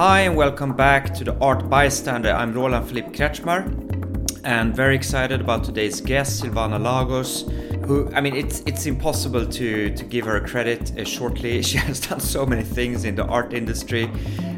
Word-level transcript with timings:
Hi 0.00 0.20
and 0.20 0.34
welcome 0.34 0.72
back 0.72 1.12
to 1.12 1.24
the 1.24 1.36
Art 1.40 1.68
Bystander. 1.68 2.32
I'm 2.32 2.54
Roland 2.54 2.88
Philippe 2.88 3.10
Kretzschmar 3.10 3.66
and 4.44 4.74
very 4.74 4.96
excited 4.96 5.42
about 5.42 5.62
today's 5.62 6.00
guest, 6.00 6.42
Silvana 6.42 6.78
Lagos. 6.82 7.42
Who, 7.86 8.10
I 8.14 8.22
mean, 8.22 8.34
it's 8.34 8.60
it's 8.60 8.86
impossible 8.86 9.44
to 9.44 9.94
to 9.94 10.04
give 10.06 10.24
her 10.24 10.40
credit 10.40 10.98
uh, 10.98 11.04
shortly. 11.04 11.60
She 11.70 11.76
has 11.76 12.00
done 12.00 12.18
so 12.18 12.46
many 12.46 12.62
things 12.62 13.04
in 13.04 13.14
the 13.14 13.26
art 13.26 13.52
industry, 13.52 14.04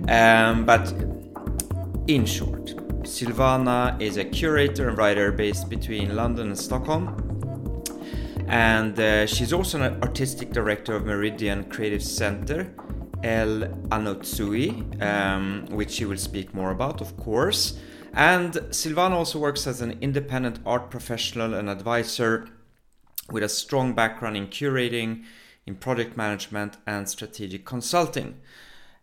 um, 0.07 0.65
but 0.65 0.93
in 2.07 2.25
short, 2.25 2.77
Silvana 3.03 4.01
is 4.01 4.19
a 4.19 4.25
curator 4.25 4.91
and 4.91 4.97
writer 4.97 5.33
based 5.33 5.69
between 5.69 6.15
London 6.15 6.51
and 6.51 6.59
Stockholm. 6.59 7.05
And 8.47 8.97
uh, 9.01 9.27
she's 9.27 9.53
also 9.53 9.83
an 9.83 10.01
artistic 10.05 10.53
director 10.53 10.95
of 10.95 11.05
Meridian 11.05 11.65
Creative 11.65 12.03
Center, 12.03 12.73
El 13.23 13.69
Anatsui, 13.91 15.03
um, 15.03 15.67
which 15.71 15.93
she 15.93 16.05
will 16.05 16.19
speak 16.19 16.55
more 16.55 16.71
about, 16.71 17.01
of 17.01 17.17
course. 17.17 17.79
And 18.13 18.53
Silvana 18.71 19.13
also 19.13 19.39
works 19.39 19.67
as 19.67 19.81
an 19.81 19.99
independent 20.01 20.59
art 20.67 20.91
professional 20.91 21.55
and 21.55 21.71
advisor 21.71 22.49
with 23.31 23.43
a 23.43 23.49
strong 23.49 23.95
background 23.95 24.37
in 24.37 24.49
curating, 24.49 25.25
in 25.67 25.77
project 25.77 26.17
management, 26.17 26.77
and 26.87 27.09
strategic 27.09 27.65
consulting. 27.65 28.41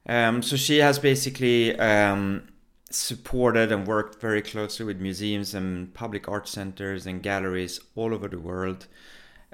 Um, 0.05 0.41
so 0.41 0.55
she 0.55 0.77
has 0.77 0.99
basically 0.99 1.77
um, 1.79 2.47
supported 2.89 3.71
and 3.71 3.87
worked 3.87 4.21
very 4.21 4.41
closely 4.41 4.85
with 4.85 4.99
museums 4.99 5.53
and 5.53 5.93
public 5.93 6.27
art 6.27 6.47
centers 6.47 7.05
and 7.05 7.23
galleries 7.23 7.79
all 7.95 8.13
over 8.13 8.27
the 8.27 8.39
world. 8.39 8.87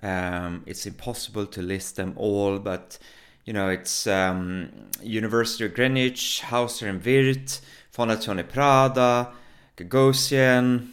Um, 0.02 0.64
it's 0.66 0.86
impossible 0.86 1.46
to 1.48 1.62
list 1.62 1.96
them 1.96 2.14
all, 2.16 2.60
but 2.60 2.98
you 3.46 3.54
know, 3.54 3.70
it's 3.70 4.08
um, 4.08 4.70
University 5.04 5.66
of 5.66 5.74
Greenwich, 5.76 6.42
Hauser 6.42 6.88
and 6.88 7.04
Wirth, 7.04 7.62
Fondazione 7.96 8.48
Prada, 8.48 9.32
Gagosian, 9.78 10.90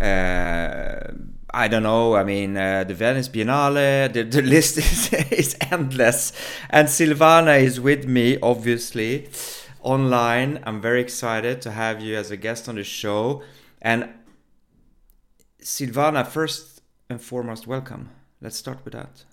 uh, 0.00 1.12
I 1.52 1.68
don't 1.68 1.82
know, 1.82 2.16
I 2.16 2.24
mean, 2.24 2.56
uh, 2.56 2.84
the 2.84 2.94
Venice 2.94 3.28
Biennale, 3.28 4.12
the, 4.12 4.24
the 4.24 4.42
list 4.54 4.78
is, 4.78 5.12
is 5.30 5.56
endless. 5.70 6.32
And 6.70 6.88
Silvana 6.88 7.60
is 7.60 7.80
with 7.80 8.06
me, 8.06 8.38
obviously, 8.42 9.28
online. 9.80 10.62
I'm 10.64 10.80
very 10.80 11.00
excited 11.00 11.62
to 11.62 11.70
have 11.70 12.00
you 12.00 12.16
as 12.16 12.30
a 12.30 12.36
guest 12.36 12.68
on 12.68 12.74
the 12.74 12.84
show. 12.84 13.42
And 13.80 14.08
Silvana, 15.62 16.26
first 16.26 16.82
and 17.08 17.20
foremost, 17.20 17.66
welcome. 17.66 18.10
Let's 18.40 18.56
start 18.56 18.84
with 18.84 18.94
that. 18.94 19.24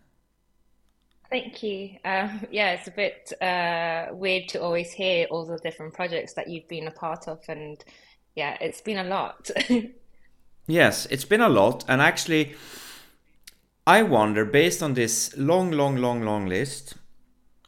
Thank 1.33 1.63
you. 1.63 1.97
Um, 2.05 2.45
yeah, 2.51 2.73
it's 2.73 2.87
a 2.87 2.91
bit 2.91 3.33
uh, 3.41 4.13
weird 4.13 4.49
to 4.49 4.61
always 4.61 4.91
hear 4.91 5.25
all 5.31 5.47
the 5.47 5.57
different 5.57 5.95
projects 5.95 6.33
that 6.33 6.47
you've 6.47 6.67
been 6.67 6.85
a 6.85 6.91
part 6.91 7.27
of, 7.27 7.39
and 7.49 7.83
yeah, 8.35 8.55
it's 8.61 8.81
been 8.81 8.99
a 8.99 9.03
lot. 9.03 9.49
yes, 10.67 11.07
it's 11.07 11.25
been 11.25 11.41
a 11.41 11.49
lot, 11.49 11.85
and 11.87 12.03
actually, 12.03 12.53
I 13.87 14.03
wonder, 14.03 14.45
based 14.45 14.83
on 14.83 14.93
this 14.93 15.35
long, 15.35 15.71
long, 15.71 15.97
long, 15.97 16.21
long 16.21 16.45
list, 16.45 16.97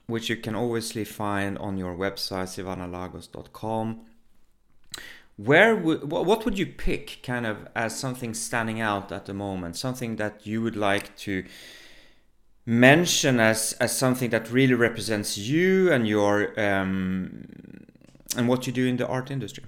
which 0.06 0.30
you 0.30 0.38
can 0.38 0.54
obviously 0.54 1.04
find 1.04 1.58
on 1.58 1.76
your 1.76 1.96
website, 1.96 2.50
silvanalagos.com, 2.50 4.02
where 5.38 5.76
what 5.76 6.46
would 6.46 6.60
you 6.60 6.68
pick, 6.68 7.24
kind 7.24 7.48
of, 7.48 7.68
as 7.76 7.98
something 7.98 8.36
standing 8.36 8.80
out 8.80 9.12
at 9.12 9.26
the 9.26 9.34
moment, 9.34 9.76
something 9.76 10.18
that 10.18 10.46
you 10.46 10.62
would 10.62 10.76
like 10.76 11.18
to 11.18 11.44
mention 12.66 13.40
as 13.40 13.74
as 13.74 13.96
something 13.96 14.32
that 14.32 14.52
really 14.52 14.74
represents 14.74 15.38
you 15.38 15.92
and 15.92 16.08
your 16.08 16.60
um, 16.60 17.46
and 18.36 18.48
what 18.48 18.66
you 18.66 18.74
do 18.74 18.86
in 18.86 18.98
the 18.98 19.08
art 19.08 19.32
industry? 19.32 19.64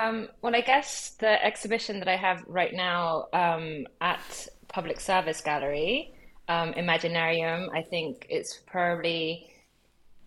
Um, 0.00 0.28
well, 0.42 0.54
I 0.54 0.60
guess 0.60 1.10
the 1.10 1.42
exhibition 1.44 2.00
that 2.00 2.08
I 2.08 2.16
have 2.16 2.44
right 2.46 2.74
now 2.74 3.28
um, 3.32 3.86
at 4.00 4.48
Public 4.68 5.00
Service 5.00 5.40
Gallery, 5.40 6.12
um, 6.48 6.74
Imaginarium, 6.74 7.68
I 7.74 7.80
think 7.80 8.26
it's 8.28 8.60
probably, 8.66 9.48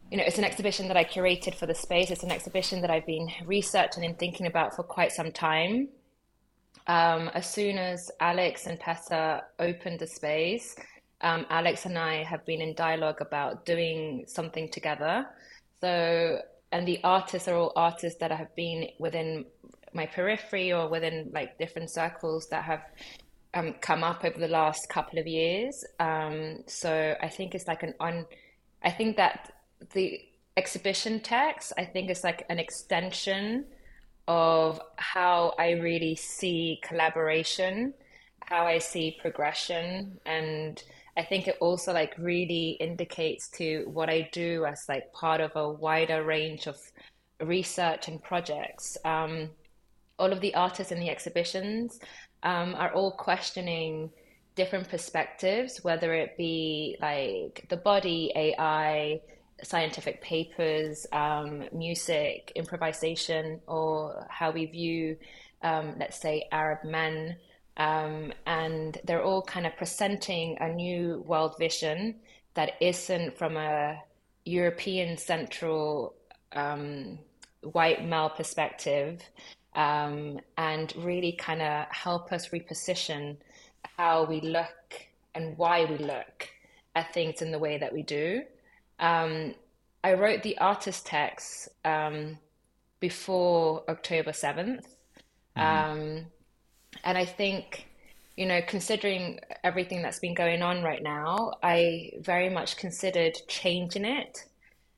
you 0.09 0.17
know, 0.17 0.23
it's 0.25 0.39
an 0.39 0.43
exhibition 0.43 0.87
that 0.87 0.97
I 0.97 1.03
curated 1.03 1.53
for 1.53 1.67
the 1.67 1.75
space. 1.75 2.09
It's 2.09 2.23
an 2.23 2.31
exhibition 2.31 2.81
that 2.81 2.89
I've 2.89 3.05
been 3.05 3.29
researching 3.45 4.03
and 4.05 4.17
thinking 4.17 4.47
about 4.47 4.75
for 4.75 4.81
quite 4.81 5.11
some 5.11 5.31
time 5.31 5.89
um, 6.89 7.29
as 7.35 7.47
soon 7.47 7.77
as 7.77 8.09
Alex 8.19 8.65
and 8.65 8.79
Tessa 8.79 9.43
opened 9.59 9.99
the 9.99 10.07
space, 10.07 10.75
um, 11.21 11.45
Alex 11.51 11.85
and 11.85 11.99
I 11.99 12.23
have 12.23 12.43
been 12.47 12.61
in 12.61 12.73
dialogue 12.73 13.21
about 13.21 13.63
doing 13.63 14.25
something 14.27 14.67
together. 14.71 15.27
So, 15.81 16.41
and 16.71 16.87
the 16.87 16.99
artists 17.03 17.47
are 17.47 17.55
all 17.55 17.73
artists 17.75 18.19
that 18.21 18.31
have 18.31 18.55
been 18.55 18.87
within 18.97 19.45
my 19.93 20.07
periphery 20.07 20.73
or 20.73 20.89
within 20.89 21.29
like 21.31 21.59
different 21.59 21.91
circles 21.91 22.47
that 22.49 22.63
have 22.63 22.81
um, 23.53 23.75
come 23.81 24.03
up 24.03 24.25
over 24.25 24.39
the 24.39 24.47
last 24.47 24.89
couple 24.89 25.19
of 25.19 25.27
years. 25.27 25.85
Um, 25.99 26.63
so 26.65 27.15
I 27.21 27.27
think 27.27 27.53
it's 27.53 27.67
like 27.67 27.83
an 27.83 27.93
on. 27.99 28.25
I 28.81 28.89
think 28.89 29.15
that 29.17 29.51
the 29.93 30.19
exhibition 30.57 31.19
text, 31.19 31.71
I 31.77 31.85
think 31.85 32.09
it's 32.09 32.23
like 32.23 32.47
an 32.49 32.57
extension 32.57 33.65
of 34.29 34.79
how 34.97 35.55
I 35.57 35.71
really 35.71 36.15
see 36.15 36.79
collaboration, 36.83 37.95
how 38.41 38.67
I 38.67 38.77
see 38.77 39.17
progression, 39.19 40.19
and 40.23 40.81
I 41.17 41.23
think 41.23 41.47
it 41.47 41.57
also 41.59 41.91
like 41.93 42.13
really 42.19 42.77
indicates 42.79 43.49
to 43.57 43.85
what 43.91 44.07
I 44.07 44.29
do 44.31 44.65
as 44.65 44.85
like 44.87 45.11
part 45.13 45.41
of 45.41 45.55
a 45.55 45.67
wider 45.67 46.23
range 46.23 46.67
of 46.67 46.77
research 47.41 48.07
and 48.07 48.21
projects. 48.21 48.99
Um, 49.03 49.49
all 50.19 50.31
of 50.31 50.41
the 50.41 50.53
artists 50.53 50.91
in 50.91 50.99
the 50.99 51.09
exhibitions 51.09 51.99
um, 52.43 52.75
are 52.75 52.93
all 52.93 53.13
questioning 53.13 54.11
different 54.53 54.89
perspectives, 54.89 55.83
whether 55.83 56.13
it 56.13 56.37
be 56.37 56.97
like 57.01 57.65
the 57.69 57.77
body, 57.77 58.31
AI, 58.35 59.21
scientific 59.63 60.21
papers, 60.21 61.05
um, 61.11 61.65
music, 61.71 62.51
improvisation, 62.55 63.59
or 63.67 64.25
how 64.29 64.51
we 64.51 64.65
view, 64.65 65.17
um, 65.61 65.95
let's 65.99 66.19
say, 66.19 66.47
Arab 66.51 66.83
men. 66.83 67.37
Um, 67.77 68.33
and 68.45 68.97
they're 69.05 69.23
all 69.23 69.41
kind 69.41 69.65
of 69.65 69.75
presenting 69.77 70.57
a 70.59 70.69
new 70.69 71.23
world 71.25 71.55
vision 71.57 72.15
that 72.55 72.73
isn't 72.81 73.37
from 73.37 73.55
a 73.57 73.97
European 74.45 75.17
central 75.17 76.15
um, 76.53 77.19
white 77.61 78.05
male 78.05 78.29
perspective 78.29 79.21
um, 79.75 80.39
and 80.57 80.93
really 80.97 81.33
kind 81.33 81.61
of 81.61 81.85
help 81.91 82.31
us 82.31 82.49
reposition 82.49 83.37
how 83.97 84.25
we 84.25 84.41
look 84.41 85.07
and 85.35 85.57
why 85.57 85.85
we 85.85 85.97
look 85.97 86.49
at 86.95 87.13
things 87.13 87.41
in 87.41 87.51
the 87.51 87.59
way 87.59 87.77
that 87.77 87.93
we 87.93 88.01
do 88.01 88.41
um, 88.99 89.55
I 90.03 90.13
wrote 90.13 90.43
the 90.43 90.57
artist 90.57 91.05
text 91.05 91.69
um, 91.83 92.37
before 92.99 93.83
October 93.89 94.31
7th. 94.31 94.85
Mm-hmm. 95.57 95.61
Um, 95.61 96.25
and 97.03 97.17
I 97.17 97.25
think, 97.25 97.87
you 98.37 98.45
know, 98.45 98.61
considering 98.67 99.39
everything 99.63 100.01
that's 100.01 100.19
been 100.19 100.33
going 100.33 100.61
on 100.61 100.81
right 100.83 101.03
now, 101.03 101.53
I 101.61 102.11
very 102.19 102.49
much 102.49 102.77
considered 102.77 103.37
changing 103.47 104.05
it 104.05 104.45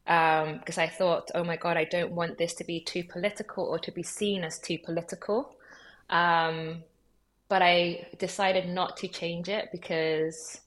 because 0.06 0.78
um, 0.78 0.84
I 0.84 0.88
thought, 0.88 1.30
oh 1.36 1.44
my 1.44 1.56
God, 1.56 1.78
I 1.78 1.86
don't 1.86 2.12
want 2.12 2.38
this 2.38 2.54
to 2.56 2.64
be 2.64 2.80
too 2.80 3.04
political 3.04 3.66
or 3.66 3.80
to 3.80 3.92
be 3.92 4.04
seen 4.04 4.44
as 4.44 4.60
too 4.60 4.78
political. 4.78 5.56
Um, 6.10 6.84
but 7.50 7.62
I 7.62 8.08
decided 8.18 8.68
not 8.68 8.98
to 8.98 9.08
change 9.08 9.50
it 9.50 9.70
because 9.72 10.60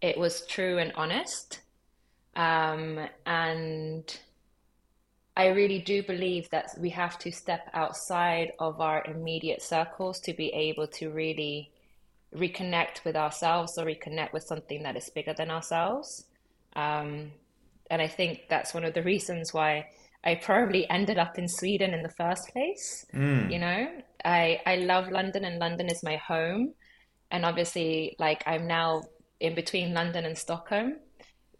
it 0.00 0.18
was 0.18 0.46
true 0.46 0.78
and 0.78 0.92
honest. 0.94 1.60
Um, 2.36 3.00
and 3.24 4.18
I 5.36 5.48
really 5.48 5.80
do 5.80 6.02
believe 6.02 6.48
that 6.50 6.70
we 6.78 6.90
have 6.90 7.18
to 7.20 7.32
step 7.32 7.68
outside 7.74 8.52
of 8.58 8.80
our 8.80 9.04
immediate 9.04 9.62
circles 9.62 10.20
to 10.20 10.34
be 10.34 10.48
able 10.50 10.86
to 10.98 11.10
really 11.10 11.72
reconnect 12.34 13.04
with 13.04 13.16
ourselves 13.16 13.78
or 13.78 13.86
reconnect 13.86 14.32
with 14.32 14.44
something 14.44 14.82
that 14.82 14.96
is 14.96 15.10
bigger 15.10 15.34
than 15.34 15.50
ourselves. 15.50 16.26
Um, 16.74 17.32
and 17.90 18.02
I 18.02 18.08
think 18.08 18.44
that's 18.48 18.74
one 18.74 18.84
of 18.84 18.94
the 18.94 19.02
reasons 19.12 19.54
why 19.54 19.88
I 20.22 20.34
probably 20.34 20.88
ended 20.90 21.18
up 21.18 21.38
in 21.38 21.48
Sweden 21.48 21.94
in 21.94 22.02
the 22.02 22.10
first 22.10 22.48
place. 22.52 23.06
Mm. 23.14 23.50
You 23.50 23.58
know, 23.58 23.88
I 24.24 24.60
I 24.66 24.76
love 24.76 25.08
London 25.10 25.44
and 25.44 25.58
London 25.58 25.88
is 25.88 26.02
my 26.02 26.16
home, 26.16 26.74
and 27.30 27.44
obviously, 27.44 28.16
like 28.18 28.42
I'm 28.44 28.66
now 28.66 29.04
in 29.38 29.54
between 29.54 29.94
London 29.94 30.24
and 30.24 30.36
Stockholm. 30.36 30.96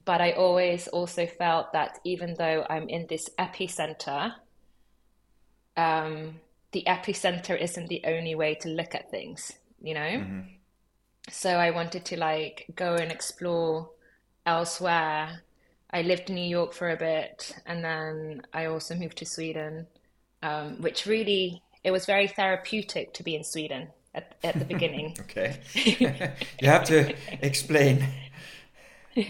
But 0.06 0.22
I 0.22 0.32
always 0.32 0.88
also 0.88 1.26
felt 1.26 1.74
that 1.74 1.98
even 2.04 2.34
though 2.38 2.64
I'm 2.70 2.88
in 2.88 3.06
this 3.08 3.28
epicenter, 3.38 4.32
um, 5.76 6.40
the 6.72 6.84
epicenter 6.86 7.60
isn't 7.60 7.88
the 7.88 8.02
only 8.06 8.34
way 8.34 8.54
to 8.62 8.68
look 8.70 8.94
at 8.94 9.10
things, 9.10 9.52
you 9.82 9.92
know? 9.92 10.00
Mm-hmm. 10.00 10.40
So 11.28 11.50
I 11.50 11.70
wanted 11.72 12.06
to 12.06 12.16
like 12.16 12.66
go 12.74 12.94
and 12.94 13.12
explore 13.12 13.90
elsewhere 14.46 15.42
I 15.90 16.02
lived 16.02 16.28
in 16.30 16.34
New 16.34 16.48
York 16.48 16.72
for 16.72 16.90
a 16.90 16.96
bit, 16.96 17.56
and 17.64 17.84
then 17.84 18.42
I 18.52 18.66
also 18.66 18.94
moved 18.94 19.18
to 19.18 19.26
Sweden, 19.26 19.86
um, 20.42 20.80
which 20.82 21.06
really 21.06 21.62
it 21.84 21.90
was 21.90 22.06
very 22.06 22.26
therapeutic 22.26 23.14
to 23.14 23.22
be 23.22 23.36
in 23.36 23.44
Sweden 23.44 23.88
at, 24.14 24.36
at 24.42 24.58
the 24.58 24.64
beginning. 24.74 25.16
okay, 25.20 25.60
you 26.60 26.68
have 26.68 26.84
to 26.84 27.14
explain. 27.40 28.04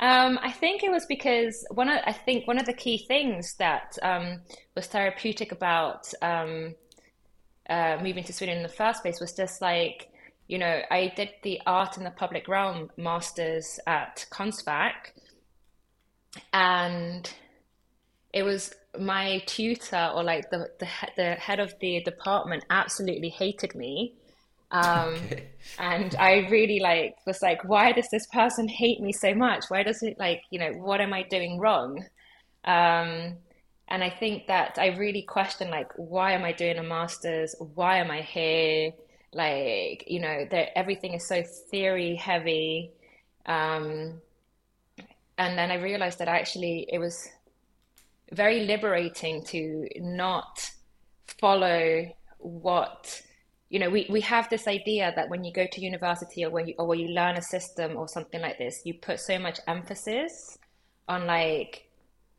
Um, 0.00 0.38
I 0.42 0.50
think 0.50 0.82
it 0.82 0.90
was 0.90 1.06
because 1.06 1.64
one 1.70 1.88
of 1.88 2.00
I 2.04 2.12
think 2.12 2.46
one 2.46 2.58
of 2.58 2.66
the 2.66 2.72
key 2.72 2.98
things 3.06 3.54
that 3.58 3.96
um, 4.02 4.40
was 4.74 4.86
therapeutic 4.86 5.52
about 5.52 6.12
um, 6.20 6.74
uh, 7.70 7.98
moving 8.02 8.24
to 8.24 8.32
Sweden 8.32 8.56
in 8.56 8.62
the 8.62 8.68
first 8.68 9.02
place 9.02 9.20
was 9.20 9.32
just 9.32 9.62
like 9.62 10.08
you 10.48 10.58
know 10.58 10.80
I 10.90 11.12
did 11.14 11.30
the 11.42 11.60
art 11.64 11.96
in 11.96 12.04
the 12.04 12.10
public 12.10 12.48
realm 12.48 12.90
masters 12.96 13.78
at 13.86 14.26
Konstfack, 14.30 15.12
and 16.52 17.32
it 18.32 18.42
was 18.42 18.74
my 18.98 19.42
tutor 19.46 20.10
or 20.12 20.24
like 20.24 20.50
the 20.50 20.70
the, 20.80 20.88
the 21.16 21.34
head 21.34 21.60
of 21.60 21.72
the 21.80 22.02
department 22.02 22.64
absolutely 22.68 23.28
hated 23.28 23.76
me 23.76 24.14
um, 24.74 25.14
okay. 25.14 25.48
and 25.78 26.14
I 26.18 26.48
really 26.50 26.80
like 26.80 27.14
was 27.26 27.40
like, 27.40 27.64
why 27.64 27.92
does 27.92 28.08
this 28.10 28.26
person 28.26 28.68
hate 28.68 29.00
me 29.00 29.12
so 29.12 29.34
much? 29.34 29.64
Why 29.68 29.82
does 29.82 30.02
it 30.02 30.16
like, 30.18 30.42
you 30.50 30.58
know, 30.58 30.72
what 30.72 31.00
am 31.00 31.12
I 31.14 31.22
doing 31.22 31.58
wrong? 31.58 32.04
Um, 32.64 33.36
and 33.88 34.02
I 34.02 34.10
think 34.10 34.48
that 34.48 34.78
I 34.78 34.88
really 34.88 35.22
question 35.22 35.70
like, 35.70 35.92
why 35.96 36.32
am 36.32 36.44
I 36.44 36.52
doing 36.52 36.78
a 36.78 36.82
master's? 36.82 37.54
Why 37.58 37.98
am 37.98 38.10
I 38.10 38.22
here? 38.22 38.92
Like, 39.32 40.04
you 40.08 40.20
know, 40.20 40.46
that 40.50 40.76
everything 40.76 41.14
is 41.14 41.28
so 41.28 41.42
theory 41.70 42.16
heavy. 42.16 42.90
Um, 43.46 44.20
and 45.38 45.58
then 45.58 45.70
I 45.70 45.76
realized 45.76 46.18
that 46.18 46.28
actually 46.28 46.88
it 46.90 46.98
was 46.98 47.28
very 48.32 48.64
liberating 48.64 49.44
to 49.44 49.88
not 49.96 50.70
follow 51.38 52.06
what 52.38 53.22
you 53.74 53.80
know, 53.80 53.90
we, 53.90 54.06
we 54.08 54.20
have 54.20 54.48
this 54.50 54.68
idea 54.68 55.12
that 55.16 55.28
when 55.28 55.42
you 55.42 55.52
go 55.52 55.66
to 55.66 55.80
university 55.80 56.44
or 56.44 56.50
when 56.50 56.68
you 56.68 56.74
or 56.78 56.86
when 56.86 57.00
you 57.00 57.08
learn 57.08 57.36
a 57.36 57.42
system 57.42 57.96
or 57.96 58.06
something 58.06 58.40
like 58.40 58.56
this, 58.56 58.82
you 58.84 58.94
put 58.94 59.18
so 59.18 59.36
much 59.36 59.58
emphasis 59.66 60.56
on 61.08 61.26
like 61.26 61.88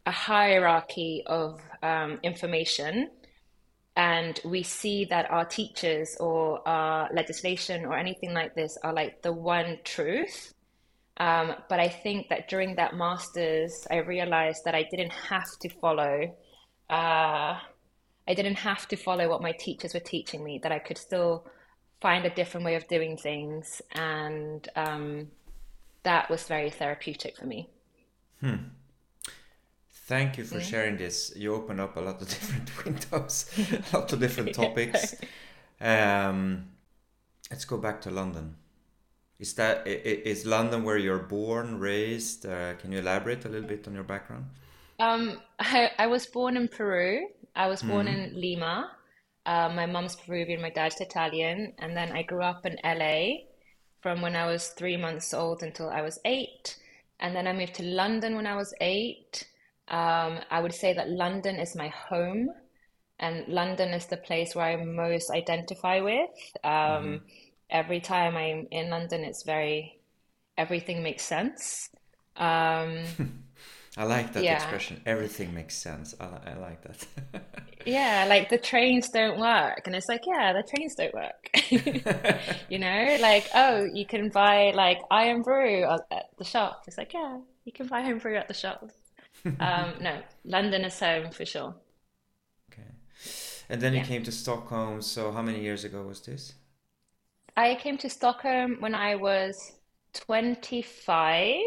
a 0.06 0.12
hierarchy 0.12 1.24
of 1.26 1.60
um, 1.84 2.20
information, 2.24 3.10
and 3.98 4.40
we 4.46 4.64
see 4.64 5.04
that 5.04 5.30
our 5.30 5.44
teachers 5.44 6.16
or 6.22 6.66
our 6.66 7.10
legislation 7.14 7.84
or 7.84 7.98
anything 7.98 8.34
like 8.34 8.56
this 8.56 8.78
are 8.82 8.94
like 8.94 9.22
the 9.22 9.34
one 9.34 9.80
truth. 9.84 10.54
Um, 11.18 11.54
but 11.68 11.82
I 11.82 11.90
think 11.90 12.30
that 12.30 12.48
during 12.48 12.78
that 12.78 12.96
master's, 12.96 13.86
I 13.92 13.98
realized 13.98 14.64
that 14.64 14.74
I 14.74 14.88
didn't 14.90 15.12
have 15.12 15.50
to 15.64 15.70
follow. 15.82 16.34
Uh, 16.90 17.60
I 18.28 18.34
didn't 18.34 18.56
have 18.56 18.88
to 18.88 18.96
follow 18.96 19.30
what 19.30 19.42
my 19.42 19.52
teachers 19.52 19.94
were 19.94 20.00
teaching 20.00 20.44
me, 20.44 20.60
that 20.64 20.72
I 20.72 20.80
could 20.80 20.98
still 20.98 21.46
find 22.02 22.26
a 22.26 22.30
different 22.30 22.66
way 22.66 22.76
of 22.76 22.88
doing 22.88 23.18
things. 23.18 23.82
And 23.94 24.68
um, 24.76 25.28
that 26.04 26.30
was 26.30 26.44
very 26.44 26.70
therapeutic 26.70 27.38
for 27.38 27.46
me. 27.46 27.70
Hmm. 28.40 28.56
Thank 30.08 30.38
you 30.38 30.44
for 30.44 30.60
yeah. 30.60 30.64
sharing 30.64 30.98
this. 30.98 31.34
You 31.36 31.56
open 31.56 31.80
up 31.80 31.98
a 31.98 32.00
lot 32.00 32.22
of 32.22 32.30
different 32.36 32.86
windows, 32.86 33.50
a 33.94 33.98
lot 33.98 34.14
of 34.14 34.20
different 34.20 34.54
topics. 34.54 35.16
Um, 35.82 36.70
let's 37.50 37.66
go 37.66 37.78
back 37.78 38.02
to 38.02 38.12
London. 38.12 38.56
Is 39.40 39.54
that 39.56 39.86
is 39.86 40.46
London 40.46 40.84
where 40.84 40.98
you're 40.98 41.20
born, 41.20 41.80
raised? 41.80 42.46
Uh, 42.46 42.76
can 42.76 42.92
you 42.92 43.00
elaborate 43.00 43.44
a 43.46 43.50
little 43.50 43.68
bit 43.68 43.86
on 43.88 43.94
your 43.94 44.04
background? 44.04 44.46
Um, 45.00 45.42
I, 45.60 45.92
I 45.98 46.08
was 46.08 46.26
born 46.26 46.56
in 46.56 46.70
Peru 46.70 47.28
I 47.56 47.68
was 47.68 47.82
born 47.82 48.08
mm. 48.08 48.14
in 48.14 48.42
Lima. 48.42 48.92
Uh, 49.46 49.70
my 49.70 49.86
mom's 49.86 50.16
Peruvian, 50.16 50.62
my 50.62 50.72
dad's 50.72 51.00
Italian, 51.00 51.74
and 51.80 51.96
then 51.96 52.12
I 52.12 52.24
grew 52.24 52.42
up 52.42 52.66
in 52.66 52.78
LA 52.84 53.46
from 54.02 54.22
when 54.22 54.36
I 54.36 54.46
was 54.46 54.70
three 54.70 54.98
months 54.98 55.34
old 55.34 55.64
until 55.64 55.90
I 55.90 56.02
was 56.02 56.20
eight, 56.26 56.78
and 57.20 57.36
then 57.36 57.48
I 57.48 57.54
moved 57.54 57.76
to 57.76 57.84
London 57.84 58.36
when 58.36 58.48
I 58.48 58.56
was 58.56 58.74
eight. 58.82 59.48
Um, 59.88 60.40
I 60.50 60.60
would 60.62 60.74
say 60.74 60.94
that 60.94 61.10
London 61.10 61.58
is 61.58 61.76
my 61.76 61.90
home, 61.90 62.50
and 63.20 63.48
London 63.48 63.90
is 63.90 64.08
the 64.08 64.18
place 64.18 64.56
where 64.56 64.66
I 64.66 64.84
most 64.84 65.30
identify 65.30 66.02
with. 66.02 66.30
Um, 66.64 66.72
mm-hmm. 66.72 67.16
Every 67.70 68.00
time 68.00 68.36
I'm 68.36 68.68
in 68.72 68.90
London, 68.90 69.24
it's 69.24 69.44
very 69.44 70.00
everything 70.58 71.04
makes 71.04 71.24
sense. 71.24 71.90
Um, 72.36 73.04
I 73.98 74.04
like 74.04 74.34
that 74.34 74.44
yeah. 74.44 74.56
expression. 74.56 75.02
Everything 75.06 75.54
makes 75.54 75.76
sense. 75.76 76.16
I, 76.20 76.52
I 76.52 76.54
like 76.56 76.82
that. 76.82 77.44
yeah, 77.86 78.26
like 78.28 78.50
the 78.50 78.58
trains 78.58 79.10
don't 79.10 79.40
work, 79.40 79.84
and 79.86 79.96
it's 79.96 80.08
like, 80.10 80.24
yeah, 80.28 80.52
the 80.52 80.64
trains 80.64 80.96
don't 80.96 81.14
work. 81.14 81.50
you 82.70 82.80
know, 82.80 83.18
like 83.22 83.48
oh, 83.56 83.86
you 83.94 84.06
can 84.06 84.30
buy 84.30 84.72
like 84.76 85.00
Irn-Bru 85.12 85.84
at 85.84 86.30
the 86.38 86.44
shop. 86.44 86.84
It's 86.88 86.98
like, 86.98 87.14
yeah, 87.14 87.38
you 87.64 87.72
can 87.72 87.88
buy 87.88 88.02
Irn-Bru 88.02 88.36
at 88.36 88.50
the 88.50 88.54
shop. 88.54 88.90
um, 89.60 89.94
no, 90.02 90.22
London 90.44 90.84
is 90.84 91.00
home 91.00 91.32
for 91.32 91.46
sure. 91.46 91.74
Okay, 92.74 92.90
and 93.70 93.80
then 93.80 93.94
you 93.94 94.02
came 94.02 94.24
to 94.24 94.32
Stockholm. 94.32 95.02
So 95.02 95.32
how 95.32 95.42
many 95.42 95.62
years 95.62 95.86
ago 95.86 96.02
was 96.04 96.20
this? 96.20 96.54
I 97.56 97.76
came 97.76 97.98
to 98.00 98.10
Stockholm 98.10 98.76
when 98.82 98.94
I 98.94 99.16
was 99.16 99.72
twenty-five. 100.12 101.62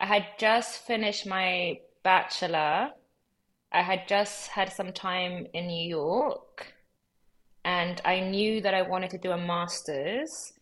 I 0.00 0.06
had 0.06 0.26
just 0.38 0.86
finished 0.86 1.26
my 1.26 1.80
bachelor. 2.02 2.90
I 3.72 3.82
had 3.82 4.08
just 4.08 4.48
had 4.48 4.72
some 4.72 4.92
time 4.92 5.46
in 5.52 5.66
New 5.66 5.88
York 5.88 6.76
and 7.66 8.00
I 8.04 8.20
knew 8.20 8.60
that 8.60 8.74
I 8.74 8.82
wanted 8.82 9.10
to 9.10 9.18
do 9.18 9.32
a 9.32 9.36
master's. 9.36 10.52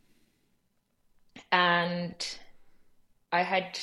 And 1.53 2.15
I 3.31 3.43
had 3.43 3.79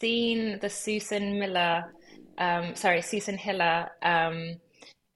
seen 0.00 0.60
the 0.60 0.70
Susan 0.70 1.40
Miller, 1.40 1.92
um, 2.38 2.76
sorry, 2.76 3.02
Susan 3.02 3.36
Hiller 3.36 3.90
um, 4.02 4.60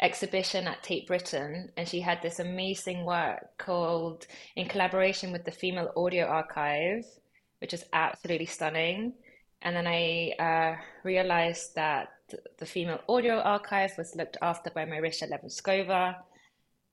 exhibition 0.00 0.67
at 0.67 0.82
Tate 0.82 1.06
Britain, 1.06 1.70
and 1.76 1.88
she 1.88 2.00
had 2.00 2.20
this 2.20 2.40
amazing 2.40 3.05
work 3.05 3.56
called 3.58 4.26
In 4.56 4.66
Collaboration 4.66 5.30
with 5.30 5.45
the 5.45 5.52
Female 5.52 5.92
Audio 5.97 6.26
Archive, 6.26 7.04
which 7.61 7.73
is 7.73 7.85
absolutely 7.92 8.47
stunning. 8.47 9.12
And 9.66 9.75
then 9.75 9.88
I 9.88 10.30
uh, 10.38 10.76
realized 11.02 11.75
that 11.75 12.12
the 12.58 12.66
Female 12.66 13.00
Audio 13.08 13.40
Archive 13.40 13.99
was 13.99 14.14
looked 14.14 14.37
after 14.40 14.70
by 14.70 14.85
Marysia 14.85 15.28
Lewandowska. 15.28 16.14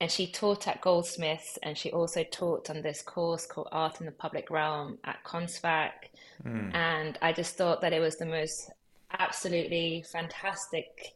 And 0.02 0.10
she 0.10 0.26
taught 0.26 0.68
at 0.68 0.82
Goldsmiths, 0.82 1.60
and 1.62 1.78
she 1.78 1.92
also 1.92 2.24
taught 2.24 2.72
on 2.72 2.82
this 2.82 3.04
course 3.04 3.46
called 3.46 3.68
Art 3.72 4.00
in 4.00 4.08
the 4.08 4.12
Public 4.12 4.50
Realm 4.50 4.98
at 5.04 5.24
Konstfack. 5.24 6.10
Mm. 6.44 6.74
And 6.74 7.20
I 7.22 7.32
just 7.32 7.56
thought 7.58 7.80
that 7.82 7.94
it 7.94 8.00
was 8.00 8.18
the 8.18 8.26
most 8.26 8.72
absolutely 9.20 10.04
fantastic 10.12 11.14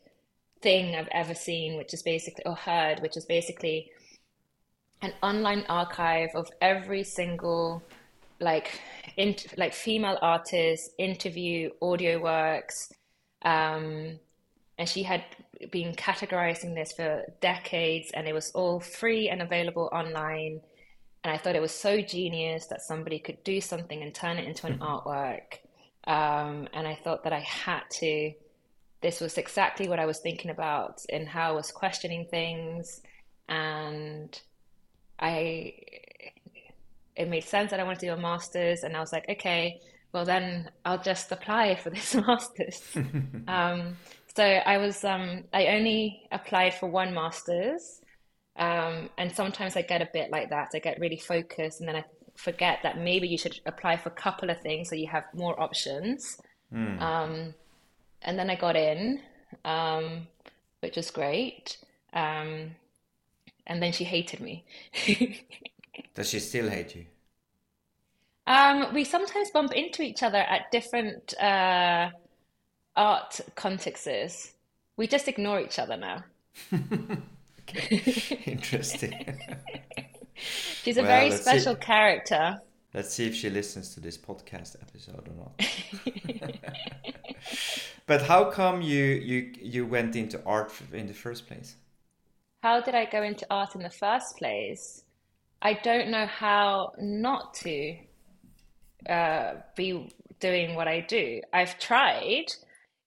thing 0.62 0.96
I've 0.96 1.10
ever 1.12 1.34
seen, 1.34 1.76
which 1.76 1.92
is 1.92 2.04
basically, 2.04 2.46
or 2.46 2.56
heard, 2.56 3.00
which 3.00 3.18
is 3.18 3.26
basically 3.26 3.90
an 5.02 5.12
online 5.24 5.66
archive 5.70 6.30
of 6.36 6.52
every 6.62 7.04
single 7.04 7.82
like 8.40 8.80
in, 9.16 9.36
like 9.58 9.74
female 9.74 10.18
artists 10.22 10.90
interview 10.98 11.70
audio 11.82 12.22
works 12.22 12.92
um, 13.44 14.20
and 14.78 14.88
she 14.88 15.04
had 15.04 15.24
been 15.72 15.94
categorizing 15.96 16.76
this 16.76 16.92
for 16.92 17.24
decades 17.42 18.12
and 18.14 18.28
it 18.28 18.34
was 18.34 18.52
all 18.52 18.80
free 18.80 19.30
and 19.30 19.42
available 19.42 19.90
online. 19.92 20.62
And 21.24 21.34
i 21.34 21.38
thought 21.38 21.56
it 21.56 21.62
was 21.62 21.74
so 21.74 22.02
genius 22.02 22.68
that 22.68 22.82
somebody 22.82 23.20
could 23.20 23.44
do 23.44 23.60
something 23.60 24.02
and 24.02 24.14
turn 24.14 24.38
it 24.38 24.48
into 24.48 24.68
an 24.68 24.78
mm-hmm. 24.78 24.84
artwork. 24.84 25.60
Um, 26.06 26.68
and 26.74 26.88
i 26.88 26.96
thought 27.04 27.24
that 27.24 27.34
i 27.34 27.40
had 27.40 27.82
to 28.00 28.32
this 29.02 29.20
was 29.20 29.38
exactly 29.38 29.90
what 29.90 30.00
i 30.00 30.06
was 30.06 30.20
thinking 30.20 30.52
about 30.52 31.02
in 31.10 31.26
how 31.26 31.50
i 31.50 31.52
was 31.52 31.72
questioning 31.72 32.28
things. 32.30 33.02
And 33.50 34.40
i 35.20 35.74
it 37.18 37.28
made 37.28 37.44
sense 37.44 37.72
that 37.72 37.80
I 37.80 37.84
wanted 37.84 38.00
to 38.00 38.06
do 38.08 38.14
a 38.14 38.18
master's, 38.18 38.84
and 38.84 38.96
I 38.96 39.00
was 39.00 39.12
like, 39.12 39.28
okay, 39.30 39.82
well 40.14 40.26
then 40.26 40.70
I'll 40.86 41.02
just 41.02 41.32
apply 41.32 41.76
for 41.76 41.90
this 41.90 42.16
master's. 42.28 42.82
um, 43.48 43.98
so 44.36 44.44
I 44.44 44.78
was 44.78 45.04
um, 45.04 45.46
I 45.54 45.68
only 45.68 46.28
applied 46.32 46.76
for 46.76 46.88
one 46.90 47.14
master's, 47.14 48.02
um, 48.56 49.10
and 49.18 49.32
sometimes 49.36 49.76
I 49.76 49.82
get 49.82 50.02
a 50.02 50.10
bit 50.14 50.32
like 50.32 50.50
that. 50.52 50.70
I 50.74 50.80
get 50.80 51.00
really 51.00 51.18
focused, 51.18 51.80
and 51.80 51.90
then 51.90 51.96
I 51.96 52.06
forget 52.36 52.80
that 52.84 53.00
maybe 53.00 53.28
you 53.28 53.38
should 53.38 53.60
apply 53.66 53.98
for 53.98 54.10
a 54.10 54.14
couple 54.14 54.50
of 54.50 54.62
things 54.62 54.90
so 54.90 54.96
you 54.96 55.08
have 55.08 55.26
more 55.34 55.60
options. 55.60 56.38
Mm. 56.74 57.54
and 58.24 58.38
then 58.38 58.50
I 58.50 58.56
got 58.56 58.76
in, 58.76 59.22
um, 59.64 60.28
which 60.82 60.98
was 60.98 61.12
great. 61.12 61.78
Um, 62.14 62.76
and 63.66 63.82
then 63.82 63.92
she 63.92 64.04
hated 64.04 64.40
me. 64.40 64.66
Does 66.14 66.30
she 66.30 66.40
still 66.40 66.70
hate 66.70 66.96
you? 66.96 67.06
Um, 68.48 68.94
we 68.94 69.04
sometimes 69.04 69.52
bump 69.52 69.74
into 69.74 70.02
each 70.02 70.24
other 70.24 70.38
at 70.38 70.72
different 70.72 71.34
uh, 71.40 72.10
art 72.96 73.42
contexts. 73.56 74.54
We 74.96 75.08
just 75.08 75.28
ignore 75.28 75.60
each 75.60 75.80
other 75.80 75.98
now. 75.98 76.24
Interesting. 78.46 79.38
She's 80.36 80.98
a 80.98 81.02
well, 81.02 81.10
very 81.10 81.32
special 81.32 81.76
see. 81.76 81.82
character. 81.82 82.62
Let's 82.94 83.14
see 83.14 83.26
if 83.28 83.36
she 83.36 83.50
listens 83.50 83.94
to 83.96 84.00
this 84.00 84.18
podcast 84.18 84.76
episode 84.82 85.28
or 85.28 85.34
not. 85.36 85.62
but 88.06 88.22
how 88.22 88.46
come 88.46 88.82
you 88.82 89.04
you 89.04 89.54
you 89.62 89.86
went 89.86 90.16
into 90.16 90.42
art 90.46 90.72
in 90.94 91.08
the 91.08 91.14
first 91.14 91.48
place? 91.48 91.76
How 92.64 92.82
did 92.82 92.96
I 92.96 93.06
go 93.06 93.24
into 93.24 93.46
art 93.50 93.76
in 93.76 93.82
the 93.82 93.90
first 93.90 94.38
place? 94.38 95.04
I 95.62 95.74
don't 95.74 96.10
know 96.10 96.26
how 96.26 96.94
not 97.00 97.54
to 97.56 97.98
uh, 99.10 99.54
be 99.76 100.10
doing 100.40 100.76
what 100.76 100.88
I 100.88 101.02
do. 101.02 101.42
I've 101.52 101.80
tried. 101.80 102.46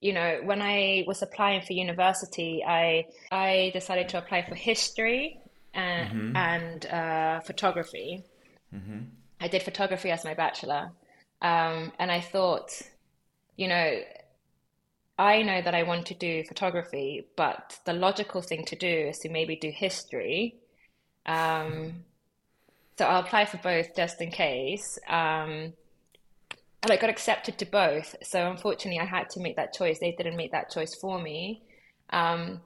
You 0.00 0.14
know, 0.14 0.40
when 0.44 0.62
I 0.62 1.04
was 1.06 1.22
applying 1.22 1.62
for 1.62 1.74
university, 1.74 2.64
I 2.66 3.06
I 3.30 3.70
decided 3.74 4.08
to 4.10 4.18
apply 4.18 4.46
for 4.48 4.54
history 4.54 5.38
and, 5.74 6.10
mm-hmm. 6.10 6.36
and 6.36 6.86
uh, 6.86 7.40
photography. 7.40 8.24
Mm-hmm. 8.74 9.00
I 9.40 9.48
did 9.48 9.62
photography 9.62 10.10
as 10.10 10.24
my 10.24 10.34
bachelor, 10.34 10.92
um, 11.42 11.92
and 11.98 12.10
I 12.10 12.20
thought, 12.20 12.70
you 13.56 13.68
know, 13.68 14.00
I 15.18 15.42
know 15.42 15.60
that 15.60 15.74
I 15.74 15.82
want 15.82 16.06
to 16.06 16.14
do 16.14 16.44
photography, 16.44 17.26
but 17.36 17.78
the 17.84 17.92
logical 17.92 18.40
thing 18.42 18.64
to 18.66 18.76
do 18.76 19.08
is 19.10 19.18
to 19.18 19.28
maybe 19.28 19.56
do 19.56 19.70
history. 19.70 20.56
Um, 21.26 22.04
so 23.00 23.06
I'll 23.06 23.22
apply 23.22 23.46
for 23.46 23.56
both 23.56 23.96
just 23.96 24.20
in 24.20 24.30
case. 24.30 24.98
Um, 25.08 25.72
and 26.82 26.90
I 26.90 26.98
got 26.98 27.08
accepted 27.08 27.56
to 27.56 27.64
both. 27.64 28.14
So 28.22 28.50
unfortunately, 28.50 29.00
I 29.00 29.06
had 29.06 29.30
to 29.30 29.40
make 29.40 29.56
that 29.56 29.72
choice. 29.72 29.98
They 29.98 30.12
didn't 30.12 30.36
make 30.36 30.52
that 30.52 30.70
choice 30.70 30.94
for 30.94 31.18
me. 31.18 31.62
Um, 32.10 32.60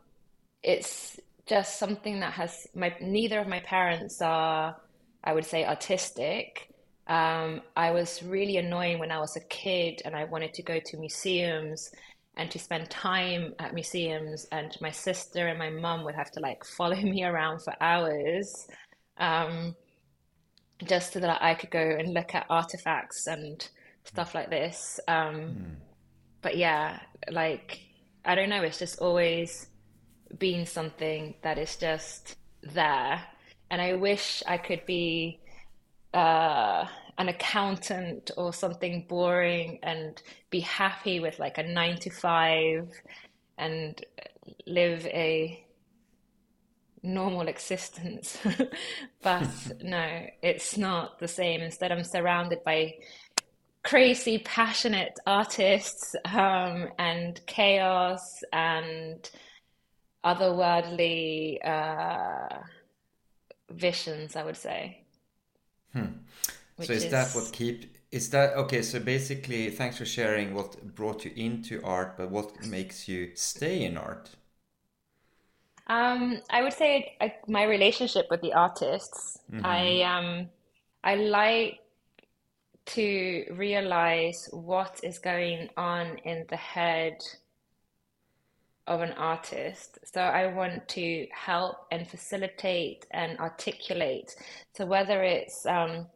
it's 0.60 1.20
just 1.46 1.78
something 1.78 2.18
that 2.18 2.32
has 2.32 2.66
my 2.74 2.96
neither 3.00 3.38
of 3.38 3.46
my 3.46 3.60
parents 3.60 4.20
are, 4.20 4.74
I 5.22 5.32
would 5.32 5.44
say, 5.44 5.64
artistic. 5.64 6.68
Um, 7.06 7.60
I 7.76 7.92
was 7.92 8.20
really 8.20 8.56
annoying 8.56 8.98
when 8.98 9.12
I 9.12 9.20
was 9.20 9.36
a 9.36 9.40
kid 9.40 10.02
and 10.04 10.16
I 10.16 10.24
wanted 10.24 10.52
to 10.54 10.64
go 10.64 10.80
to 10.84 10.96
museums 10.96 11.92
and 12.36 12.50
to 12.50 12.58
spend 12.58 12.90
time 12.90 13.54
at 13.60 13.72
museums 13.72 14.48
and 14.50 14.76
my 14.80 14.90
sister 14.90 15.46
and 15.46 15.60
my 15.60 15.70
mum 15.70 16.02
would 16.02 16.16
have 16.16 16.32
to 16.32 16.40
like 16.40 16.64
follow 16.64 16.96
me 17.14 17.22
around 17.22 17.62
for 17.62 17.72
hours 17.80 18.66
um, 19.18 19.76
just 20.82 21.12
so 21.12 21.20
that 21.20 21.42
I 21.42 21.54
could 21.54 21.70
go 21.70 21.78
and 21.78 22.12
look 22.12 22.34
at 22.34 22.46
artifacts 22.50 23.26
and 23.26 23.66
stuff 24.04 24.34
like 24.34 24.50
this 24.50 25.00
um, 25.08 25.34
mm. 25.34 25.74
but 26.42 26.56
yeah 26.56 27.00
like 27.30 27.80
I 28.24 28.34
don't 28.34 28.48
know 28.48 28.62
it's 28.62 28.78
just 28.78 28.98
always 29.00 29.68
been 30.38 30.66
something 30.66 31.34
that 31.42 31.58
is 31.58 31.76
just 31.76 32.36
there 32.62 33.22
and 33.70 33.80
I 33.80 33.94
wish 33.94 34.42
I 34.46 34.58
could 34.58 34.84
be 34.86 35.40
uh, 36.12 36.86
an 37.18 37.28
accountant 37.28 38.30
or 38.36 38.52
something 38.52 39.06
boring 39.08 39.78
and 39.82 40.20
be 40.50 40.60
happy 40.60 41.20
with 41.20 41.38
like 41.38 41.58
a 41.58 41.62
nine 41.62 41.98
to 41.98 42.10
five 42.10 42.88
and 43.58 44.04
live 44.66 45.06
a 45.06 45.63
normal 47.04 47.48
existence. 47.48 48.38
but 49.22 49.48
no, 49.82 50.26
it's 50.42 50.76
not 50.76 51.18
the 51.18 51.28
same. 51.28 51.60
Instead, 51.60 51.92
I'm 51.92 52.04
surrounded 52.04 52.64
by 52.64 52.94
crazy, 53.84 54.38
passionate 54.38 55.18
artists 55.26 56.16
um, 56.24 56.88
and 56.98 57.40
chaos 57.46 58.42
and 58.52 59.30
otherworldly 60.24 61.58
uh, 61.64 62.58
visions, 63.70 64.34
I 64.34 64.42
would 64.42 64.56
say. 64.56 65.04
Hmm 65.92 66.06
so 66.80 66.92
is, 66.92 67.04
is, 67.04 67.10
that 67.10 67.30
what 67.34 67.52
keep 67.52 67.96
is 68.10 68.30
that 68.30 68.54
okay 68.54 68.82
so 68.82 68.98
basically 68.98 69.70
thanks 69.70 69.96
for 69.96 70.04
sharing 70.04 70.54
what 70.54 70.94
brought 70.94 71.24
you 71.24 71.32
into 71.36 71.80
art 71.84 72.16
but 72.16 72.30
what 72.30 72.64
makes 72.66 73.08
you 73.08 73.30
stay 73.34 73.84
in 73.84 73.96
art 73.96 74.30
um, 75.86 76.40
i 76.50 76.62
would 76.62 76.72
say 76.72 77.16
I, 77.20 77.34
my 77.46 77.64
relationship 77.64 78.26
with 78.30 78.40
the 78.40 78.52
artists 78.52 79.38
mm-hmm. 79.50 79.64
i 79.64 80.02
um 80.02 80.48
i 81.02 81.14
like 81.14 81.80
to 82.86 83.46
realize 83.52 84.48
what 84.52 85.00
is 85.02 85.18
going 85.18 85.70
on 85.76 86.18
in 86.24 86.44
the 86.48 86.56
head 86.56 87.16
of 88.86 89.00
an 89.00 89.12
artist. 89.12 89.98
So 90.04 90.20
I 90.20 90.52
want 90.52 90.86
to 90.88 91.26
help 91.32 91.86
and 91.90 92.06
facilitate 92.06 93.06
and 93.10 93.38
articulate. 93.38 94.36
So 94.74 94.84
whether 94.84 95.22
it's 95.22 95.64
um, 95.64 96.06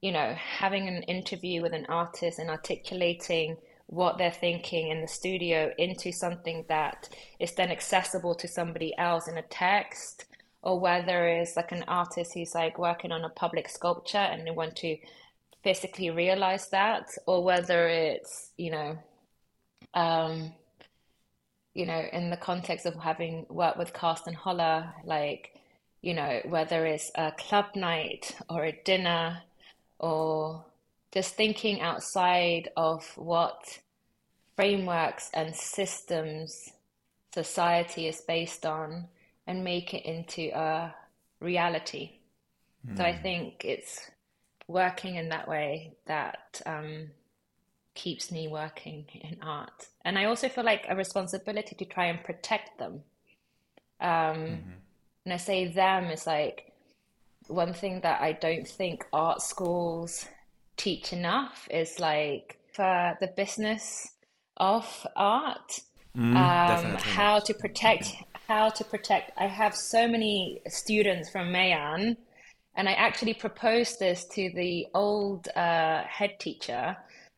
you 0.00 0.12
know, 0.12 0.34
having 0.34 0.86
an 0.86 1.02
interview 1.04 1.62
with 1.62 1.72
an 1.72 1.86
artist 1.88 2.38
and 2.38 2.50
articulating 2.50 3.56
what 3.94 4.18
they're 4.18 4.30
thinking 4.30 4.88
in 4.88 5.00
the 5.00 5.08
studio 5.08 5.72
into 5.78 6.12
something 6.12 6.64
that 6.68 7.08
is 7.38 7.52
then 7.52 7.70
accessible 7.70 8.34
to 8.34 8.48
somebody 8.48 8.96
else 8.98 9.28
in 9.28 9.38
a 9.38 9.42
text, 9.42 10.26
or 10.62 10.80
whether 10.80 11.28
it's 11.28 11.56
like 11.56 11.72
an 11.72 11.84
artist 11.86 12.32
who's 12.34 12.54
like 12.54 12.78
working 12.78 13.12
on 13.12 13.24
a 13.24 13.28
public 13.28 13.68
sculpture 13.68 14.18
and 14.18 14.46
they 14.46 14.50
want 14.50 14.76
to 14.76 14.96
physically 15.62 16.10
realize 16.10 16.68
that, 16.70 17.08
or 17.26 17.42
whether 17.44 17.86
it's, 17.88 18.50
you 18.56 18.70
know, 18.70 18.98
um, 19.94 20.52
you 21.74 21.86
know, 21.86 22.02
in 22.12 22.30
the 22.30 22.36
context 22.36 22.86
of 22.86 22.94
having 22.94 23.46
worked 23.48 23.78
with 23.78 23.92
Carsten 23.92 24.34
Holler, 24.34 24.92
like, 25.04 25.54
you 26.02 26.14
know, 26.14 26.40
whether 26.44 26.84
it's 26.86 27.10
a 27.14 27.32
club 27.32 27.66
night 27.74 28.36
or 28.48 28.64
a 28.64 28.78
dinner 28.84 29.42
or 29.98 30.64
just 31.12 31.34
thinking 31.34 31.80
outside 31.80 32.68
of 32.76 33.04
what 33.16 33.78
frameworks 34.56 35.30
and 35.34 35.54
systems 35.54 36.70
society 37.32 38.06
is 38.06 38.20
based 38.20 38.64
on 38.64 39.08
and 39.46 39.64
make 39.64 39.92
it 39.92 40.04
into 40.04 40.50
a 40.56 40.94
reality. 41.40 42.12
Mm. 42.88 42.96
So 42.96 43.04
I 43.04 43.12
hmm. 43.12 43.22
think 43.22 43.64
it's 43.64 44.10
working 44.68 45.16
in 45.16 45.28
that 45.30 45.48
way 45.48 45.96
that 46.06 46.62
um, 46.64 47.10
keeps 47.94 48.30
me 48.30 48.48
working 48.48 49.04
in 49.20 49.38
art. 49.42 49.88
And 50.04 50.18
I 50.18 50.24
also 50.24 50.48
feel 50.48 50.64
like 50.64 50.86
a 50.88 50.96
responsibility 50.96 51.74
to 51.76 51.84
try 51.84 52.06
and 52.06 52.22
protect 52.22 52.78
them. 52.78 53.02
Um, 54.00 54.10
mm-hmm. 54.10 54.70
And 55.24 55.34
I 55.34 55.36
say 55.36 55.68
them 55.68 56.06
is 56.06 56.26
like 56.26 56.72
one 57.48 57.74
thing 57.74 58.00
that 58.02 58.20
I 58.20 58.32
don't 58.32 58.66
think 58.66 59.06
art 59.12 59.42
schools 59.42 60.26
teach 60.76 61.12
enough 61.12 61.68
is 61.70 62.00
like 62.00 62.58
for 62.72 63.16
the 63.20 63.28
business 63.28 64.13
of 64.56 65.06
art, 65.16 65.80
mm, 66.16 66.36
um, 66.36 66.96
how 66.96 67.38
to 67.40 67.54
protect, 67.54 68.12
how 68.48 68.68
to 68.70 68.84
protect. 68.84 69.32
I 69.36 69.46
have 69.46 69.74
so 69.74 70.06
many 70.08 70.60
students 70.68 71.30
from 71.30 71.52
Mayan, 71.52 72.16
and 72.76 72.88
I 72.88 72.92
actually 72.92 73.34
proposed 73.34 73.98
this 73.98 74.24
to 74.32 74.50
the 74.54 74.86
old 74.94 75.48
uh, 75.56 76.02
head 76.04 76.38
teacher 76.38 76.96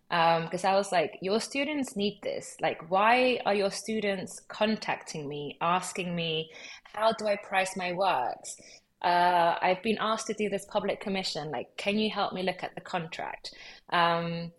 because 0.08 0.64
um, 0.64 0.70
I 0.72 0.76
was 0.76 0.92
like, 0.92 1.18
your 1.20 1.40
students 1.40 1.96
need 1.96 2.20
this. 2.22 2.56
Like, 2.60 2.90
why 2.90 3.40
are 3.44 3.54
your 3.54 3.72
students 3.72 4.40
contacting 4.48 5.28
me, 5.28 5.58
asking 5.60 6.14
me, 6.14 6.50
how 6.94 7.12
do 7.12 7.26
I 7.26 7.36
price 7.36 7.76
my 7.76 7.92
works? 7.92 8.56
uh, 9.02 9.54
I've 9.60 9.82
been 9.82 9.98
asked 10.00 10.26
to 10.28 10.34
do 10.34 10.48
this 10.48 10.64
public 10.64 11.00
commission. 11.00 11.50
Like, 11.50 11.76
can 11.76 11.98
you 11.98 12.10
help 12.10 12.32
me 12.32 12.42
look 12.42 12.62
at 12.62 12.74
the 12.74 12.80
contract? 12.80 13.54
Um, 13.90 14.52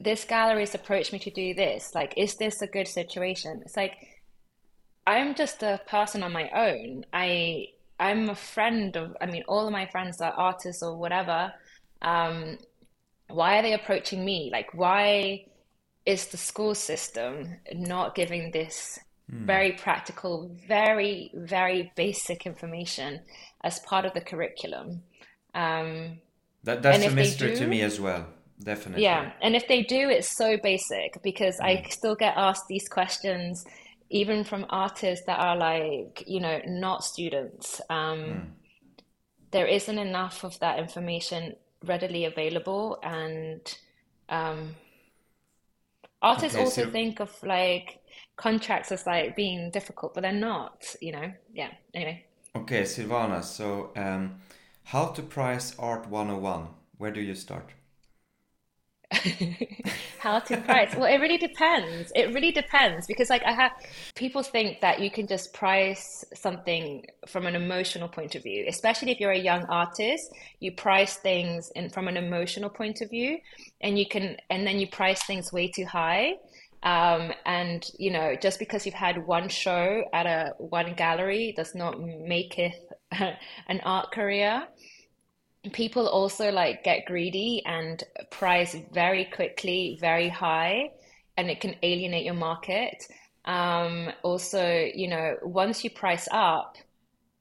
this 0.00 0.24
gallery's 0.24 0.74
approached 0.74 1.12
me 1.12 1.18
to 1.20 1.30
do 1.30 1.54
this. 1.54 1.94
Like, 1.94 2.14
is 2.16 2.36
this 2.36 2.62
a 2.62 2.66
good 2.66 2.88
situation? 2.88 3.62
It's 3.64 3.76
like, 3.76 3.96
I'm 5.06 5.34
just 5.34 5.62
a 5.62 5.80
person 5.86 6.22
on 6.22 6.32
my 6.32 6.48
own. 6.50 7.04
I 7.12 7.68
I'm 8.00 8.30
a 8.30 8.34
friend 8.34 8.96
of. 8.96 9.16
I 9.20 9.26
mean, 9.26 9.44
all 9.48 9.66
of 9.66 9.72
my 9.72 9.86
friends 9.86 10.20
are 10.20 10.32
artists 10.32 10.82
or 10.82 10.96
whatever. 10.96 11.52
Um, 12.02 12.58
why 13.28 13.58
are 13.58 13.62
they 13.62 13.74
approaching 13.74 14.24
me? 14.24 14.50
Like, 14.52 14.74
why 14.74 15.46
is 16.06 16.28
the 16.28 16.36
school 16.36 16.74
system 16.74 17.56
not 17.72 18.14
giving 18.14 18.50
this 18.50 18.98
mm. 19.30 19.46
very 19.46 19.72
practical, 19.72 20.50
very 20.68 21.30
very 21.34 21.92
basic 21.96 22.46
information 22.46 23.20
as 23.62 23.78
part 23.80 24.04
of 24.04 24.12
the 24.14 24.20
curriculum. 24.20 25.02
Um, 25.54 26.18
that, 26.64 26.82
that's 26.82 27.04
a 27.04 27.10
mystery 27.10 27.50
do, 27.50 27.56
to 27.56 27.66
me 27.66 27.82
as 27.82 28.00
well. 28.00 28.26
Definitely. 28.62 29.02
Yeah. 29.02 29.32
And 29.42 29.56
if 29.56 29.66
they 29.68 29.82
do, 29.82 30.08
it's 30.08 30.36
so 30.36 30.56
basic 30.56 31.22
because 31.22 31.58
mm. 31.58 31.64
I 31.64 31.86
still 31.90 32.14
get 32.14 32.34
asked 32.36 32.68
these 32.68 32.88
questions, 32.88 33.64
even 34.10 34.44
from 34.44 34.66
artists 34.70 35.26
that 35.26 35.38
are 35.40 35.56
like, 35.56 36.24
you 36.26 36.40
know, 36.40 36.60
not 36.66 37.04
students. 37.04 37.80
Um, 37.90 38.18
mm. 38.18 38.46
There 39.50 39.66
isn't 39.66 39.98
enough 39.98 40.44
of 40.44 40.58
that 40.60 40.78
information 40.78 41.54
readily 41.84 42.24
available 42.24 42.98
and 43.02 43.60
um, 44.28 44.74
artists 46.22 46.56
Okay, 46.56 46.64
also 46.64 46.84
so- 46.84 46.90
think 46.90 47.20
of 47.20 47.30
like 47.42 48.00
contracts 48.36 48.90
as 48.90 49.06
like 49.06 49.36
being 49.36 49.70
difficult 49.70 50.12
but 50.12 50.22
they're 50.22 50.32
not 50.32 50.82
you 51.00 51.12
know 51.12 51.32
yeah 51.52 51.70
anyway 51.92 52.24
Okay, 52.56 52.82
Silvana, 52.82 53.42
so 53.42 53.90
um, 53.96 54.36
how 54.84 55.06
to 55.06 55.22
price 55.22 55.74
art 55.76 56.08
101? 56.08 56.68
Where 56.98 57.10
do 57.10 57.20
you 57.20 57.34
start? 57.34 57.72
How 60.18 60.38
to 60.40 60.56
price? 60.58 60.94
Well, 60.94 61.12
it 61.12 61.18
really 61.20 61.38
depends. 61.38 62.10
It 62.14 62.32
really 62.34 62.52
depends 62.52 63.06
because, 63.06 63.30
like, 63.30 63.42
I 63.44 63.52
have 63.52 63.72
people 64.14 64.42
think 64.42 64.80
that 64.80 65.00
you 65.00 65.10
can 65.10 65.26
just 65.26 65.52
price 65.52 66.24
something 66.34 67.04
from 67.26 67.46
an 67.46 67.54
emotional 67.54 68.08
point 68.08 68.34
of 68.34 68.42
view, 68.42 68.64
especially 68.68 69.12
if 69.12 69.20
you're 69.20 69.32
a 69.32 69.38
young 69.38 69.64
artist. 69.64 70.32
You 70.60 70.72
price 70.72 71.16
things 71.16 71.70
in 71.74 71.90
from 71.90 72.08
an 72.08 72.16
emotional 72.16 72.70
point 72.70 73.00
of 73.00 73.10
view, 73.10 73.38
and 73.80 73.98
you 73.98 74.06
can, 74.06 74.36
and 74.50 74.66
then 74.66 74.78
you 74.78 74.88
price 74.88 75.22
things 75.24 75.52
way 75.52 75.68
too 75.68 75.84
high. 75.84 76.34
Um, 76.82 77.32
and 77.46 77.84
you 77.98 78.10
know, 78.10 78.36
just 78.40 78.58
because 78.58 78.84
you've 78.84 78.94
had 78.94 79.26
one 79.26 79.48
show 79.48 80.04
at 80.12 80.26
a 80.26 80.52
one 80.58 80.94
gallery 80.94 81.54
does 81.56 81.74
not 81.74 82.00
make 82.00 82.58
it 82.58 82.74
an 83.68 83.80
art 83.84 84.12
career 84.12 84.66
people 85.72 86.06
also 86.08 86.50
like 86.50 86.84
get 86.84 87.06
greedy 87.06 87.62
and 87.64 88.02
price 88.30 88.76
very 88.92 89.24
quickly, 89.24 89.98
very 90.00 90.28
high, 90.28 90.90
and 91.36 91.50
it 91.50 91.60
can 91.60 91.74
alienate 91.82 92.24
your 92.24 92.34
market. 92.34 93.06
Um, 93.44 94.10
also, 94.22 94.88
you 94.94 95.08
know, 95.08 95.36
once 95.42 95.84
you 95.84 95.90
price 95.90 96.28
up, 96.30 96.76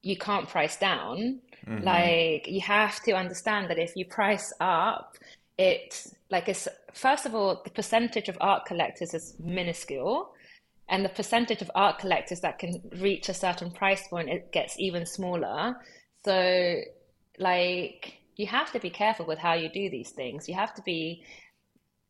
you 0.01 0.17
can't 0.17 0.47
price 0.47 0.77
down. 0.77 1.39
Like 1.65 2.47
you 2.47 2.59
have 2.61 3.01
to 3.03 3.13
understand 3.13 3.69
that 3.69 3.79
if 3.79 3.95
you 3.95 4.05
price 4.05 4.51
up, 4.59 5.15
it's 5.57 6.13
like 6.29 6.49
it's 6.49 6.67
first 6.93 7.25
of 7.25 7.33
all, 7.33 7.61
the 7.63 7.69
percentage 7.69 8.27
of 8.27 8.37
art 8.41 8.65
collectors 8.65 9.13
is 9.13 9.35
minuscule. 9.39 10.33
And 10.89 11.05
the 11.05 11.09
percentage 11.09 11.61
of 11.61 11.71
art 11.73 11.99
collectors 11.99 12.41
that 12.41 12.59
can 12.59 12.81
reach 12.97 13.29
a 13.29 13.33
certain 13.33 13.71
price 13.71 14.05
point, 14.09 14.29
it 14.29 14.51
gets 14.51 14.77
even 14.77 15.05
smaller. 15.05 15.77
So 16.25 16.81
like 17.37 18.17
you 18.35 18.47
have 18.47 18.71
to 18.71 18.79
be 18.79 18.89
careful 18.89 19.25
with 19.25 19.39
how 19.39 19.53
you 19.53 19.69
do 19.69 19.89
these 19.89 20.11
things. 20.11 20.47
You 20.47 20.55
have 20.55 20.73
to 20.75 20.81
be 20.81 21.23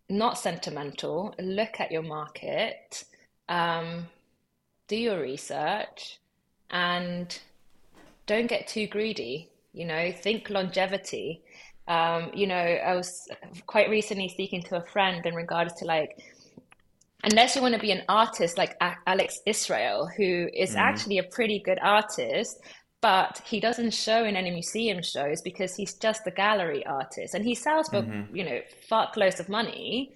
not 0.10 0.38
sentimental, 0.38 1.34
look 1.40 1.80
at 1.80 1.92
your 1.92 2.04
market, 2.04 3.04
um, 3.50 4.08
do 4.88 4.96
your 4.96 5.20
research, 5.20 6.20
and 6.70 7.40
don't 8.26 8.48
get 8.48 8.68
too 8.68 8.88
greedy. 8.88 9.50
You 9.74 9.86
know, 9.86 10.12
think 10.12 10.50
longevity. 10.50 11.42
Um, 11.88 12.32
you 12.34 12.48
know, 12.48 12.56
I 12.56 12.96
was 12.96 13.28
quite 13.66 13.90
recently 13.90 14.30
speaking 14.30 14.62
to 14.64 14.78
a 14.78 14.86
friend 14.86 15.26
in 15.26 15.36
regards 15.36 15.74
to 15.76 15.86
like 15.86 16.24
unless 17.24 17.56
you 17.56 17.62
want 17.62 17.74
to 17.74 17.80
be 17.80 17.92
an 17.92 18.04
artist 18.10 18.58
like 18.58 18.76
Alex 19.08 19.40
Israel, 19.46 20.10
who 20.18 20.50
is 20.54 20.76
actually 20.76 21.18
a 21.20 21.24
pretty 21.24 21.60
good 21.60 21.80
artist, 21.82 22.60
but 23.04 23.42
he 23.52 23.60
doesn't 23.60 23.94
show 23.94 24.24
in 24.24 24.36
any 24.38 24.50
museum 24.60 25.02
shows 25.04 25.42
because 25.42 25.76
he's 25.76 25.94
just 25.96 26.26
a 26.26 26.32
gallery 26.32 26.84
artist 26.86 27.34
and 27.36 27.44
he 27.44 27.54
sells 27.54 27.90
for, 27.90 28.02
you 28.38 28.44
know, 28.46 28.60
fuckloads 28.90 29.40
of 29.42 29.50
money. 29.50 30.14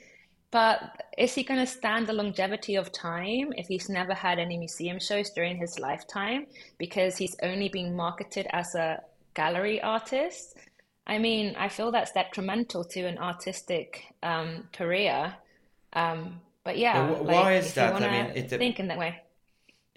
But 0.51 0.79
is 1.17 1.35
he 1.35 1.43
going 1.43 1.59
to 1.59 1.67
stand 1.67 2.07
the 2.07 2.13
longevity 2.13 2.75
of 2.77 2.93
time 2.93 3.47
if 3.61 3.67
he's 3.67 3.89
never 3.89 4.13
had 4.13 4.39
any 4.39 4.57
museum 4.57 4.99
shows 4.99 5.29
during 5.31 5.57
his 5.57 5.77
lifetime 5.87 6.41
because 6.77 7.17
he's 7.17 7.35
only 7.43 7.67
being 7.67 7.93
marketed 8.05 8.47
as 8.51 8.73
a 8.75 9.01
gallery 9.33 9.81
artist? 9.81 10.55
I 11.05 11.17
mean, 11.17 11.55
I 11.57 11.67
feel 11.67 11.91
that's 11.91 12.13
detrimental 12.13 12.85
to 12.85 13.01
an 13.11 13.17
artistic 13.17 14.05
um, 14.23 14.69
career. 14.71 15.35
Um, 15.91 16.39
but 16.63 16.77
yeah, 16.77 17.07
But 17.09 17.17
wh- 17.17 17.25
like 17.25 17.35
why 17.35 17.53
is 17.55 17.73
that? 17.73 17.93
I 18.01 18.11
mean, 18.11 18.31
it- 18.37 18.49
think 18.49 18.79
in 18.79 18.87
that 18.87 18.97
way. 18.97 19.21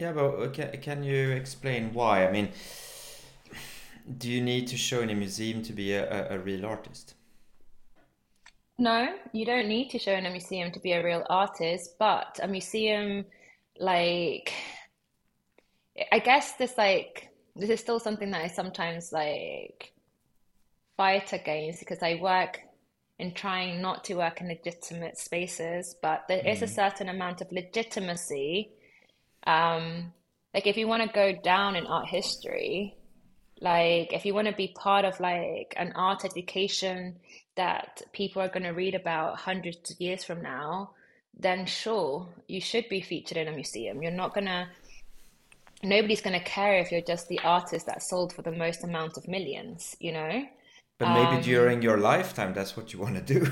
Yeah, 0.00 0.12
but 0.12 0.34
uh, 0.34 0.48
can, 0.48 0.70
can 0.80 1.02
you 1.04 1.30
explain 1.30 1.92
why? 1.92 2.26
I 2.26 2.32
mean, 2.32 2.48
do 4.16 4.30
you 4.30 4.40
need 4.40 4.66
to 4.68 4.76
show 4.78 5.00
in 5.00 5.10
a 5.10 5.14
museum 5.14 5.62
to 5.62 5.74
be 5.74 5.92
a, 5.92 6.30
a, 6.30 6.36
a 6.36 6.38
real 6.38 6.64
artist? 6.64 7.14
No, 8.78 9.14
you 9.34 9.44
don't 9.44 9.68
need 9.68 9.90
to 9.90 9.98
show 9.98 10.12
in 10.12 10.24
a 10.24 10.30
museum 10.30 10.72
to 10.72 10.80
be 10.80 10.92
a 10.92 11.04
real 11.04 11.26
artist, 11.28 11.96
but 11.98 12.40
a 12.42 12.48
museum, 12.48 13.26
like, 13.78 14.54
I 16.10 16.18
guess 16.18 16.52
this 16.52 16.78
like 16.78 17.28
this 17.54 17.68
is 17.68 17.80
still 17.80 18.00
something 18.00 18.30
that 18.30 18.42
I 18.42 18.46
sometimes 18.46 19.12
like 19.12 19.92
fight 20.96 21.34
against 21.34 21.80
because 21.80 22.02
I 22.02 22.18
work 22.22 22.60
in 23.18 23.34
trying 23.34 23.82
not 23.82 24.04
to 24.04 24.14
work 24.14 24.40
in 24.40 24.48
legitimate 24.48 25.18
spaces, 25.18 25.94
but 26.00 26.24
there 26.26 26.46
is 26.46 26.62
a 26.62 26.66
certain 26.66 27.10
amount 27.10 27.42
of 27.42 27.52
legitimacy. 27.52 28.70
Um, 29.46 30.12
like 30.54 30.66
if 30.66 30.76
you 30.76 30.88
want 30.88 31.02
to 31.02 31.08
go 31.14 31.32
down 31.32 31.76
in 31.76 31.86
art 31.86 32.08
history, 32.08 32.96
like 33.60 34.12
if 34.12 34.24
you 34.24 34.34
want 34.34 34.48
to 34.48 34.54
be 34.54 34.68
part 34.68 35.04
of 35.04 35.20
like 35.20 35.74
an 35.76 35.92
art 35.94 36.24
education 36.24 37.16
that 37.56 38.02
people 38.12 38.42
are 38.42 38.48
going 38.48 38.62
to 38.62 38.70
read 38.70 38.94
about 38.94 39.38
hundreds 39.38 39.90
of 39.90 40.00
years 40.00 40.24
from 40.24 40.42
now, 40.42 40.90
then 41.38 41.66
sure, 41.66 42.28
you 42.48 42.60
should 42.60 42.88
be 42.88 43.00
featured 43.00 43.38
in 43.38 43.48
a 43.48 43.52
museum. 43.52 44.02
You're 44.02 44.12
not 44.12 44.34
gonna, 44.34 44.68
nobody's 45.82 46.20
gonna 46.20 46.42
care 46.42 46.78
if 46.78 46.90
you're 46.90 47.00
just 47.00 47.28
the 47.28 47.38
artist 47.40 47.86
that 47.86 48.02
sold 48.02 48.32
for 48.32 48.42
the 48.42 48.52
most 48.52 48.84
amount 48.84 49.16
of 49.16 49.28
millions, 49.28 49.96
you 50.00 50.12
know? 50.12 50.44
But 51.00 51.08
maybe 51.14 51.42
during 51.42 51.80
your 51.80 51.96
lifetime, 51.96 52.52
that's 52.52 52.76
what 52.76 52.92
you 52.92 52.98
want 52.98 53.16
to 53.16 53.22
do. 53.22 53.46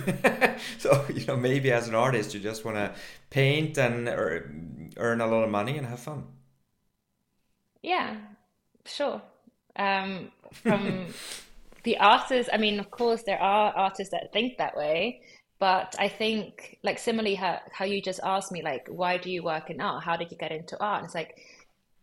so, 0.78 1.06
you 1.14 1.24
know, 1.24 1.36
maybe 1.36 1.72
as 1.72 1.88
an 1.88 1.94
artist, 1.94 2.34
you 2.34 2.40
just 2.40 2.62
want 2.64 2.76
to 2.76 2.94
paint 3.30 3.78
and 3.78 4.06
ear- 4.06 4.52
earn 4.98 5.22
a 5.22 5.26
lot 5.26 5.44
of 5.44 5.50
money 5.50 5.78
and 5.78 5.86
have 5.86 6.00
fun. 6.00 6.26
Yeah, 7.82 8.16
sure. 8.84 9.22
Um, 9.76 10.30
from 10.52 11.06
the 11.84 11.98
artists, 11.98 12.50
I 12.52 12.58
mean, 12.58 12.78
of 12.80 12.90
course, 12.90 13.22
there 13.22 13.40
are 13.40 13.72
artists 13.74 14.12
that 14.12 14.32
think 14.32 14.58
that 14.58 14.76
way, 14.76 15.22
but 15.58 15.96
I 15.98 16.08
think, 16.08 16.78
like, 16.82 16.98
similarly, 16.98 17.34
how, 17.34 17.60
how 17.72 17.86
you 17.86 18.02
just 18.02 18.20
asked 18.22 18.52
me, 18.52 18.62
like, 18.62 18.88
why 18.88 19.16
do 19.18 19.30
you 19.30 19.42
work 19.42 19.70
in 19.70 19.80
art? 19.80 20.04
How 20.04 20.16
did 20.16 20.30
you 20.30 20.36
get 20.36 20.52
into 20.52 20.78
art? 20.80 20.98
And 20.98 21.06
it's 21.06 21.14
like, 21.14 21.38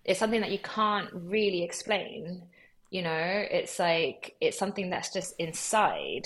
it's 0.06 0.20
something 0.20 0.42
that 0.42 0.52
you 0.52 0.60
can't 0.60 1.10
really 1.14 1.64
explain. 1.64 2.44
You 2.96 3.02
know, 3.02 3.46
it's 3.60 3.78
like, 3.78 4.38
it's 4.40 4.58
something 4.58 4.90
that's 4.90 5.12
just 5.12 5.36
inside 5.38 6.26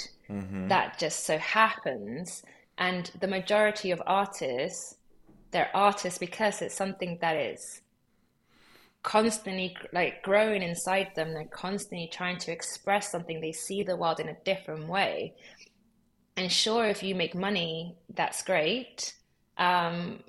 that 0.69 0.99
just 0.99 1.25
so 1.25 1.35
happens. 1.39 2.43
And 2.77 3.09
the 3.19 3.27
majority 3.27 3.89
of 3.89 3.99
artists, 4.05 4.97
they're 5.49 5.71
artists 5.73 6.19
because 6.19 6.61
it's 6.61 6.75
something 6.75 7.17
that 7.21 7.35
is 7.35 7.81
constantly 9.01 9.75
like 9.93 10.21
growing 10.21 10.61
inside 10.61 11.07
them 11.15 11.33
they're 11.33 11.45
constantly 11.45 12.07
trying 12.11 12.37
to 12.37 12.51
express 12.51 13.11
something. 13.11 13.41
They 13.41 13.53
see 13.53 13.81
the 13.81 13.95
world 13.95 14.19
in 14.19 14.29
a 14.29 14.37
different 14.43 14.87
way. 14.87 15.33
And 16.37 16.51
sure 16.51 16.85
if 16.85 17.01
you 17.01 17.15
make 17.15 17.33
money 17.33 17.95
that's 18.13 18.43
great. 18.43 19.15
Um 19.57 20.19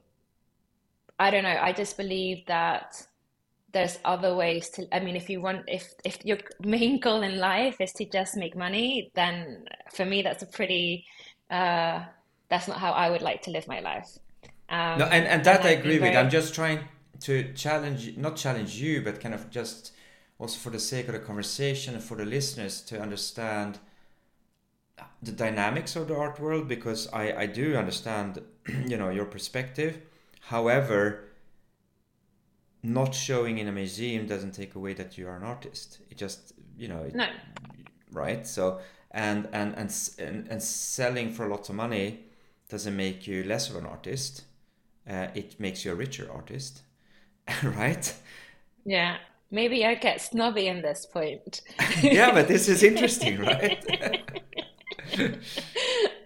i 1.18 1.30
don't 1.30 1.44
know. 1.44 1.58
I 1.60 1.72
just 1.74 1.98
believe 1.98 2.46
that 2.46 3.06
there's 3.72 3.98
other 4.04 4.34
ways 4.34 4.68
to 4.70 4.86
i 4.94 5.00
mean 5.00 5.16
if 5.16 5.28
you 5.30 5.40
want 5.40 5.62
if 5.68 5.92
if 6.04 6.24
your 6.24 6.38
main 6.64 7.00
goal 7.06 7.22
in 7.22 7.38
life 7.38 7.76
is 7.80 7.92
to 7.92 8.04
just 8.12 8.36
make 8.36 8.56
money 8.56 9.10
then 9.14 9.64
for 9.94 10.04
me 10.04 10.22
that's 10.22 10.42
a 10.42 10.46
pretty 10.46 11.04
uh 11.50 12.00
that's 12.48 12.68
not 12.68 12.78
how 12.78 12.92
i 12.92 13.10
would 13.10 13.22
like 13.22 13.42
to 13.42 13.50
live 13.50 13.66
my 13.68 13.80
life 13.80 14.08
um 14.68 15.00
No, 15.00 15.04
and, 15.06 15.26
and 15.26 15.44
that 15.44 15.64
I 15.64 15.70
I've 15.70 15.82
been 15.82 15.98
agree 15.98 15.98
with. 15.98 16.14
very- 16.14 16.16
I'm 16.16 16.30
just 16.30 16.54
trying 16.54 16.88
to 17.20 17.52
challenge, 17.54 18.16
not 18.16 18.36
challenge 18.36 18.76
you, 18.76 19.02
but 19.02 19.20
kind 19.20 19.34
of 19.34 19.50
just 19.50 19.92
also 20.38 20.58
for 20.58 20.70
the 20.70 20.78
sake 20.80 21.06
of 21.08 21.12
the 21.14 21.20
conversation 21.20 21.94
and 21.94 22.02
for 22.02 22.16
the 22.16 22.24
listeners 22.24 22.80
to 22.82 23.00
understand 23.00 23.78
the 25.22 25.32
dynamics 25.32 25.96
of 25.96 26.08
the 26.08 26.16
art 26.16 26.40
world 26.40 26.68
because 26.68 27.08
I, 27.12 27.32
I 27.42 27.46
do 27.46 27.76
understand, 27.76 28.40
you 28.86 28.96
know, 28.96 29.10
your 29.10 29.24
perspective. 29.26 30.00
However, 30.40 31.24
not 32.82 33.14
showing 33.14 33.58
in 33.58 33.68
a 33.68 33.72
museum 33.72 34.26
doesn't 34.26 34.52
take 34.52 34.74
away 34.74 34.94
that 34.94 35.18
you 35.18 35.28
are 35.28 35.36
an 35.36 35.42
artist. 35.44 35.98
It 36.10 36.16
just, 36.18 36.52
you 36.76 36.88
know, 36.88 37.02
it- 37.02 37.14
no 37.14 37.26
right? 38.12 38.46
So 38.46 38.80
and 39.10 39.48
and 39.52 39.74
and 39.76 39.92
and, 40.18 40.48
and 40.48 40.62
selling 40.62 41.32
for 41.32 41.48
lots 41.48 41.68
of 41.68 41.74
money 41.74 42.20
doesn't 42.68 42.96
make 42.96 43.26
you 43.26 43.44
less 43.44 43.70
of 43.70 43.76
an 43.76 43.86
artist. 43.86 44.44
Uh, 45.08 45.28
it 45.34 45.58
makes 45.60 45.84
you 45.84 45.92
a 45.92 45.94
richer 45.94 46.30
artist, 46.32 46.82
right? 47.64 48.14
Yeah, 48.84 49.18
maybe 49.50 49.84
I 49.84 49.94
get 49.94 50.20
snobby 50.20 50.66
in 50.66 50.82
this 50.82 51.06
point. 51.06 51.62
yeah, 52.02 52.32
but 52.32 52.48
this 52.48 52.68
is 52.68 52.82
interesting, 52.82 53.38
right? 53.40 53.84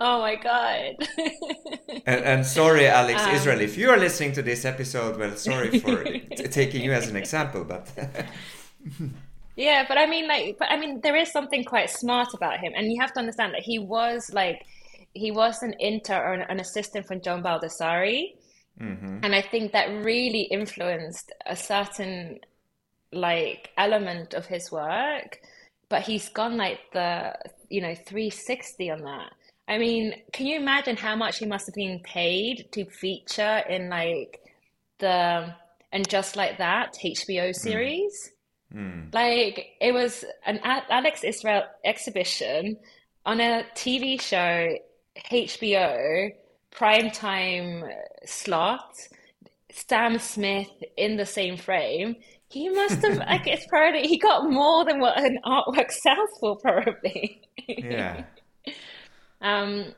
Oh 0.06 0.18
my 0.20 0.34
God. 0.36 0.96
and, 2.06 2.20
and 2.32 2.46
sorry, 2.46 2.86
Alex 2.86 3.22
Um, 3.22 3.34
Israel, 3.36 3.60
if 3.60 3.78
you 3.78 3.88
are 3.90 3.96
listening 4.06 4.32
to 4.32 4.42
this 4.42 4.64
episode, 4.64 5.18
well, 5.18 5.34
sorry 5.36 5.70
for 5.84 5.96
t- 6.38 6.48
taking 6.60 6.82
you 6.84 6.92
as 6.92 7.08
an 7.08 7.16
example, 7.16 7.64
but 7.64 7.84
Yeah, 9.56 9.84
but 9.86 9.96
I 9.98 10.06
mean, 10.06 10.26
like, 10.26 10.56
but 10.58 10.68
I 10.70 10.76
mean, 10.76 11.00
there 11.00 11.14
is 11.16 11.30
something 11.30 11.64
quite 11.64 11.88
smart 11.88 12.34
about 12.34 12.58
him, 12.58 12.72
and 12.76 12.90
you 12.92 13.00
have 13.00 13.12
to 13.14 13.20
understand 13.20 13.54
that 13.54 13.62
he 13.62 13.78
was 13.78 14.30
like, 14.32 14.58
he 15.12 15.30
was 15.30 15.62
an 15.62 15.74
inter 15.78 16.16
or 16.18 16.32
an, 16.34 16.42
an 16.42 16.58
assistant 16.60 17.06
from 17.06 17.20
John 17.20 17.42
Baldessari, 17.42 18.34
Mm-hmm. 18.82 19.18
and 19.22 19.32
I 19.36 19.40
think 19.40 19.70
that 19.70 19.86
really 20.04 20.42
influenced 20.50 21.30
a 21.46 21.54
certain 21.54 22.40
like 23.12 23.70
element 23.78 24.34
of 24.34 24.46
his 24.46 24.72
work. 24.72 25.38
But 25.88 26.02
he's 26.02 26.28
gone 26.28 26.56
like 26.56 26.80
the, 26.92 27.38
you 27.68 27.80
know, 27.80 27.94
360 27.94 28.90
on 28.90 29.02
that. 29.02 29.30
I 29.66 29.78
mean, 29.78 30.14
can 30.32 30.46
you 30.46 30.56
imagine 30.56 30.96
how 30.96 31.16
much 31.16 31.38
he 31.38 31.46
must 31.46 31.66
have 31.66 31.74
been 31.74 32.00
paid 32.00 32.68
to 32.72 32.84
feature 32.84 33.62
in 33.68 33.88
like 33.88 34.40
the 34.98 35.54
and 35.90 36.08
just 36.08 36.36
like 36.36 36.58
that 36.58 36.96
HBO 37.02 37.54
series? 37.54 38.30
Mm. 38.74 39.14
Like 39.14 39.68
it 39.80 39.92
was 39.92 40.24
an 40.44 40.60
Alex 40.64 41.24
Israel 41.24 41.62
exhibition 41.84 42.76
on 43.24 43.40
a 43.40 43.64
TV 43.74 44.20
show, 44.20 44.76
HBO, 45.30 46.30
primetime 46.70 47.90
slot, 48.26 48.94
Sam 49.70 50.18
Smith 50.18 50.70
in 50.96 51.16
the 51.16 51.26
same 51.26 51.56
frame. 51.56 52.16
He 52.50 52.68
must 52.68 53.02
have 53.02 53.16
like 53.28 53.46
it's 53.46 53.66
probably 53.66 54.06
he 54.06 54.18
got 54.18 54.50
more 54.50 54.84
than 54.84 55.00
what 55.00 55.18
an 55.18 55.38
artwork 55.46 55.90
sells 55.90 56.30
for, 56.38 56.56
probably. 56.58 57.40
Yeah. 57.66 58.24
Um, 59.44 59.94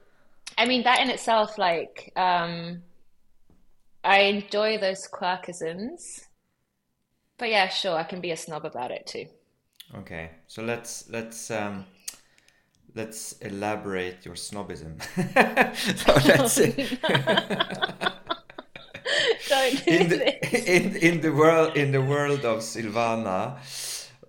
I 0.59 0.67
mean 0.67 0.83
that 0.83 1.01
in 1.01 1.09
itself, 1.09 1.57
like, 1.57 2.13
um, 2.17 2.83
I 4.05 4.21
enjoy 4.23 4.79
those 4.79 5.09
quirkisms. 5.09 6.25
But 7.39 7.51
yeah, 7.51 7.69
sure, 7.69 7.97
I 7.97 8.03
can 8.03 8.21
be 8.21 8.33
a 8.33 8.37
snob 8.37 8.65
about 8.65 8.91
it 8.91 9.07
too. 9.07 9.27
Okay. 9.95 10.31
So 10.47 10.63
let's 10.63 11.09
let's 11.11 11.51
um 11.51 11.85
let's 12.95 13.33
elaborate 13.39 14.25
your 14.25 14.35
snobism. 14.35 15.01
so 16.03 16.13
let's. 16.29 16.57
Don't 19.49 19.85
do 19.85 19.91
in 19.91 20.09
this. 20.09 20.19
the 20.19 20.77
in 20.77 20.97
in 20.97 21.21
the 21.21 21.33
world 21.33 21.77
in 21.77 21.93
the 21.93 22.03
world 22.03 22.45
of 22.45 22.59
Silvana, 22.61 23.59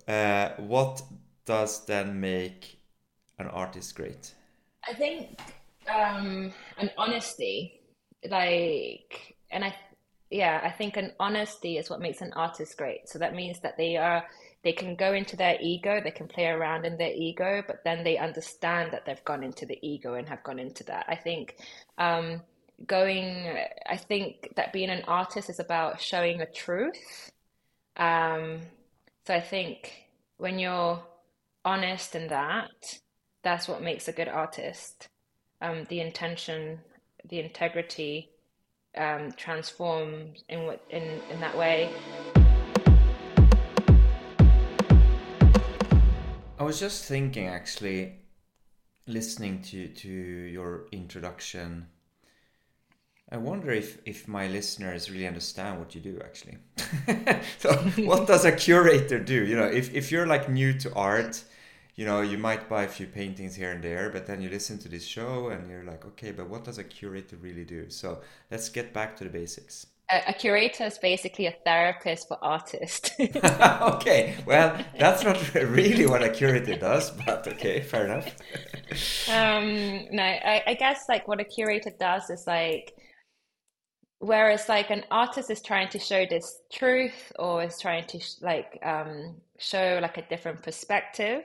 uh, 0.06 0.50
what 0.58 1.02
does 1.44 1.84
then 1.86 2.20
make 2.20 2.78
an 3.38 3.48
artist 3.48 3.96
great? 3.96 4.34
I 4.86 4.94
think 4.94 5.38
um, 5.88 6.52
an 6.78 6.90
honesty, 6.96 7.80
like, 8.28 9.36
and 9.50 9.64
I, 9.64 9.74
yeah, 10.30 10.60
I 10.62 10.70
think 10.70 10.96
an 10.96 11.12
honesty 11.18 11.78
is 11.78 11.88
what 11.88 12.00
makes 12.00 12.20
an 12.20 12.32
artist 12.34 12.76
great. 12.76 13.08
So 13.08 13.18
that 13.18 13.34
means 13.34 13.60
that 13.60 13.76
they 13.76 13.96
are, 13.96 14.24
they 14.62 14.72
can 14.72 14.94
go 14.94 15.12
into 15.12 15.36
their 15.36 15.56
ego, 15.60 16.00
they 16.02 16.10
can 16.10 16.28
play 16.28 16.46
around 16.46 16.84
in 16.84 16.98
their 16.98 17.12
ego, 17.12 17.62
but 17.66 17.82
then 17.84 18.04
they 18.04 18.18
understand 18.18 18.92
that 18.92 19.06
they've 19.06 19.24
gone 19.24 19.42
into 19.42 19.66
the 19.66 19.78
ego 19.82 20.14
and 20.14 20.28
have 20.28 20.42
gone 20.42 20.58
into 20.58 20.84
that. 20.84 21.06
I 21.08 21.16
think 21.16 21.56
um, 21.96 22.42
going, 22.86 23.56
I 23.88 23.96
think 23.96 24.52
that 24.56 24.72
being 24.72 24.90
an 24.90 25.02
artist 25.08 25.48
is 25.48 25.60
about 25.60 26.00
showing 26.00 26.40
a 26.40 26.46
truth. 26.46 27.30
Um, 27.96 28.60
so 29.26 29.34
I 29.34 29.40
think 29.40 29.92
when 30.36 30.58
you're 30.58 31.02
honest 31.64 32.14
in 32.14 32.28
that, 32.28 32.98
that's 33.48 33.66
what 33.66 33.82
makes 33.82 34.08
a 34.08 34.12
good 34.12 34.28
artist. 34.28 35.08
Um, 35.62 35.86
the 35.88 36.00
intention, 36.00 36.80
the 37.30 37.40
integrity, 37.40 38.28
um, 38.94 39.32
transforms 39.32 40.44
in 40.50 40.66
what 40.66 40.84
in 40.90 41.20
in 41.30 41.40
that 41.40 41.56
way. 41.56 41.90
I 46.58 46.62
was 46.62 46.78
just 46.78 47.06
thinking, 47.06 47.46
actually, 47.46 48.16
listening 49.06 49.62
to 49.62 49.88
to 50.02 50.08
your 50.08 50.86
introduction. 50.92 51.86
I 53.32 53.38
wonder 53.38 53.70
if 53.70 53.98
if 54.04 54.28
my 54.28 54.46
listeners 54.48 55.10
really 55.10 55.26
understand 55.26 55.78
what 55.78 55.94
you 55.94 56.02
do, 56.02 56.20
actually. 56.22 56.58
so, 57.58 57.72
what 58.10 58.26
does 58.26 58.44
a 58.44 58.52
curator 58.52 59.18
do? 59.18 59.46
You 59.46 59.56
know, 59.56 59.70
if 59.80 59.94
if 59.94 60.12
you're 60.12 60.26
like 60.26 60.50
new 60.50 60.74
to 60.80 60.94
art, 60.94 61.44
you 61.98 62.04
know, 62.04 62.20
you 62.20 62.38
might 62.38 62.68
buy 62.68 62.84
a 62.84 62.88
few 62.88 63.08
paintings 63.08 63.56
here 63.56 63.72
and 63.72 63.82
there, 63.82 64.08
but 64.08 64.24
then 64.24 64.40
you 64.40 64.48
listen 64.48 64.78
to 64.78 64.88
this 64.88 65.04
show 65.04 65.48
and 65.48 65.68
you're 65.68 65.82
like, 65.82 66.06
okay, 66.06 66.30
but 66.30 66.48
what 66.48 66.62
does 66.62 66.78
a 66.78 66.84
curator 66.84 67.34
really 67.34 67.64
do? 67.64 67.90
So, 67.90 68.20
let's 68.52 68.68
get 68.68 68.94
back 68.94 69.16
to 69.16 69.24
the 69.24 69.30
basics. 69.30 69.84
A, 70.08 70.22
a 70.28 70.32
curator 70.32 70.84
is 70.84 70.96
basically 70.96 71.46
a 71.46 71.56
therapist 71.64 72.28
for 72.28 72.38
artists. 72.40 73.10
okay, 73.20 74.36
well, 74.46 74.78
that's 74.96 75.24
not 75.24 75.54
really 75.54 76.06
what 76.06 76.22
a 76.22 76.28
curator 76.28 76.76
does, 76.76 77.10
but 77.10 77.48
okay, 77.48 77.80
fair 77.80 78.04
enough. 78.04 78.32
Um, 79.28 80.06
no, 80.12 80.22
I, 80.22 80.62
I 80.68 80.74
guess 80.74 81.06
like 81.08 81.26
what 81.26 81.40
a 81.40 81.44
curator 81.44 81.90
does 81.98 82.30
is 82.30 82.46
like, 82.46 82.94
whereas 84.20 84.68
like 84.68 84.90
an 84.90 85.02
artist 85.10 85.50
is 85.50 85.60
trying 85.60 85.88
to 85.88 85.98
show 85.98 86.24
this 86.26 86.60
truth 86.72 87.32
or 87.40 87.64
is 87.64 87.80
trying 87.80 88.06
to 88.06 88.20
sh 88.20 88.34
like 88.40 88.78
um, 88.84 89.34
show 89.58 89.98
like 90.00 90.16
a 90.16 90.22
different 90.28 90.62
perspective. 90.62 91.42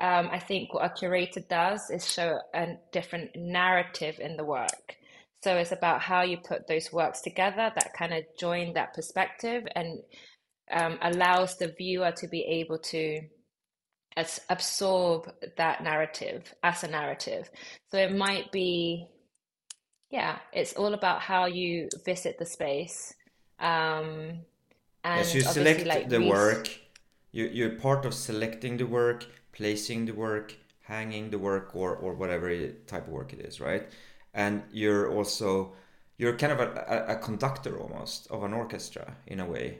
Um, 0.00 0.28
I 0.30 0.38
think 0.38 0.74
what 0.74 0.84
a 0.84 0.94
curator 0.94 1.40
does 1.40 1.90
is 1.90 2.10
show 2.10 2.38
a 2.54 2.76
different 2.92 3.30
narrative 3.36 4.20
in 4.20 4.36
the 4.36 4.44
work. 4.44 4.96
So 5.42 5.56
it's 5.56 5.72
about 5.72 6.00
how 6.00 6.22
you 6.22 6.38
put 6.38 6.66
those 6.66 6.92
works 6.92 7.20
together 7.20 7.72
that 7.74 7.94
kind 7.96 8.12
of 8.12 8.24
join 8.38 8.74
that 8.74 8.94
perspective 8.94 9.64
and 9.74 10.00
um, 10.70 10.98
allows 11.02 11.56
the 11.56 11.68
viewer 11.68 12.12
to 12.12 12.28
be 12.28 12.42
able 12.42 12.78
to 12.78 13.20
as 14.16 14.40
absorb 14.48 15.30
that 15.56 15.82
narrative 15.82 16.52
as 16.62 16.82
a 16.82 16.88
narrative. 16.88 17.48
So 17.90 17.98
it 17.98 18.14
might 18.16 18.50
be, 18.50 19.06
yeah, 20.10 20.38
it's 20.52 20.72
all 20.74 20.94
about 20.94 21.20
how 21.20 21.46
you 21.46 21.88
visit 22.04 22.36
the 22.38 22.46
space. 22.46 23.14
Um, 23.60 24.40
Yes, 25.04 25.34
you 25.34 25.40
select 25.40 25.86
like, 25.86 26.08
the 26.08 26.20
work. 26.28 26.68
You 27.30 27.46
you're 27.46 27.76
part 27.76 28.04
of 28.04 28.14
selecting 28.14 28.76
the 28.76 28.86
work, 28.86 29.26
placing 29.52 30.06
the 30.06 30.12
work, 30.12 30.54
hanging 30.82 31.30
the 31.30 31.38
work, 31.38 31.74
or 31.74 31.96
or 31.96 32.14
whatever 32.14 32.48
type 32.86 33.06
of 33.06 33.12
work 33.12 33.32
it 33.32 33.40
is, 33.40 33.60
right? 33.60 33.88
And 34.34 34.62
you're 34.70 35.10
also 35.12 35.74
you're 36.18 36.36
kind 36.36 36.52
of 36.52 36.60
a, 36.60 37.04
a, 37.08 37.16
conductor 37.16 37.78
almost 37.78 38.26
of 38.30 38.42
an 38.42 38.52
orchestra 38.52 39.16
in 39.26 39.40
a 39.40 39.46
way. 39.46 39.78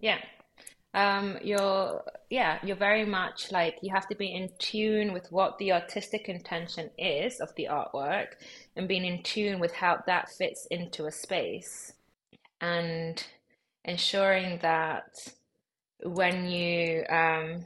yeah. 0.00 0.18
Um, 0.94 1.38
you're, 1.42 2.02
yeah, 2.28 2.58
you're 2.62 2.76
very 2.76 3.06
much 3.06 3.50
like 3.50 3.78
you 3.80 3.90
have 3.94 4.06
to 4.08 4.14
be 4.14 4.26
in 4.26 4.50
tune 4.58 5.14
with 5.14 5.32
what 5.32 5.56
the 5.56 5.72
artistic 5.72 6.28
intention 6.28 6.90
is 6.98 7.40
of 7.40 7.54
the 7.54 7.68
artwork 7.70 8.34
and 8.76 8.86
being 8.86 9.06
in 9.06 9.22
tune 9.22 9.58
with 9.58 9.72
how 9.72 10.02
that 10.06 10.28
fits 10.28 10.66
into 10.70 11.06
a 11.06 11.10
space 11.10 11.94
and 12.60 13.24
ensuring 13.86 14.58
that 14.60 15.16
when 16.04 16.44
you 16.46 17.06
um, 17.08 17.64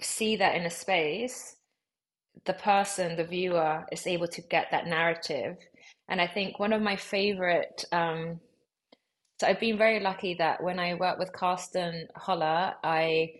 see 0.00 0.36
that 0.36 0.54
in 0.54 0.66
a 0.66 0.70
space, 0.70 1.56
the 2.44 2.54
person, 2.54 3.16
the 3.16 3.24
viewer, 3.24 3.84
is 3.92 4.06
able 4.06 4.28
to 4.28 4.42
get 4.42 4.68
that 4.70 4.86
narrative. 4.86 5.56
And 6.08 6.20
I 6.20 6.26
think 6.26 6.58
one 6.58 6.72
of 6.72 6.82
my 6.82 6.96
favorite, 6.96 7.84
um, 7.92 8.40
so 9.40 9.46
I've 9.46 9.60
been 9.60 9.78
very 9.78 10.00
lucky 10.00 10.34
that 10.34 10.62
when 10.62 10.78
I 10.78 10.94
worked 10.94 11.18
with 11.18 11.32
Carsten 11.32 12.08
Holler, 12.14 12.74
I 12.84 13.32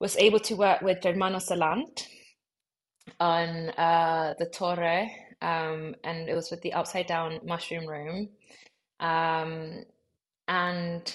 was 0.00 0.16
able 0.16 0.40
to 0.40 0.56
work 0.56 0.82
with 0.82 1.02
Germano 1.02 1.38
Celant 1.38 2.08
on 3.20 3.70
uh, 3.70 4.34
the 4.38 4.46
Torre, 4.46 5.08
um, 5.42 5.94
and 6.04 6.28
it 6.28 6.34
was 6.34 6.50
with 6.50 6.60
the 6.62 6.72
Upside 6.72 7.06
Down 7.06 7.40
Mushroom 7.44 7.86
Room. 7.86 8.28
Um, 9.00 9.84
and 10.48 11.14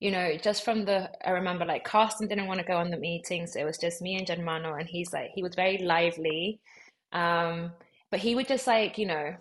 you 0.00 0.10
know, 0.10 0.36
just 0.42 0.64
from 0.64 0.86
the, 0.86 1.10
I 1.26 1.30
remember 1.30 1.66
like 1.66 1.84
Carsten 1.84 2.26
didn't 2.26 2.46
want 2.46 2.58
to 2.58 2.66
go 2.66 2.78
on 2.78 2.90
the 2.90 2.96
meetings. 2.96 3.52
So 3.52 3.60
it 3.60 3.64
was 3.64 3.78
just 3.78 4.00
me 4.00 4.16
and 4.16 4.26
Germano, 4.26 4.74
and 4.74 4.88
he's 4.88 5.12
like, 5.12 5.30
he 5.34 5.42
was 5.42 5.54
very 5.54 5.78
lively. 5.78 6.58
Um, 7.12 7.72
but 8.10 8.20
he 8.20 8.34
would 8.34 8.48
just 8.48 8.66
like, 8.66 8.96
you 8.98 9.06
know, 9.06 9.34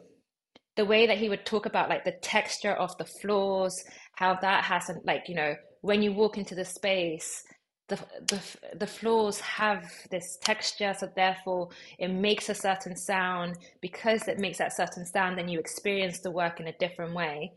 the 0.75 0.85
way 0.85 1.07
that 1.07 1.17
he 1.17 1.29
would 1.29 1.45
talk 1.45 1.65
about 1.65 1.89
like 1.89 2.03
the 2.03 2.17
texture 2.21 2.73
of 2.73 2.97
the 2.97 3.05
floors, 3.05 3.83
how 4.13 4.35
that 4.41 4.65
hasn't 4.65 5.05
like, 5.05 5.29
you 5.29 5.35
know, 5.35 5.55
when 5.81 6.01
you 6.01 6.11
walk 6.11 6.37
into 6.37 6.55
the 6.55 6.65
space, 6.65 7.43
the 7.87 7.97
the 8.27 8.41
the 8.75 8.87
floors 8.87 9.39
have 9.39 9.89
this 10.11 10.37
texture, 10.43 10.93
so 10.97 11.09
therefore 11.15 11.69
it 11.97 12.09
makes 12.09 12.49
a 12.49 12.53
certain 12.53 12.95
sound. 12.95 13.57
Because 13.81 14.27
it 14.27 14.39
makes 14.39 14.57
that 14.59 14.75
certain 14.75 15.05
sound, 15.05 15.37
then 15.37 15.47
you 15.49 15.59
experience 15.59 16.19
the 16.19 16.31
work 16.31 16.59
in 16.59 16.67
a 16.67 16.77
different 16.79 17.15
way 17.15 17.53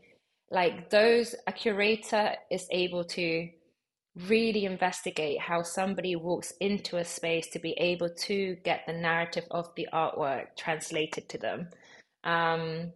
like 0.53 0.89
those 0.89 1.35
a 1.47 1.51
curator 1.51 2.35
is 2.51 2.67
able 2.71 3.03
to 3.03 3.49
really 4.27 4.65
investigate 4.65 5.39
how 5.41 5.63
somebody 5.63 6.15
walks 6.15 6.53
into 6.61 6.97
a 6.97 7.03
space 7.05 7.47
to 7.49 7.59
be 7.59 7.73
able 7.73 8.09
to 8.09 8.55
get 8.63 8.81
the 8.87 8.93
narrative 8.93 9.45
of 9.51 9.67
the 9.75 9.87
artwork 9.93 10.45
translated 10.57 11.27
to 11.27 11.37
them 11.39 11.67
um, 12.23 12.93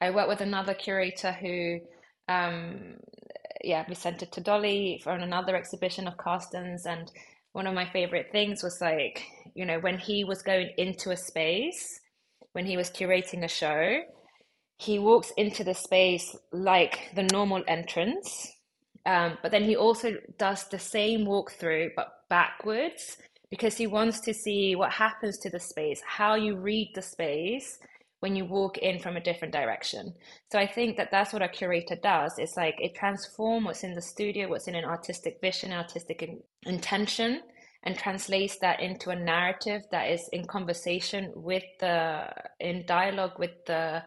i 0.00 0.10
work 0.10 0.28
with 0.28 0.42
another 0.42 0.74
curator 0.74 1.32
who 1.32 1.80
um, 2.28 2.98
yeah, 3.64 3.84
we 3.88 3.94
sent 3.94 4.22
it 4.22 4.32
to 4.32 4.40
Dolly 4.40 5.00
for 5.02 5.12
another 5.12 5.56
exhibition 5.56 6.06
of 6.06 6.16
Carsten's. 6.16 6.86
And 6.86 7.10
one 7.52 7.66
of 7.66 7.74
my 7.74 7.88
favorite 7.90 8.28
things 8.32 8.62
was 8.62 8.80
like, 8.80 9.24
you 9.54 9.66
know, 9.66 9.80
when 9.80 9.98
he 9.98 10.24
was 10.24 10.42
going 10.42 10.70
into 10.76 11.10
a 11.10 11.16
space, 11.16 12.00
when 12.52 12.66
he 12.66 12.76
was 12.76 12.90
curating 12.90 13.44
a 13.44 13.48
show, 13.48 14.00
he 14.78 14.98
walks 14.98 15.32
into 15.36 15.64
the 15.64 15.74
space 15.74 16.36
like 16.52 17.10
the 17.14 17.28
normal 17.32 17.62
entrance. 17.66 18.52
Um, 19.06 19.38
but 19.42 19.50
then 19.50 19.64
he 19.64 19.76
also 19.76 20.12
does 20.38 20.68
the 20.68 20.78
same 20.78 21.26
walkthrough, 21.26 21.90
but 21.96 22.08
backwards, 22.28 23.16
because 23.50 23.76
he 23.76 23.86
wants 23.86 24.20
to 24.20 24.34
see 24.34 24.76
what 24.76 24.92
happens 24.92 25.38
to 25.38 25.50
the 25.50 25.60
space, 25.60 26.00
how 26.06 26.34
you 26.34 26.56
read 26.56 26.90
the 26.94 27.02
space, 27.02 27.78
when 28.20 28.34
you 28.34 28.44
walk 28.44 28.78
in 28.78 28.98
from 28.98 29.16
a 29.16 29.20
different 29.20 29.54
direction. 29.54 30.12
So 30.50 30.58
I 30.58 30.66
think 30.66 30.96
that 30.96 31.10
that's 31.10 31.32
what 31.32 31.42
a 31.42 31.48
curator 31.48 31.96
does. 31.96 32.34
It's 32.38 32.56
like 32.56 32.74
it 32.78 32.94
transforms 32.94 33.66
what's 33.66 33.84
in 33.84 33.94
the 33.94 34.02
studio, 34.02 34.48
what's 34.48 34.68
in 34.68 34.74
an 34.74 34.84
artistic 34.84 35.38
vision, 35.40 35.72
artistic 35.72 36.22
in- 36.22 36.40
intention, 36.66 37.42
and 37.84 37.96
translates 37.96 38.58
that 38.58 38.80
into 38.80 39.10
a 39.10 39.16
narrative 39.16 39.82
that 39.92 40.10
is 40.10 40.28
in 40.32 40.44
conversation 40.46 41.32
with 41.36 41.62
the, 41.78 42.28
in 42.58 42.84
dialogue 42.86 43.38
with 43.38 43.52
the 43.66 44.02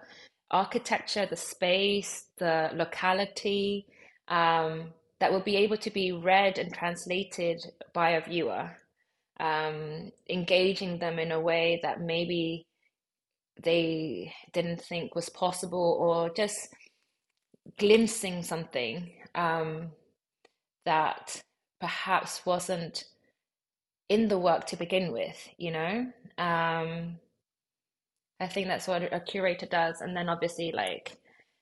architecture, 0.51 1.25
the 1.25 1.35
space, 1.35 2.25
the 2.37 2.69
locality, 2.73 3.87
um, 4.27 4.93
that 5.19 5.31
will 5.31 5.41
be 5.41 5.55
able 5.57 5.77
to 5.77 5.91
be 5.91 6.11
read 6.11 6.57
and 6.57 6.73
translated 6.73 7.63
by 7.93 8.11
a 8.11 8.25
viewer, 8.25 8.69
um, 9.39 10.11
engaging 10.29 10.99
them 10.99 11.19
in 11.19 11.31
a 11.31 11.39
way 11.39 11.79
that 11.83 12.01
maybe 12.01 12.65
they 13.63 14.33
didn't 14.53 14.81
think 14.81 15.15
was 15.15 15.29
possible 15.29 15.97
or 15.99 16.29
just 16.33 16.73
glimpsing 17.77 18.43
something 18.43 19.11
um, 19.35 19.91
that 20.85 21.41
perhaps 21.79 22.45
wasn't 22.45 23.05
in 24.09 24.27
the 24.27 24.39
work 24.39 24.65
to 24.65 24.75
begin 24.75 25.11
with, 25.11 25.49
you 25.57 25.71
know? 25.71 26.05
Um, 26.37 27.19
I 28.41 28.47
think 28.47 28.67
that's 28.67 28.87
what 28.87 29.13
a 29.13 29.19
curator 29.19 29.67
does. 29.67 30.01
And 30.01 30.15
then 30.15 30.27
obviously, 30.27 30.71
like, 30.71 31.17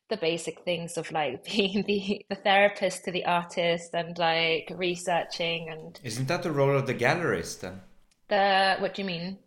the 0.09 0.17
basic 0.17 0.63
things 0.65 0.97
of 0.97 1.11
like 1.11 1.43
being 1.55 1.83
the, 1.85 2.25
the 2.29 2.35
therapist 2.35 3.05
to 3.05 3.11
the 3.11 3.25
artist 3.25 3.91
and 3.93 4.17
like 4.17 4.71
researching 4.75 5.69
and 5.69 5.99
isn't 6.03 6.27
that 6.27 6.41
the 6.41 6.51
role 6.51 6.75
of 6.75 6.87
the 6.87 6.95
gallerist 6.95 7.59
then 7.59 7.79
the 8.27 8.75
what 8.79 8.95
do 8.95 9.03
you 9.03 9.05
mean 9.05 9.37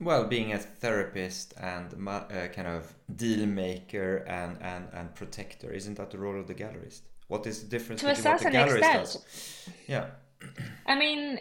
well, 0.00 0.24
being 0.24 0.52
a 0.52 0.58
therapist 0.58 1.54
and 1.56 1.94
uh, 2.08 2.48
kind 2.48 2.68
of 2.68 2.94
deal 3.14 3.46
maker 3.46 4.16
and, 4.26 4.60
and, 4.60 4.88
and 4.92 5.14
protector, 5.14 5.70
isn't 5.70 5.96
that 5.96 6.10
the 6.10 6.18
role 6.18 6.38
of 6.38 6.46
the 6.46 6.54
gallerist? 6.54 7.02
What 7.28 7.46
is 7.46 7.62
the 7.62 7.68
difference 7.68 8.00
to 8.00 8.08
between 8.08 8.32
what 8.32 8.40
the 8.40 8.50
gallerist 8.50 8.78
extent. 8.78 9.02
does? 9.02 9.68
Yeah. 9.86 10.06
I 10.86 10.98
mean, 10.98 11.40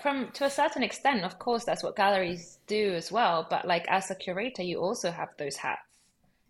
from 0.00 0.30
to 0.32 0.44
a 0.44 0.50
certain 0.50 0.82
extent, 0.82 1.24
of 1.24 1.38
course, 1.38 1.64
that's 1.64 1.82
what 1.82 1.96
galleries 1.96 2.58
do 2.66 2.94
as 2.94 3.10
well. 3.10 3.46
But 3.48 3.66
like 3.66 3.86
as 3.88 4.10
a 4.10 4.14
curator, 4.14 4.62
you 4.62 4.78
also 4.78 5.10
have 5.10 5.30
those 5.38 5.56
hats. 5.56 5.82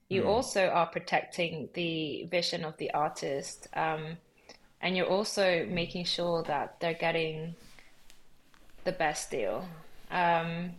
You 0.08 0.22
mm. 0.22 0.26
also 0.26 0.66
are 0.66 0.86
protecting 0.86 1.70
the 1.72 2.26
vision 2.30 2.64
of 2.64 2.76
the 2.76 2.92
artist, 2.92 3.68
um, 3.74 4.18
and 4.80 4.96
you're 4.96 5.08
also 5.08 5.66
making 5.66 6.04
sure 6.04 6.42
that 6.42 6.78
they're 6.80 6.92
getting 6.92 7.54
the 8.84 8.92
best 8.92 9.30
deal. 9.30 9.66
Um, 10.10 10.72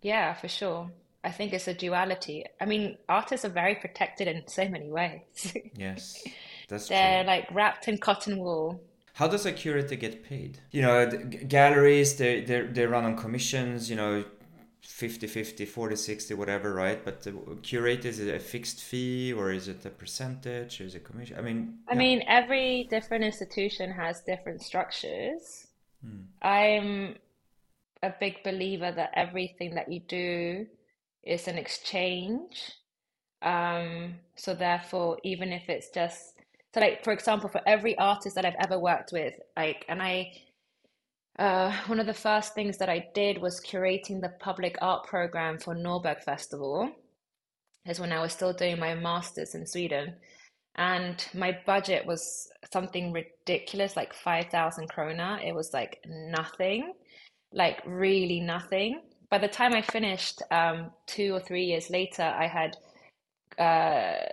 yeah, 0.00 0.32
for 0.34 0.48
sure. 0.48 0.90
I 1.22 1.30
think 1.30 1.52
it's 1.52 1.68
a 1.68 1.74
duality. 1.74 2.44
I 2.60 2.66
mean, 2.66 2.96
artists 3.08 3.44
are 3.44 3.50
very 3.50 3.74
protected 3.74 4.28
in 4.28 4.46
so 4.46 4.68
many 4.68 4.88
ways. 4.90 5.56
yes, 5.76 6.22
that's 6.68 6.88
They're 6.88 7.24
true. 7.24 7.26
like 7.26 7.48
wrapped 7.50 7.88
in 7.88 7.98
cotton 7.98 8.38
wool. 8.38 8.80
How 9.16 9.28
does 9.28 9.46
a 9.46 9.52
curator 9.52 9.96
get 9.96 10.24
paid? 10.24 10.60
You 10.70 10.82
know, 10.82 11.10
galleries, 11.48 12.16
they, 12.16 12.42
they, 12.42 12.62
they 12.62 12.86
run 12.86 13.04
on 13.04 13.16
commissions, 13.16 13.90
you 13.90 13.96
know, 13.96 14.24
50 14.82 15.26
50 15.26 15.64
40 15.66 15.96
60 15.96 16.34
whatever 16.34 16.72
right 16.72 17.04
but 17.04 17.20
the 17.22 17.32
curator 17.62 18.06
is 18.06 18.20
it 18.20 18.32
a 18.32 18.38
fixed 18.38 18.80
fee 18.80 19.32
or 19.32 19.50
is 19.50 19.66
it 19.66 19.84
a 19.84 19.90
percentage 19.90 20.80
or 20.80 20.84
is 20.84 20.94
it 20.94 21.02
commission 21.02 21.36
i 21.36 21.42
mean 21.42 21.78
i 21.88 21.92
yeah. 21.92 21.98
mean 21.98 22.22
every 22.28 22.86
different 22.88 23.24
institution 23.24 23.90
has 23.90 24.20
different 24.20 24.62
structures 24.62 25.66
hmm. 26.04 26.20
i'm 26.40 27.16
a 28.02 28.14
big 28.20 28.42
believer 28.42 28.92
that 28.92 29.10
everything 29.14 29.74
that 29.74 29.90
you 29.90 30.00
do 30.00 30.66
is 31.22 31.48
an 31.48 31.58
exchange. 31.58 32.72
Um, 33.42 34.14
so 34.36 34.54
therefore, 34.54 35.18
even 35.24 35.52
if 35.52 35.68
it's 35.68 35.90
just 35.90 36.35
so, 36.76 36.80
like 36.80 37.04
for 37.04 37.12
example, 37.12 37.48
for 37.48 37.62
every 37.66 37.96
artist 37.98 38.36
that 38.36 38.44
I've 38.44 38.56
ever 38.62 38.78
worked 38.78 39.12
with, 39.12 39.34
like, 39.56 39.84
and 39.88 40.02
I, 40.02 40.32
uh, 41.38 41.72
one 41.86 42.00
of 42.00 42.06
the 42.06 42.14
first 42.14 42.54
things 42.54 42.78
that 42.78 42.90
I 42.90 43.06
did 43.14 43.38
was 43.40 43.60
curating 43.60 44.20
the 44.20 44.34
public 44.40 44.76
art 44.82 45.06
program 45.06 45.58
for 45.58 45.74
Norberg 45.74 46.22
Festival. 46.24 46.90
Is 47.86 48.00
when 48.00 48.12
I 48.12 48.20
was 48.20 48.32
still 48.32 48.52
doing 48.52 48.80
my 48.80 48.94
masters 48.94 49.54
in 49.54 49.66
Sweden, 49.66 50.16
and 50.76 51.26
my 51.34 51.58
budget 51.66 52.06
was 52.06 52.48
something 52.72 53.12
ridiculous, 53.12 53.96
like 53.96 54.14
five 54.14 54.46
thousand 54.50 54.90
krona. 54.90 55.42
It 55.46 55.54
was 55.54 55.72
like 55.72 56.00
nothing 56.06 56.92
like 57.52 57.82
really 57.86 58.40
nothing. 58.40 59.00
By 59.30 59.38
the 59.38 59.48
time 59.48 59.74
I 59.74 59.82
finished, 59.82 60.42
um, 60.50 60.90
two 61.06 61.34
or 61.34 61.40
three 61.40 61.64
years 61.64 61.90
later, 61.90 62.22
I 62.22 62.46
had, 62.46 62.76
uh, 63.58 64.26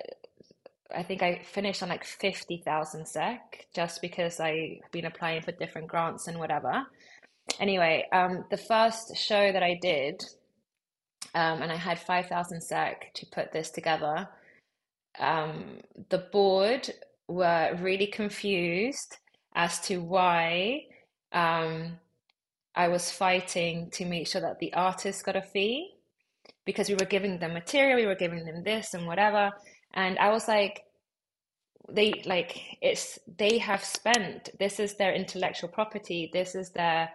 I 0.96 1.04
think 1.04 1.24
I 1.24 1.42
finished 1.44 1.82
on 1.82 1.90
like 1.90 2.04
50,000 2.04 3.08
sec 3.08 3.68
just 3.74 4.02
because 4.02 4.40
I've 4.40 4.80
been 4.92 5.06
applying 5.06 5.42
for 5.42 5.52
different 5.54 5.88
grants 5.88 6.28
and 6.28 6.40
whatever. 6.40 6.86
Anyway, 7.60 8.08
um, 8.12 8.46
the 8.50 8.58
first 8.58 9.16
show 9.16 9.52
that 9.52 9.64
I 9.64 9.78
did, 9.82 10.24
um, 11.36 11.62
and 11.62 11.72
I 11.72 11.76
had 11.76 12.00
5,000 12.00 12.62
sec 12.62 13.14
to 13.16 13.26
put 13.28 13.52
this 13.52 13.70
together, 13.70 14.28
um, 15.20 15.80
the 16.10 16.20
board 16.32 16.90
were 17.28 17.78
really 17.82 18.08
confused 18.08 19.18
as 19.56 19.80
to 19.82 19.98
why 19.98 20.86
um, 21.32 22.00
I 22.76 22.88
was 22.88 23.12
fighting 23.12 23.90
to 23.92 24.06
make 24.06 24.28
sure 24.28 24.42
that 24.42 24.60
the 24.60 24.74
artists 24.74 25.22
got 25.22 25.36
a 25.36 25.42
fee 25.42 25.92
because 26.66 26.90
we 26.90 26.96
were 26.96 27.06
giving 27.06 27.40
them 27.40 27.54
material, 27.54 27.98
we 27.98 28.06
were 28.06 28.16
giving 28.16 28.46
them 28.46 28.64
this 28.64 28.94
and 28.94 29.06
whatever. 29.06 29.52
And 29.94 30.18
I 30.20 30.32
was 30.32 30.48
like, 30.48 30.84
they 31.92 32.24
like 32.26 32.78
it's 32.82 33.20
they 33.38 33.58
have 33.58 33.84
spent 33.84 34.50
this 34.58 34.80
is 34.80 34.96
their 34.96 35.14
intellectual 35.14 35.70
property, 35.70 36.30
this 36.34 36.56
is 36.56 36.72
their 36.72 37.10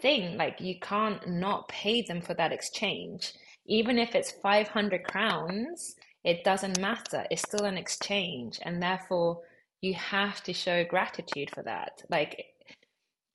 thing. 0.00 0.36
Like 0.36 0.60
you 0.60 0.78
can't 0.80 1.26
not 1.28 1.68
pay 1.68 2.02
them 2.02 2.20
for 2.20 2.34
that 2.34 2.52
exchange. 2.52 3.32
Even 3.66 3.98
if 3.98 4.14
it's 4.14 4.30
500 4.30 5.04
crowns, 5.04 5.94
it 6.24 6.44
doesn't 6.44 6.80
matter. 6.80 7.24
It's 7.30 7.42
still 7.42 7.64
an 7.64 7.78
exchange. 7.78 8.58
And 8.62 8.82
therefore, 8.82 9.40
you 9.80 9.94
have 9.94 10.42
to 10.44 10.52
show 10.52 10.84
gratitude 10.84 11.50
for 11.54 11.62
that. 11.62 12.02
Like 12.10 12.44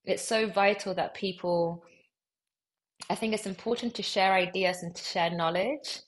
it's 0.06 0.24
so 0.24 0.48
vital 0.48 0.94
that 0.96 1.14
people 1.14 1.84
i 3.10 3.16
think 3.16 3.34
it's 3.34 3.46
important 3.46 3.94
to 3.94 4.04
share 4.04 4.34
ideas 4.34 4.84
and 4.84 4.96
to 4.96 5.04
share 5.04 5.30
knowledge 5.30 6.00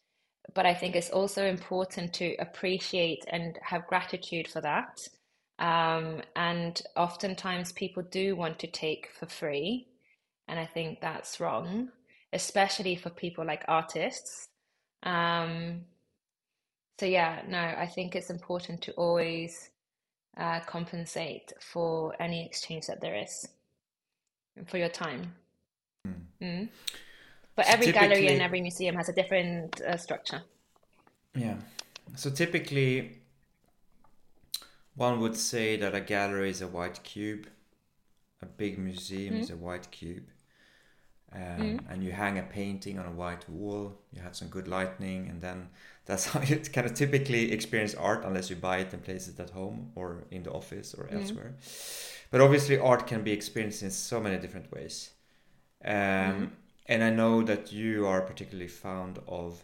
but 0.54 0.66
i 0.66 0.74
think 0.74 0.96
it's 0.96 1.10
also 1.10 1.46
important 1.46 2.14
to 2.14 2.36
appreciate 2.40 3.24
and 3.30 3.58
have 3.62 3.88
gratitude 3.88 4.48
for 4.48 4.62
that 4.62 5.00
um, 5.60 6.22
and 6.36 6.82
oftentimes 6.96 7.72
people 7.72 8.02
do 8.04 8.36
want 8.36 8.58
to 8.60 8.68
take 8.68 9.10
for 9.20 9.28
free 9.28 9.88
and 10.48 10.60
i 10.60 10.66
think 10.66 11.00
that's 11.02 11.40
wrong 11.40 11.90
especially 12.34 12.96
for 12.96 13.10
people 13.10 13.46
like 13.46 13.64
artists 13.68 14.48
um, 15.04 15.82
so 17.00 17.06
yeah 17.06 17.42
no 17.48 17.60
i 17.60 17.88
think 17.88 18.16
it's 18.16 18.30
important 18.30 18.82
to 18.82 18.92
always 18.94 19.70
uh, 20.38 20.60
compensate 20.62 21.52
for 21.60 22.16
any 22.22 22.46
exchange 22.46 22.88
that 22.88 23.02
there 23.02 23.16
is 23.16 23.48
for 24.66 24.78
your 24.78 24.90
time. 24.90 25.34
Mm. 26.08 26.14
Mm. 26.42 26.70
But 27.56 27.66
so 27.66 27.74
every 27.74 27.92
gallery 27.92 28.28
and 28.28 28.42
every 28.42 28.62
museum 28.62 28.96
has 28.96 29.10
a 29.10 29.14
different 29.14 29.82
uh, 29.82 29.98
structure. 29.98 30.42
Yeah. 31.36 31.56
So 32.16 32.30
typically, 32.30 33.22
one 34.96 35.20
would 35.22 35.38
say 35.38 35.78
that 35.78 35.96
a 35.96 36.02
gallery 36.02 36.50
is 36.50 36.62
a 36.62 36.68
white 36.68 37.04
cube, 37.04 37.48
a 38.42 38.46
big 38.46 38.78
museum 38.78 39.36
mm. 39.36 39.40
is 39.40 39.50
a 39.50 39.56
white 39.56 39.90
cube. 39.92 40.28
Um, 41.34 41.42
mm. 41.42 41.80
And 41.90 42.04
you 42.04 42.12
hang 42.12 42.38
a 42.40 42.44
painting 42.44 43.00
on 43.00 43.06
a 43.06 43.12
white 43.12 43.48
wall, 43.50 43.98
you 44.12 44.22
have 44.22 44.36
some 44.36 44.50
good 44.50 44.68
lighting, 44.68 45.28
and 45.30 45.42
then 45.42 45.70
that's 46.06 46.26
how 46.26 46.42
you 46.42 46.58
kind 46.58 46.86
of 46.86 46.94
typically 46.94 47.52
experience 47.54 47.96
art 47.96 48.26
unless 48.26 48.50
you 48.50 48.58
buy 48.58 48.80
it 48.80 48.92
and 48.92 49.02
place 49.02 49.28
it 49.28 49.40
at 49.40 49.52
home 49.52 49.92
or 49.96 50.26
in 50.32 50.44
the 50.44 50.52
office 50.52 50.94
or 50.94 51.06
mm. 51.06 51.22
elsewhere. 51.22 51.54
But 52.32 52.42
obviously, 52.42 52.78
art 52.78 53.08
can 53.08 53.24
be 53.24 53.32
experienced 53.32 53.84
in 53.84 53.92
so 53.92 54.20
many 54.20 54.38
different 54.38 54.72
ways. 54.72 55.12
Um, 55.84 55.92
mm. 55.94 56.50
And 56.92 57.06
I 57.06 57.10
know 57.10 57.42
that 57.44 57.72
you 57.72 58.06
are 58.06 58.20
particularly 58.20 58.68
fond 58.68 59.18
of 59.26 59.64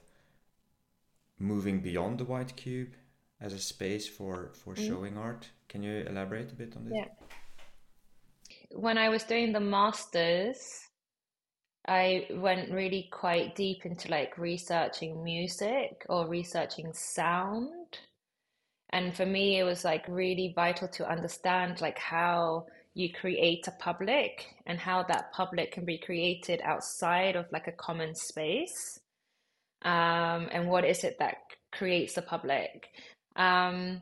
moving 1.38 1.82
beyond 1.82 2.20
the 2.20 2.24
white 2.24 2.56
cube 2.56 2.94
as 3.42 3.52
a 3.52 3.60
space 3.60 4.08
for 4.08 4.52
for 4.54 4.76
mm. 4.76 4.88
showing 4.88 5.18
art. 5.18 5.50
Can 5.68 5.84
you 5.84 6.06
elaborate 6.08 6.54
a 6.54 6.56
bit 6.56 6.78
on 6.78 6.86
this? 6.86 6.94
Yeah. 6.96 7.10
When 8.72 8.98
I 8.98 9.10
was 9.10 9.26
doing 9.26 9.52
the 9.52 9.60
masters, 9.60 10.58
I 11.86 12.28
went 12.32 12.72
really 12.72 13.10
quite 13.12 13.58
deep 13.58 13.86
into 13.86 14.10
like 14.10 14.38
researching 14.38 15.22
music 15.22 16.06
or 16.08 16.30
researching 16.30 16.94
sound. 16.94 18.00
And 18.92 19.14
for 19.14 19.26
me, 19.26 19.60
it 19.60 19.66
was 19.66 19.84
like 19.84 20.06
really 20.08 20.54
vital 20.56 20.88
to 20.88 21.12
understand 21.12 21.82
like 21.82 22.00
how 22.00 22.68
you 22.98 23.14
create 23.14 23.68
a 23.68 23.72
public 23.72 24.56
and 24.66 24.80
how 24.80 25.04
that 25.04 25.32
public 25.32 25.72
can 25.72 25.86
be 25.86 26.00
created 26.00 26.60
outside 26.64 27.36
of 27.36 27.46
like 27.52 27.68
a 27.68 27.72
common 27.72 28.16
space. 28.16 29.00
Um, 29.84 30.50
and 30.52 30.68
what 30.68 30.84
is 30.84 31.04
it 31.04 31.18
that 31.20 31.36
creates 31.72 32.18
a 32.18 32.24
public? 32.24 32.88
Um, 33.36 34.02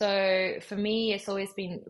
so 0.00 0.54
for 0.66 0.76
me, 0.76 1.12
it's 1.12 1.28
always 1.28 1.52
been 1.52 1.82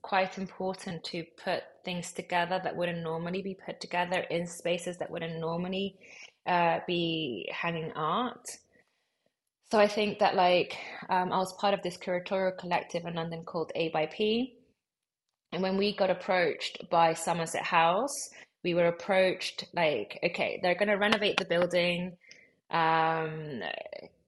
quite 0.00 0.38
important 0.38 1.04
to 1.04 1.24
put 1.44 1.62
things 1.84 2.12
together 2.12 2.58
that 2.64 2.74
wouldn't 2.74 3.02
normally 3.02 3.42
be 3.42 3.54
put 3.66 3.82
together 3.82 4.20
in 4.30 4.46
spaces 4.46 4.96
that 4.96 5.10
wouldn't 5.10 5.38
normally 5.38 5.98
uh, 6.46 6.78
be 6.86 7.46
hanging 7.52 7.92
art. 7.92 8.48
So 9.70 9.78
I 9.78 9.88
think 9.88 10.20
that 10.20 10.36
like 10.36 10.74
um, 11.10 11.30
I 11.30 11.36
was 11.36 11.52
part 11.60 11.74
of 11.74 11.82
this 11.82 11.98
curatorial 11.98 12.56
collective 12.56 13.04
in 13.04 13.14
London 13.14 13.44
called 13.44 13.72
A 13.74 13.90
by 13.90 14.06
P, 14.06 14.56
and 15.52 15.62
when 15.62 15.76
we 15.76 15.94
got 15.94 16.10
approached 16.10 16.88
by 16.90 17.14
Somerset 17.14 17.64
House, 17.64 18.30
we 18.62 18.74
were 18.74 18.86
approached 18.86 19.64
like, 19.74 20.18
okay, 20.22 20.60
they're 20.62 20.74
going 20.74 20.88
to 20.88 20.94
renovate 20.94 21.38
the 21.38 21.44
building. 21.44 22.16
Um, 22.70 23.62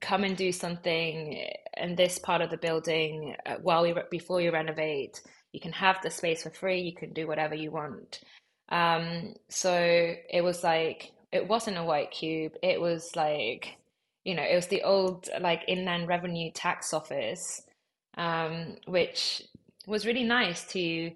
come 0.03 0.25
and 0.25 0.37
do 0.37 0.53
something 0.53 1.49
in 1.77 1.95
this 1.95 2.19
part 2.19 2.43
of 2.43 2.51
the 2.51 2.57
building 2.59 3.35
uh, 3.47 3.55
while 3.63 3.83
we 3.83 3.95
before 4.11 4.41
you 4.41 4.51
renovate 4.51 5.23
you 5.53 5.61
can 5.61 5.73
have 5.73 5.97
the 6.03 6.11
space 6.11 6.43
for 6.43 6.51
free 6.51 6.81
you 6.81 6.95
can 6.95 7.13
do 7.13 7.27
whatever 7.27 7.55
you 7.55 7.71
want 7.71 8.21
um, 8.69 9.35
so 9.49 9.73
it 9.73 10.43
was 10.43 10.63
like 10.63 11.13
it 11.31 11.47
wasn't 11.47 11.79
a 11.79 11.85
white 11.85 12.11
cube 12.11 12.53
it 12.63 12.81
was 12.81 13.15
like 13.15 13.77
you 14.25 14.35
know 14.35 14.43
it 14.43 14.55
was 14.55 14.67
the 14.67 14.83
old 14.83 15.29
like 15.41 15.63
inland 15.69 16.09
revenue 16.09 16.51
tax 16.53 16.93
office 16.93 17.63
um, 18.19 18.77
which 18.87 19.43
was 19.87 20.07
really 20.07 20.25
nice 20.25 20.65
to 20.67 21.11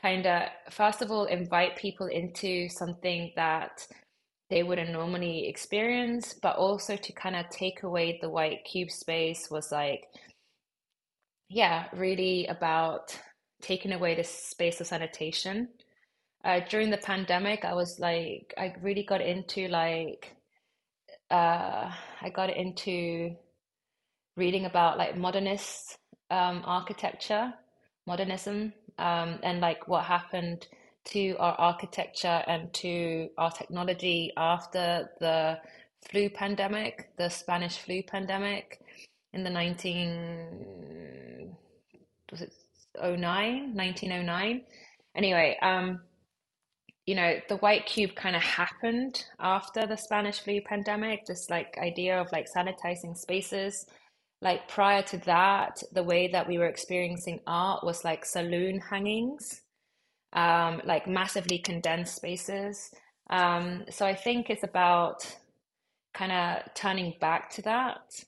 kind 0.00 0.26
of 0.26 0.42
first 0.70 1.02
of 1.02 1.10
all 1.10 1.24
invite 1.24 1.76
people 1.76 2.06
into 2.06 2.68
something 2.68 3.32
that 3.36 3.86
they 4.50 4.62
wouldn't 4.62 4.90
normally 4.90 5.48
experience 5.48 6.34
but 6.42 6.56
also 6.56 6.96
to 6.96 7.12
kind 7.12 7.34
of 7.34 7.48
take 7.50 7.82
away 7.82 8.18
the 8.20 8.28
white 8.28 8.64
cube 8.64 8.90
space 8.90 9.48
was 9.50 9.72
like 9.72 10.04
yeah 11.48 11.86
really 11.92 12.46
about 12.46 13.18
taking 13.62 13.92
away 13.92 14.14
the 14.14 14.24
space 14.24 14.80
of 14.80 14.86
sanitation. 14.86 15.68
Uh, 16.44 16.60
during 16.68 16.90
the 16.90 16.98
pandemic, 16.98 17.64
I 17.64 17.74
was 17.74 17.98
like, 17.98 18.54
I 18.56 18.74
really 18.80 19.02
got 19.02 19.20
into 19.20 19.68
like, 19.68 20.36
uh, 21.30 21.90
I 22.22 22.30
got 22.32 22.50
into 22.50 23.34
reading 24.36 24.66
about 24.66 24.98
like 24.98 25.16
modernist 25.16 25.98
um, 26.30 26.62
architecture, 26.64 27.52
modernism, 28.06 28.72
um, 28.98 29.38
and 29.42 29.60
like 29.60 29.88
what 29.88 30.04
happened 30.04 30.66
to 31.06 31.36
our 31.38 31.54
architecture 31.54 32.42
and 32.46 32.72
to 32.74 33.28
our 33.38 33.50
technology 33.50 34.32
after 34.36 35.10
the 35.20 35.58
flu 36.10 36.28
pandemic, 36.30 37.10
the 37.16 37.28
Spanish 37.28 37.78
flu 37.78 38.02
pandemic 38.02 38.80
in 39.32 39.44
the 39.44 39.50
19 39.50 41.54
was 42.30 42.42
it 42.42 42.52
09, 43.00 43.74
1909. 43.74 44.62
Anyway, 45.14 45.56
um, 45.62 46.00
you 47.06 47.14
know, 47.14 47.36
the 47.48 47.56
white 47.58 47.86
cube 47.86 48.16
kind 48.16 48.34
of 48.34 48.42
happened 48.42 49.24
after 49.38 49.86
the 49.86 49.96
Spanish 49.96 50.40
flu 50.40 50.60
pandemic, 50.60 51.24
this 51.26 51.48
like 51.48 51.78
idea 51.78 52.20
of 52.20 52.26
like 52.32 52.48
sanitizing 52.52 53.16
spaces. 53.16 53.86
Like 54.42 54.68
prior 54.68 55.02
to 55.02 55.18
that, 55.18 55.82
the 55.92 56.02
way 56.02 56.28
that 56.28 56.46
we 56.46 56.58
were 56.58 56.66
experiencing 56.66 57.40
art 57.46 57.84
was 57.84 58.04
like 58.04 58.24
saloon 58.24 58.80
hangings, 58.80 59.62
um, 60.32 60.82
like 60.84 61.06
massively 61.06 61.58
condensed 61.58 62.16
spaces. 62.16 62.90
Um, 63.30 63.84
so 63.90 64.06
I 64.06 64.14
think 64.14 64.50
it's 64.50 64.62
about 64.62 65.36
kind 66.12 66.32
of 66.32 66.74
turning 66.74 67.14
back 67.20 67.50
to 67.50 67.62
that 67.62 68.24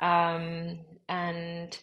um, 0.00 0.80
and 1.08 1.78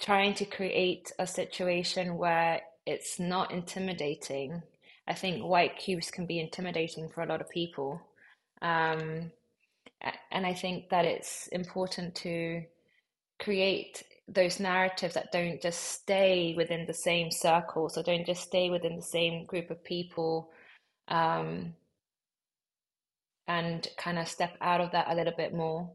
trying 0.00 0.34
to 0.34 0.44
create 0.44 1.12
a 1.18 1.26
situation 1.26 2.16
where 2.16 2.60
it's 2.86 3.18
not 3.18 3.50
intimidating. 3.50 4.62
I 5.06 5.14
think 5.14 5.44
white 5.44 5.76
cubes 5.78 6.10
can 6.10 6.26
be 6.26 6.40
intimidating 6.40 7.08
for 7.08 7.22
a 7.22 7.26
lot 7.26 7.40
of 7.40 7.50
people. 7.50 8.00
Um, 8.62 9.32
and 10.30 10.46
I 10.46 10.54
think 10.54 10.90
that 10.90 11.04
it's 11.04 11.48
important 11.48 12.14
to 12.16 12.62
create 13.40 14.02
those 14.28 14.58
narratives 14.60 15.14
that 15.14 15.32
don't 15.32 15.60
just 15.60 15.82
stay 15.82 16.54
within 16.56 16.86
the 16.86 16.94
same 16.94 17.30
circle, 17.30 17.88
so 17.88 18.02
don't 18.02 18.26
just 18.26 18.42
stay 18.42 18.70
within 18.70 18.96
the 18.96 19.02
same 19.02 19.44
group 19.44 19.70
of 19.70 19.84
people 19.84 20.50
um, 21.08 21.74
and 23.46 23.88
kind 23.98 24.18
of 24.18 24.28
step 24.28 24.56
out 24.60 24.80
of 24.80 24.92
that 24.92 25.10
a 25.10 25.14
little 25.14 25.34
bit 25.36 25.54
more. 25.54 25.90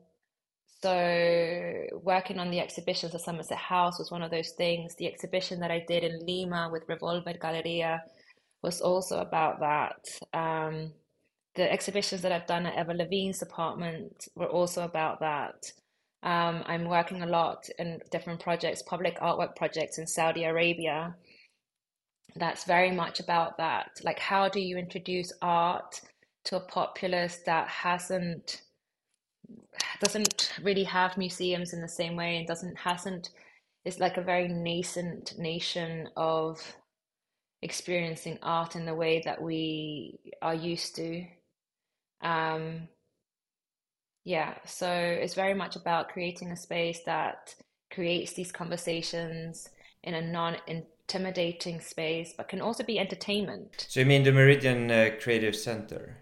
So 0.81 1.85
working 2.03 2.39
on 2.39 2.51
the 2.51 2.59
exhibitions 2.59 3.13
at 3.13 3.21
Somerset 3.21 3.57
House 3.57 3.99
was 3.99 4.11
one 4.11 4.21
of 4.21 4.31
those 4.31 4.51
things. 4.51 4.95
The 4.95 5.07
exhibition 5.07 5.59
that 5.59 5.71
I 5.71 5.83
did 5.87 6.03
in 6.03 6.25
Lima 6.25 6.69
with 6.71 6.83
Revolver 6.87 7.33
Galeria 7.33 8.01
was 8.61 8.79
also 8.79 9.19
about 9.19 9.59
that. 9.59 10.07
Um, 10.33 10.93
the 11.55 11.69
exhibitions 11.69 12.21
that 12.21 12.31
I've 12.31 12.47
done 12.47 12.65
at 12.65 12.79
Eva 12.79 12.93
Levine's 12.93 13.41
apartment 13.41 14.27
were 14.35 14.47
also 14.47 14.83
about 14.83 15.19
that. 15.19 15.55
Um, 16.21 16.63
I'm 16.65 16.85
working 16.85 17.21
a 17.21 17.27
lot 17.27 17.69
in 17.77 18.01
different 18.11 18.41
projects, 18.41 18.81
public 18.81 19.19
artwork 19.19 19.55
projects 19.55 19.97
in 19.97 20.07
Saudi 20.07 20.43
Arabia. 20.43 21.15
That's 22.35 22.65
very 22.65 22.91
much 22.91 23.19
about 23.19 23.57
that. 23.57 23.99
Like, 24.03 24.19
how 24.19 24.49
do 24.49 24.59
you 24.59 24.77
introduce 24.77 25.31
art 25.41 26.01
to 26.45 26.57
a 26.57 26.61
populace 26.61 27.39
that 27.45 27.67
hasn't 27.67 28.61
doesn't 29.99 30.53
really 30.61 30.83
have 30.83 31.17
museums 31.17 31.73
in 31.73 31.81
the 31.81 31.87
same 31.87 32.15
way 32.15 32.37
and 32.37 32.47
doesn't 32.47 32.77
hasn't 32.77 33.29
is 33.85 33.99
like 33.99 34.17
a 34.17 34.21
very 34.21 34.47
nascent 34.47 35.33
nation 35.37 36.07
of 36.15 36.59
experiencing 37.61 38.37
art 38.41 38.75
in 38.75 38.85
the 38.85 38.93
way 38.93 39.21
that 39.25 39.41
we 39.41 40.19
are 40.41 40.55
used 40.55 40.95
to 40.95 41.25
um 42.21 42.87
yeah 44.23 44.53
so 44.65 44.89
it's 44.91 45.33
very 45.33 45.53
much 45.53 45.75
about 45.75 46.09
creating 46.09 46.51
a 46.51 46.55
space 46.55 47.01
that 47.05 47.55
creates 47.91 48.33
these 48.33 48.51
conversations 48.51 49.69
in 50.03 50.13
a 50.13 50.21
non 50.21 50.55
intimidating 50.67 51.79
space 51.79 52.33
but 52.37 52.47
can 52.47 52.61
also 52.61 52.83
be 52.83 52.99
entertainment 52.99 53.85
so 53.89 53.99
you 53.99 54.05
mean 54.05 54.23
the 54.23 54.31
meridian 54.31 54.89
uh, 54.91 55.09
creative 55.19 55.55
center 55.55 56.17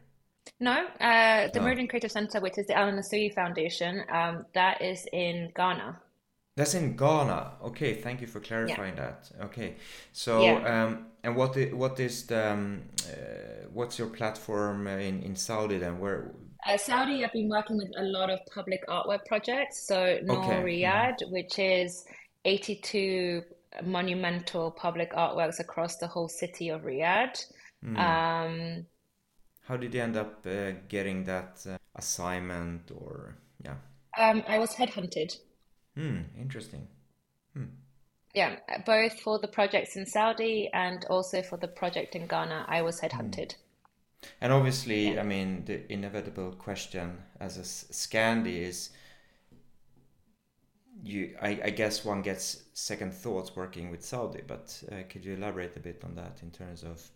no, 0.60 0.88
uh, 1.00 1.50
the 1.54 1.60
oh. 1.60 1.62
Meridian 1.62 1.88
Creative 1.88 2.12
Center, 2.12 2.40
which 2.40 2.58
is 2.58 2.66
the 2.66 2.78
El 2.78 2.92
Anatsui 2.92 3.34
Foundation, 3.34 4.04
um, 4.12 4.46
that 4.54 4.82
is 4.82 5.06
in 5.14 5.52
Ghana. 5.56 6.00
That's 6.56 6.74
in 6.74 6.96
Ghana. 6.96 7.52
Okay, 7.66 7.94
thank 7.94 8.22
you 8.22 8.28
for 8.28 8.40
clarifying 8.40 8.96
yeah. 8.98 9.12
that. 9.12 9.32
Okay, 9.46 9.76
so 10.12 10.42
yeah. 10.42 10.86
um, 10.86 11.06
and 11.24 11.36
what 11.36 11.56
what 11.74 12.00
is 12.00 12.26
the 12.26 12.52
um, 12.52 12.82
uh, 13.08 13.68
what's 13.72 14.00
your 14.00 14.08
platform 14.08 14.88
in 14.88 15.22
in 15.22 15.36
Saudi 15.36 15.78
then? 15.78 16.00
Where 16.00 16.32
uh, 16.68 16.78
Saudi, 16.78 17.24
I've 17.24 17.34
been 17.34 17.50
working 17.50 17.78
with 17.78 17.92
a 17.98 18.04
lot 18.04 18.30
of 18.30 18.40
public 18.54 18.86
artwork 18.88 19.26
projects. 19.26 19.88
So 19.88 20.20
Noor 20.24 20.44
okay. 20.44 20.62
Riyadh, 20.64 21.22
mm-hmm. 21.22 21.32
which 21.32 21.60
is 21.60 22.06
eighty 22.46 22.76
two 22.76 23.44
monumental 23.84 24.72
public 24.72 25.14
artworks 25.14 25.60
across 25.60 25.98
the 25.98 26.08
whole 26.08 26.28
city 26.28 26.70
of 26.70 26.82
Riyadh. 26.82 27.46
Mm. 27.86 27.98
Um, 27.98 28.86
how 29.62 29.78
did 29.78 29.94
you 29.94 30.02
end 30.02 30.18
up 30.18 30.46
uh, 30.46 30.72
getting 30.88 31.26
that 31.26 31.66
uh, 31.70 31.78
assignment 31.96 32.92
or 32.92 33.36
yeah? 33.64 33.76
Um, 34.18 34.44
I 34.48 34.60
was 34.60 34.74
headhunted. 34.74 35.38
Hmm, 35.96 36.22
interesting. 36.40 36.88
Hmm. 37.54 37.66
Yeah, 38.34 38.56
both 38.86 39.20
for 39.20 39.40
the 39.40 39.48
projects 39.48 39.96
in 39.96 40.06
Saudi 40.06 40.70
and 40.74 41.06
also 41.10 41.42
for 41.42 41.58
the 41.58 41.68
project 41.68 42.16
in 42.16 42.28
Ghana, 42.28 42.66
I 42.68 42.82
was 42.82 43.02
headhunted. 43.02 43.54
Hmm. 43.54 43.67
And 44.42 44.52
obviously, 44.52 45.14
yeah. 45.14 45.22
I 45.22 45.24
mean, 45.24 45.66
the 45.66 45.92
inevitable 45.92 46.52
question 46.54 47.18
as 47.40 47.58
a 47.58 47.62
Scandi 47.62 48.62
is 48.62 48.90
you 51.04 51.36
I, 51.42 51.60
I, 51.66 51.70
guess 51.70 52.04
one 52.04 52.22
gets 52.22 52.64
second 52.74 53.14
thoughts 53.14 53.56
working 53.56 53.92
with 53.92 54.04
Saudi, 54.04 54.42
but 54.46 54.84
uh, 54.92 55.04
could 55.10 55.24
you 55.24 55.36
elaborate 55.36 55.76
a 55.78 55.80
bit 55.80 56.02
on 56.04 56.16
that 56.16 56.40
in 56.42 56.52
terms 56.52 56.84
of 56.84 57.08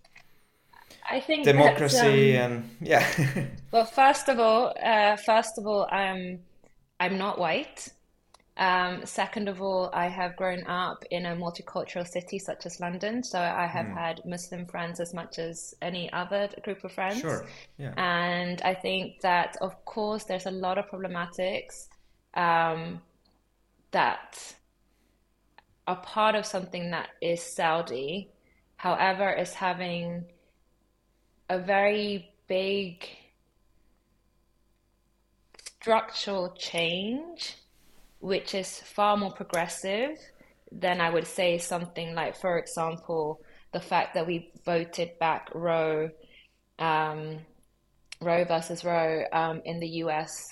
I 1.09 1.19
think 1.19 1.45
democracy 1.45 2.37
um, 2.37 2.51
and 2.51 2.69
yeah. 2.81 3.47
well, 3.71 3.85
first 3.85 4.29
of 4.29 4.39
all, 4.39 4.73
uh, 4.81 5.15
first 5.17 5.57
of 5.57 5.65
all, 5.65 5.87
I'm 5.91 6.39
I'm 6.99 7.17
not 7.17 7.39
white, 7.39 7.89
Um, 8.57 9.05
second 9.05 9.47
of 9.47 9.61
all, 9.61 9.89
I 9.93 10.07
have 10.07 10.35
grown 10.35 10.65
up 10.67 11.05
in 11.09 11.25
a 11.25 11.35
multicultural 11.35 12.05
city 12.05 12.37
such 12.37 12.65
as 12.65 12.79
London, 12.79 13.23
so 13.23 13.39
I 13.39 13.65
have 13.65 13.85
Mm. 13.87 13.97
had 13.97 14.25
Muslim 14.25 14.65
friends 14.65 14.99
as 14.99 15.13
much 15.13 15.39
as 15.39 15.73
any 15.81 16.11
other 16.11 16.49
group 16.63 16.83
of 16.83 16.91
friends. 16.91 17.21
Sure. 17.21 17.45
Yeah. 17.77 17.93
And 17.97 18.61
I 18.61 18.73
think 18.73 19.21
that, 19.21 19.55
of 19.61 19.83
course, 19.85 20.25
there's 20.25 20.45
a 20.47 20.51
lot 20.51 20.77
of 20.77 20.85
problematics 20.89 21.87
um, 22.33 23.01
that 23.91 24.55
are 25.87 26.01
part 26.01 26.35
of 26.35 26.45
something 26.45 26.91
that 26.91 27.09
is 27.21 27.41
Saudi, 27.41 28.31
however, 28.75 29.31
is 29.33 29.53
having 29.53 30.25
a 31.49 31.57
very 31.59 32.33
big 32.47 33.07
structural 35.57 36.53
change, 36.55 37.55
which 38.22 38.53
is 38.55 38.80
far 38.80 39.17
more 39.17 39.32
progressive 39.32 40.17
than 40.72 41.01
I 41.01 41.09
would 41.09 41.28
say 41.28 41.57
something 41.57 42.15
like, 42.15 42.38
for 42.38 42.57
example, 42.57 43.41
the 43.74 43.82
fact 43.82 44.13
that 44.13 44.26
we 44.26 44.51
voted 44.63 45.17
back 45.19 45.49
Roe, 45.53 46.09
um, 46.80 47.39
Roe 48.22 48.45
versus 48.45 48.86
Roe 48.86 49.26
um, 49.34 49.61
in 49.65 49.80
the 49.80 49.88
US 50.05 50.47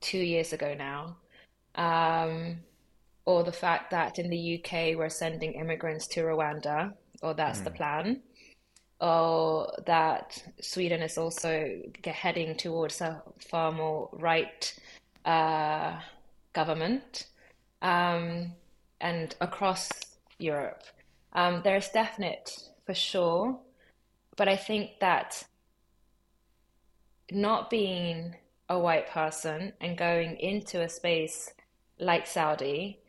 two 0.00 0.18
years 0.18 0.52
ago 0.52 0.74
now. 0.74 1.16
Um, 1.76 2.58
or 3.24 3.44
the 3.44 3.52
fact 3.52 3.90
that 3.90 4.18
in 4.18 4.28
the 4.28 4.60
UK 4.60 4.96
we're 4.96 5.08
sending 5.08 5.52
immigrants 5.54 6.06
to 6.08 6.22
Rwanda, 6.22 6.92
or 7.22 7.34
that's 7.34 7.60
the 7.60 7.70
plan, 7.70 8.22
or 9.00 9.72
that 9.86 10.42
Sweden 10.60 11.02
is 11.02 11.18
also 11.18 11.68
heading 12.04 12.56
towards 12.56 13.00
a 13.00 13.22
far 13.50 13.72
more 13.72 14.08
right 14.12 14.74
uh, 15.24 15.98
government, 16.56 17.26
um, 17.82 18.52
and 19.00 19.34
across 19.40 19.88
Europe. 20.38 20.82
Um, 21.32 21.60
there's 21.62 21.88
definite 21.90 22.48
for 22.86 22.94
sure, 22.94 23.60
but 24.36 24.48
I 24.48 24.56
think 24.56 24.98
that 25.00 25.44
not 27.30 27.70
being 27.70 28.34
a 28.68 28.78
white 28.78 29.08
person 29.10 29.72
and 29.80 29.96
going 29.98 30.36
into 30.38 30.80
a 30.82 30.88
space 30.88 31.50
like 31.98 32.26
Saudi, 32.26 33.00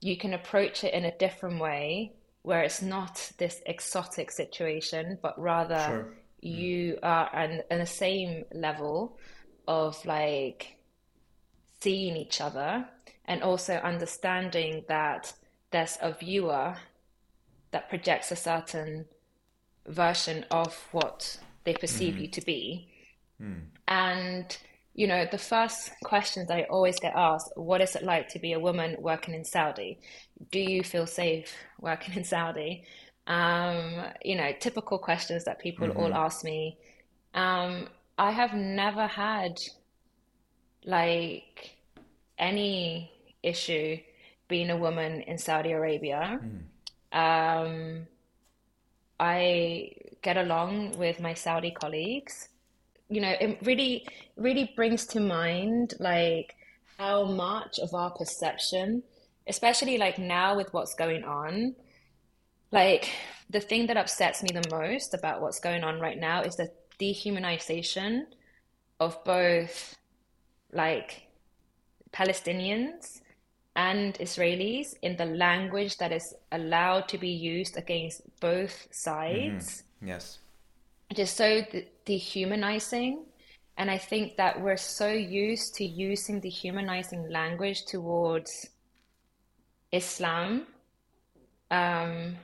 you 0.00 0.16
can 0.16 0.34
approach 0.34 0.84
it 0.84 0.92
in 0.94 1.04
a 1.04 1.16
different 1.18 1.60
way 1.60 2.12
where 2.42 2.62
it's 2.62 2.82
not 2.82 3.32
this 3.38 3.60
exotic 3.66 4.30
situation, 4.30 5.18
but 5.22 5.38
rather 5.40 5.84
Sure. 5.86 6.14
you 6.40 6.98
are 7.02 7.28
on, 7.34 7.60
on 7.70 7.78
the 7.78 7.86
same 7.86 8.44
level 8.52 9.18
of 9.66 10.04
like 10.06 10.77
seeing 11.80 12.16
each 12.16 12.40
other 12.40 12.86
and 13.24 13.42
also 13.42 13.74
understanding 13.74 14.84
that 14.88 15.32
there's 15.70 15.98
a 16.00 16.12
viewer 16.12 16.76
that 17.70 17.88
projects 17.88 18.32
a 18.32 18.36
certain 18.36 19.04
version 19.86 20.44
of 20.50 20.74
what 20.92 21.38
they 21.64 21.74
perceive 21.74 22.16
you 22.18 22.28
to 22.28 22.40
be. 22.40 22.88
And, 23.86 24.56
you 24.94 25.06
know, 25.06 25.26
the 25.30 25.38
first 25.38 25.92
questions 26.02 26.50
I 26.50 26.62
always 26.62 26.98
get 26.98 27.14
asked, 27.14 27.52
what 27.56 27.80
is 27.80 27.94
it 27.94 28.02
like 28.02 28.28
to 28.30 28.38
be 28.38 28.52
a 28.54 28.60
woman 28.60 28.96
working 28.98 29.34
in 29.34 29.44
Saudi? 29.44 29.98
Do 30.50 30.58
you 30.58 30.82
feel 30.82 31.06
safe 31.06 31.54
working 31.80 32.14
in 32.14 32.24
Saudi? 32.24 32.84
Um, 33.26 34.04
you 34.22 34.36
know, 34.36 34.52
typical 34.58 34.98
questions 34.98 35.44
that 35.44 35.58
people 35.58 35.90
all 35.90 36.14
ask 36.14 36.44
me. 36.44 36.78
Um, 37.34 37.88
I 38.16 38.30
have 38.30 38.54
never 38.54 39.06
had 39.06 39.60
like 40.88 41.76
any 42.38 43.12
issue 43.42 43.98
being 44.48 44.70
a 44.70 44.76
woman 44.76 45.20
in 45.20 45.36
Saudi 45.36 45.72
Arabia. 45.72 46.40
Um, 47.12 48.06
I 49.20 49.92
get 50.22 50.38
along 50.38 50.96
with 50.98 51.20
my 51.20 51.34
Saudi 51.34 51.70
colleagues. 51.70 52.48
You 53.10 53.20
know, 53.20 53.34
it 53.38 53.58
really, 53.62 54.06
really 54.36 54.72
brings 54.74 55.04
to 55.08 55.20
mind 55.20 55.94
like 56.00 56.56
how 56.96 57.26
much 57.26 57.78
of 57.78 57.92
our 57.92 58.10
perception, 58.10 59.02
especially 59.46 59.98
like 59.98 60.18
now 60.18 60.56
with 60.56 60.72
what's 60.72 60.94
going 60.94 61.22
on, 61.24 61.76
like 62.72 63.10
the 63.50 63.60
thing 63.60 63.86
that 63.88 63.98
upsets 63.98 64.42
me 64.42 64.48
the 64.54 64.68
most 64.70 65.12
about 65.12 65.42
what's 65.42 65.60
going 65.60 65.84
on 65.84 66.00
right 66.00 66.18
now 66.18 66.40
is 66.42 66.56
the 66.56 66.70
dehumanization 66.98 68.22
of 69.00 69.22
both 69.24 69.97
like 70.72 71.28
Palestinians 72.12 73.20
and 73.76 74.14
Israelis 74.14 74.94
in 75.02 75.16
the 75.16 75.24
language 75.24 75.98
that 75.98 76.12
is 76.12 76.34
allowed 76.50 77.08
to 77.08 77.18
be 77.18 77.28
used 77.28 77.76
against 77.76 78.22
both 78.40 78.88
sides. 78.90 79.84
Yes. 80.02 80.38
It 81.10 81.18
is 81.18 81.30
so 81.30 81.62
de- 81.62 81.88
dehumanizing. 82.04 83.24
And 83.76 83.90
I 83.90 83.98
think 83.98 84.36
that 84.36 84.60
we're 84.60 84.76
so 84.76 85.08
used 85.08 85.74
to 85.76 85.84
using 85.84 86.40
dehumanizing 86.40 87.30
language 87.30 87.84
towards 87.86 88.50
Islam. 89.92 90.66
Um, 91.70 92.36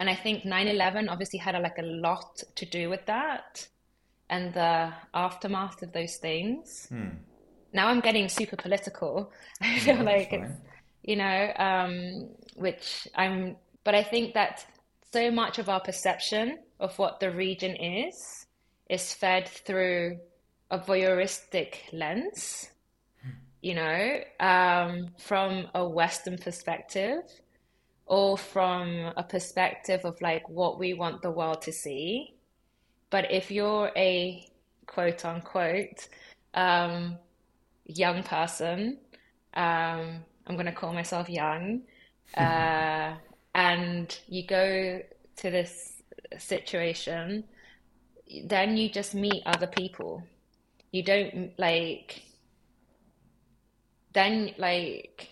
and 0.00 0.08
I 0.08 0.14
think 0.14 0.44
9/11 0.44 1.10
obviously 1.10 1.38
had 1.38 1.54
a, 1.54 1.60
like 1.60 1.78
a 1.78 1.82
lot 1.82 2.42
to 2.56 2.64
do 2.64 2.88
with 2.88 3.04
that 3.06 3.68
and 4.30 4.54
the 4.54 4.92
aftermath 5.12 5.82
of 5.82 5.92
those 5.92 6.16
things. 6.16 6.88
Now 7.74 7.88
I'm 7.88 8.00
getting 8.00 8.28
super 8.28 8.56
political. 8.56 9.32
I 9.60 9.78
feel 9.80 9.96
that's 9.96 10.06
like 10.06 10.32
it's, 10.32 10.52
you 11.02 11.16
know, 11.16 11.52
um, 11.56 12.28
which 12.54 13.06
I'm, 13.14 13.56
but 13.82 13.94
I 13.94 14.02
think 14.02 14.34
that 14.34 14.64
so 15.12 15.30
much 15.30 15.58
of 15.58 15.68
our 15.68 15.80
perception 15.80 16.60
of 16.80 16.98
what 16.98 17.20
the 17.20 17.30
region 17.30 17.76
is 17.76 18.46
is 18.88 19.12
fed 19.12 19.48
through 19.48 20.18
a 20.70 20.78
voyeuristic 20.78 21.74
lens, 21.92 22.70
you 23.60 23.74
know, 23.74 24.20
um, 24.40 25.08
from 25.18 25.66
a 25.74 25.86
Western 25.86 26.38
perspective 26.38 27.22
or 28.06 28.36
from 28.36 29.12
a 29.16 29.22
perspective 29.22 30.00
of 30.04 30.20
like 30.20 30.48
what 30.48 30.78
we 30.78 30.94
want 30.94 31.22
the 31.22 31.30
world 31.30 31.62
to 31.62 31.72
see. 31.72 32.34
But 33.10 33.32
if 33.32 33.50
you're 33.50 33.90
a 33.96 34.48
quote 34.86 35.24
unquote 35.24 36.08
um, 36.54 37.18
young 37.86 38.22
person, 38.22 38.98
um, 39.54 40.24
I'm 40.46 40.54
going 40.54 40.66
to 40.66 40.72
call 40.72 40.92
myself 40.92 41.28
young, 41.28 41.82
uh, 42.36 43.14
and 43.54 44.18
you 44.28 44.46
go 44.46 45.00
to 45.36 45.50
this 45.50 46.02
situation, 46.38 47.44
then 48.44 48.76
you 48.76 48.88
just 48.88 49.14
meet 49.14 49.42
other 49.46 49.66
people. 49.66 50.22
You 50.90 51.02
don't 51.02 51.52
like, 51.58 52.22
then 54.12 54.54
like, 54.58 55.30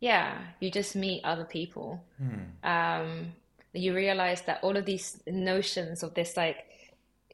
yeah, 0.00 0.38
you 0.60 0.70
just 0.70 0.96
meet 0.96 1.24
other 1.24 1.44
people. 1.44 2.04
Um, 2.68 3.32
you 3.72 3.94
realize 3.94 4.42
that 4.42 4.60
all 4.62 4.76
of 4.76 4.84
these 4.84 5.22
notions 5.26 6.02
of 6.02 6.14
this, 6.14 6.36
like, 6.36 6.66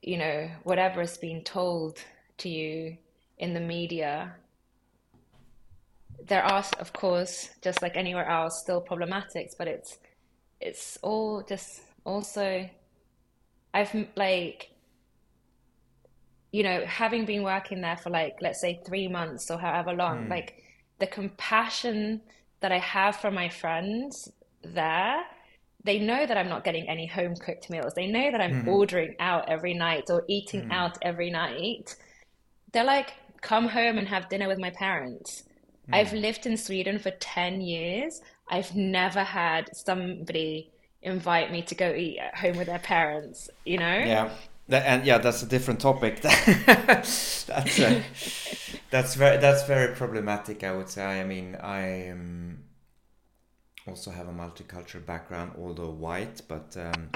you 0.02 0.16
know, 0.16 0.50
whatever 0.64 1.00
is 1.00 1.16
being 1.16 1.42
told 1.42 1.98
to 2.38 2.48
you 2.48 2.96
in 3.38 3.54
the 3.54 3.60
media, 3.60 4.34
there 6.26 6.42
are, 6.42 6.64
of 6.78 6.92
course, 6.92 7.50
just 7.62 7.82
like 7.82 7.96
anywhere 7.96 8.28
else, 8.28 8.60
still 8.62 8.82
problematics, 8.82 9.52
but 9.56 9.68
it's 9.68 9.98
it's 10.60 10.98
all 11.02 11.42
just 11.48 11.82
also 12.04 12.68
I've 13.72 13.94
like 14.16 14.70
you 16.50 16.62
know, 16.62 16.84
having 16.86 17.26
been 17.26 17.42
working 17.42 17.82
there 17.82 17.96
for 17.96 18.10
like 18.10 18.36
let's 18.40 18.60
say 18.60 18.80
three 18.86 19.08
months 19.08 19.50
or 19.50 19.58
however 19.58 19.92
long, 19.92 20.26
mm. 20.26 20.30
like 20.30 20.62
the 20.98 21.06
compassion 21.06 22.22
that 22.60 22.72
I 22.72 22.78
have 22.78 23.16
for 23.16 23.30
my 23.30 23.48
friends 23.48 24.30
there, 24.62 25.20
they 25.84 25.98
know 25.98 26.26
that 26.26 26.36
I'm 26.36 26.48
not 26.48 26.64
getting 26.64 26.88
any 26.88 27.06
home 27.06 27.34
cooked 27.36 27.70
meals. 27.70 27.92
They 27.94 28.06
know 28.06 28.30
that 28.30 28.40
I'm 28.40 28.64
mm. 28.64 28.68
ordering 28.68 29.14
out 29.20 29.48
every 29.48 29.74
night 29.74 30.04
or 30.08 30.24
eating 30.26 30.62
mm. 30.68 30.72
out 30.72 30.98
every 31.02 31.30
night. 31.30 31.94
They're 32.72 32.84
like, 32.84 33.12
come 33.40 33.68
home 33.68 33.98
and 33.98 34.08
have 34.08 34.28
dinner 34.28 34.48
with 34.48 34.58
my 34.58 34.70
parents. 34.70 35.44
I've 35.90 36.12
lived 36.12 36.46
in 36.46 36.56
Sweden 36.56 36.98
for 36.98 37.10
10 37.10 37.60
years. 37.62 38.20
I've 38.48 38.74
never 38.76 39.24
had 39.24 39.74
somebody 39.74 40.70
invite 41.02 41.50
me 41.50 41.62
to 41.62 41.74
go 41.74 41.94
eat 41.94 42.18
at 42.18 42.36
home 42.36 42.58
with 42.58 42.66
their 42.66 42.78
parents, 42.78 43.48
you 43.64 43.78
know? 43.78 43.98
Yeah. 43.98 44.30
That, 44.68 44.84
and 44.84 45.06
yeah, 45.06 45.16
that's 45.16 45.42
a 45.42 45.46
different 45.46 45.80
topic. 45.80 46.20
that's 46.22 47.48
uh, 47.48 47.62
that's 48.90 49.14
very 49.14 49.38
that's 49.38 49.66
very 49.66 49.94
problematic. 49.94 50.62
I 50.62 50.76
would 50.76 50.90
say. 50.90 51.22
I 51.22 51.24
mean, 51.24 51.56
I 51.56 52.10
um, 52.10 52.58
also 53.86 54.10
have 54.10 54.28
a 54.28 54.32
multicultural 54.32 55.06
background, 55.06 55.52
although 55.58 55.88
white, 55.88 56.42
but 56.48 56.76
um, 56.76 57.08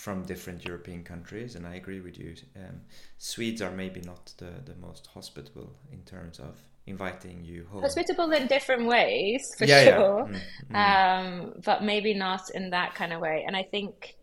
from 0.00 0.24
different 0.24 0.64
European 0.64 1.04
countries, 1.04 1.56
and 1.56 1.66
I 1.66 1.74
agree 1.74 2.00
with 2.00 2.18
you. 2.18 2.34
Um, 2.56 2.80
Swedes 3.18 3.60
are 3.60 3.70
maybe 3.70 4.00
not 4.00 4.32
the, 4.38 4.52
the 4.64 4.74
most 4.80 5.06
hospitable 5.06 5.74
in 5.92 6.00
terms 6.04 6.38
of 6.38 6.56
inviting 6.86 7.44
you 7.44 7.66
home. 7.70 7.82
Hospitable 7.82 8.32
in 8.32 8.46
different 8.46 8.86
ways, 8.86 9.42
for 9.58 9.66
yeah, 9.66 9.84
sure, 9.84 10.30
yeah. 10.32 10.38
Mm, 10.70 10.72
mm. 10.72 11.44
Um, 11.44 11.52
but 11.62 11.84
maybe 11.84 12.14
not 12.14 12.48
in 12.54 12.70
that 12.70 12.94
kind 12.94 13.12
of 13.12 13.20
way. 13.20 13.44
And 13.46 13.54
I 13.54 13.62
think, 13.62 14.16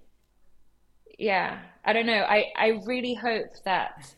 yeah, 1.19 1.59
I 1.86 1.93
don't 1.93 2.07
know. 2.07 2.23
I, 2.28 2.45
I 2.57 2.82
really 2.86 3.13
hope 3.13 3.51
that 3.63 4.15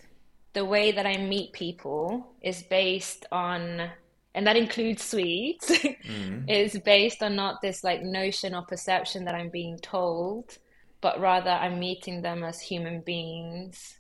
the 0.54 0.64
way 0.64 0.94
that 0.94 1.06
I 1.06 1.18
meet 1.18 1.52
people 1.52 2.26
is 2.42 2.64
based 2.64 3.26
on 3.34 3.90
and 4.34 4.48
that 4.48 4.56
includes 4.56 5.04
Swedes, 5.04 5.66
mm-hmm. 5.70 6.48
is 6.48 6.80
based 6.86 7.22
on 7.22 7.36
not 7.36 7.62
this 7.62 7.84
like 7.84 8.02
notion 8.04 8.56
or 8.56 8.62
perception 8.62 9.26
that 9.26 9.36
I'm 9.36 9.50
being 9.50 9.78
told, 9.80 10.58
but 11.02 11.20
rather 11.20 11.52
I'm 11.52 11.80
meeting 11.80 12.22
them 12.22 12.44
as 12.44 12.60
human 12.60 13.02
beings 13.02 14.00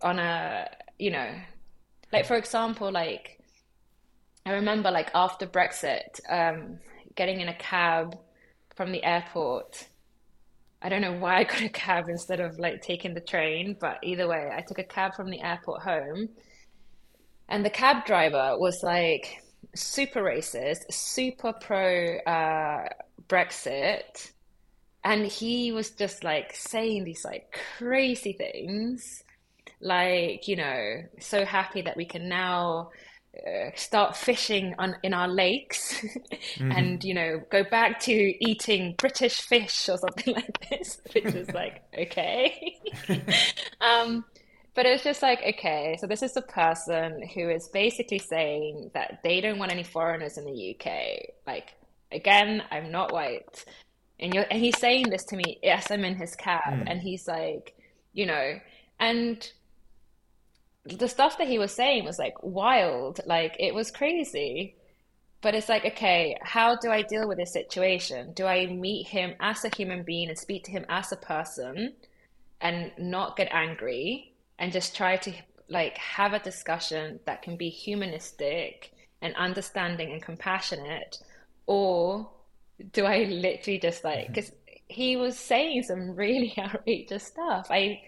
on 0.00 0.18
a, 0.18 0.68
you 0.98 1.10
know, 1.10 1.30
like 2.12 2.26
for 2.26 2.36
example, 2.36 2.90
like 2.90 3.40
I 4.46 4.52
remember 4.52 4.90
like 4.90 5.10
after 5.14 5.46
Brexit, 5.46 6.20
um, 6.28 6.78
getting 7.16 7.40
in 7.40 7.48
a 7.48 7.56
cab 7.56 8.16
from 8.76 8.92
the 8.92 9.02
airport. 9.02 9.86
I 10.80 10.88
don't 10.88 11.02
know 11.02 11.18
why 11.18 11.38
I 11.38 11.44
got 11.44 11.60
a 11.62 11.68
cab 11.68 12.08
instead 12.08 12.40
of 12.40 12.58
like 12.58 12.82
taking 12.82 13.14
the 13.14 13.20
train, 13.20 13.76
but 13.80 13.98
either 14.02 14.28
way, 14.28 14.50
I 14.56 14.60
took 14.60 14.78
a 14.78 14.84
cab 14.84 15.14
from 15.14 15.30
the 15.30 15.40
airport 15.40 15.82
home 15.82 16.28
and 17.48 17.64
the 17.64 17.70
cab 17.70 18.04
driver 18.04 18.56
was 18.58 18.82
like 18.82 19.42
super 19.74 20.22
racist, 20.22 20.92
super 20.92 21.52
pro 21.52 22.18
uh, 22.18 22.88
Brexit. 23.28 24.32
And 25.04 25.26
he 25.26 25.72
was 25.72 25.90
just 25.90 26.24
like 26.24 26.54
saying 26.54 27.04
these 27.04 27.24
like 27.24 27.56
crazy 27.78 28.32
things, 28.32 29.22
like, 29.80 30.48
you 30.48 30.56
know, 30.56 31.02
so 31.20 31.44
happy 31.44 31.82
that 31.82 31.96
we 31.96 32.04
can 32.04 32.28
now 32.28 32.90
uh, 33.36 33.70
start 33.76 34.16
fishing 34.16 34.74
on 34.78 34.96
in 35.02 35.14
our 35.14 35.28
lakes 35.28 35.94
mm-hmm. 36.56 36.72
and 36.72 37.04
you 37.04 37.14
know 37.14 37.40
go 37.50 37.62
back 37.62 38.00
to 38.00 38.12
eating 38.12 38.94
british 38.98 39.42
fish 39.42 39.88
or 39.88 39.96
something 39.98 40.34
like 40.34 40.70
this 40.70 41.00
which 41.14 41.26
is 41.26 41.48
like 41.50 41.82
okay 41.98 42.76
um 43.80 44.24
but 44.78 44.86
it's 44.86 45.02
just 45.02 45.22
like, 45.22 45.42
okay, 45.42 45.96
so 46.00 46.06
this 46.06 46.22
is 46.22 46.36
a 46.36 46.40
person 46.40 47.28
who 47.34 47.50
is 47.50 47.66
basically 47.66 48.20
saying 48.20 48.92
that 48.94 49.18
they 49.24 49.40
don't 49.40 49.58
want 49.58 49.72
any 49.72 49.82
foreigners 49.82 50.38
in 50.38 50.44
the 50.44 50.76
UK. 50.76 51.34
Like, 51.48 51.74
again, 52.12 52.62
I'm 52.70 52.92
not 52.92 53.12
white. 53.12 53.64
And 54.20 54.34
you're 54.34 54.46
and 54.50 54.60
he's 54.60 54.78
saying 54.78 55.10
this 55.10 55.24
to 55.24 55.36
me, 55.36 55.58
yes, 55.62 55.90
I'm 55.90 56.04
in 56.04 56.16
his 56.16 56.34
cab. 56.34 56.62
Mm. 56.66 56.84
And 56.86 57.00
he's 57.00 57.28
like, 57.28 57.76
you 58.12 58.26
know, 58.26 58.58
and 58.98 59.50
the 60.84 61.08
stuff 61.08 61.38
that 61.38 61.48
he 61.48 61.58
was 61.58 61.72
saying 61.72 62.04
was 62.04 62.18
like 62.18 62.34
wild. 62.42 63.20
Like 63.26 63.56
it 63.58 63.74
was 63.74 63.90
crazy. 63.90 64.74
But 65.40 65.54
it's 65.54 65.68
like, 65.68 65.84
okay, 65.84 66.36
how 66.42 66.74
do 66.76 66.90
I 66.90 67.02
deal 67.02 67.28
with 67.28 67.38
this 67.38 67.52
situation? 67.52 68.32
Do 68.32 68.46
I 68.46 68.66
meet 68.66 69.06
him 69.06 69.34
as 69.38 69.64
a 69.64 69.68
human 69.68 70.02
being 70.02 70.28
and 70.28 70.36
speak 70.36 70.64
to 70.64 70.72
him 70.72 70.84
as 70.88 71.12
a 71.12 71.16
person 71.16 71.94
and 72.60 72.90
not 72.98 73.36
get 73.36 73.48
angry? 73.52 74.32
and 74.58 74.72
just 74.72 74.96
try 74.96 75.16
to 75.16 75.32
like 75.68 75.96
have 75.98 76.32
a 76.32 76.38
discussion 76.38 77.20
that 77.26 77.42
can 77.42 77.56
be 77.56 77.68
humanistic 77.68 78.92
and 79.20 79.34
understanding 79.36 80.12
and 80.12 80.22
compassionate 80.22 81.18
or 81.66 82.28
do 82.92 83.04
i 83.04 83.24
literally 83.24 83.78
just 83.78 84.04
like 84.04 84.28
because 84.28 84.50
mm-hmm. 84.50 84.74
he 84.88 85.16
was 85.16 85.38
saying 85.38 85.82
some 85.82 86.14
really 86.14 86.54
outrageous 86.58 87.24
stuff 87.24 87.68
i 87.70 88.00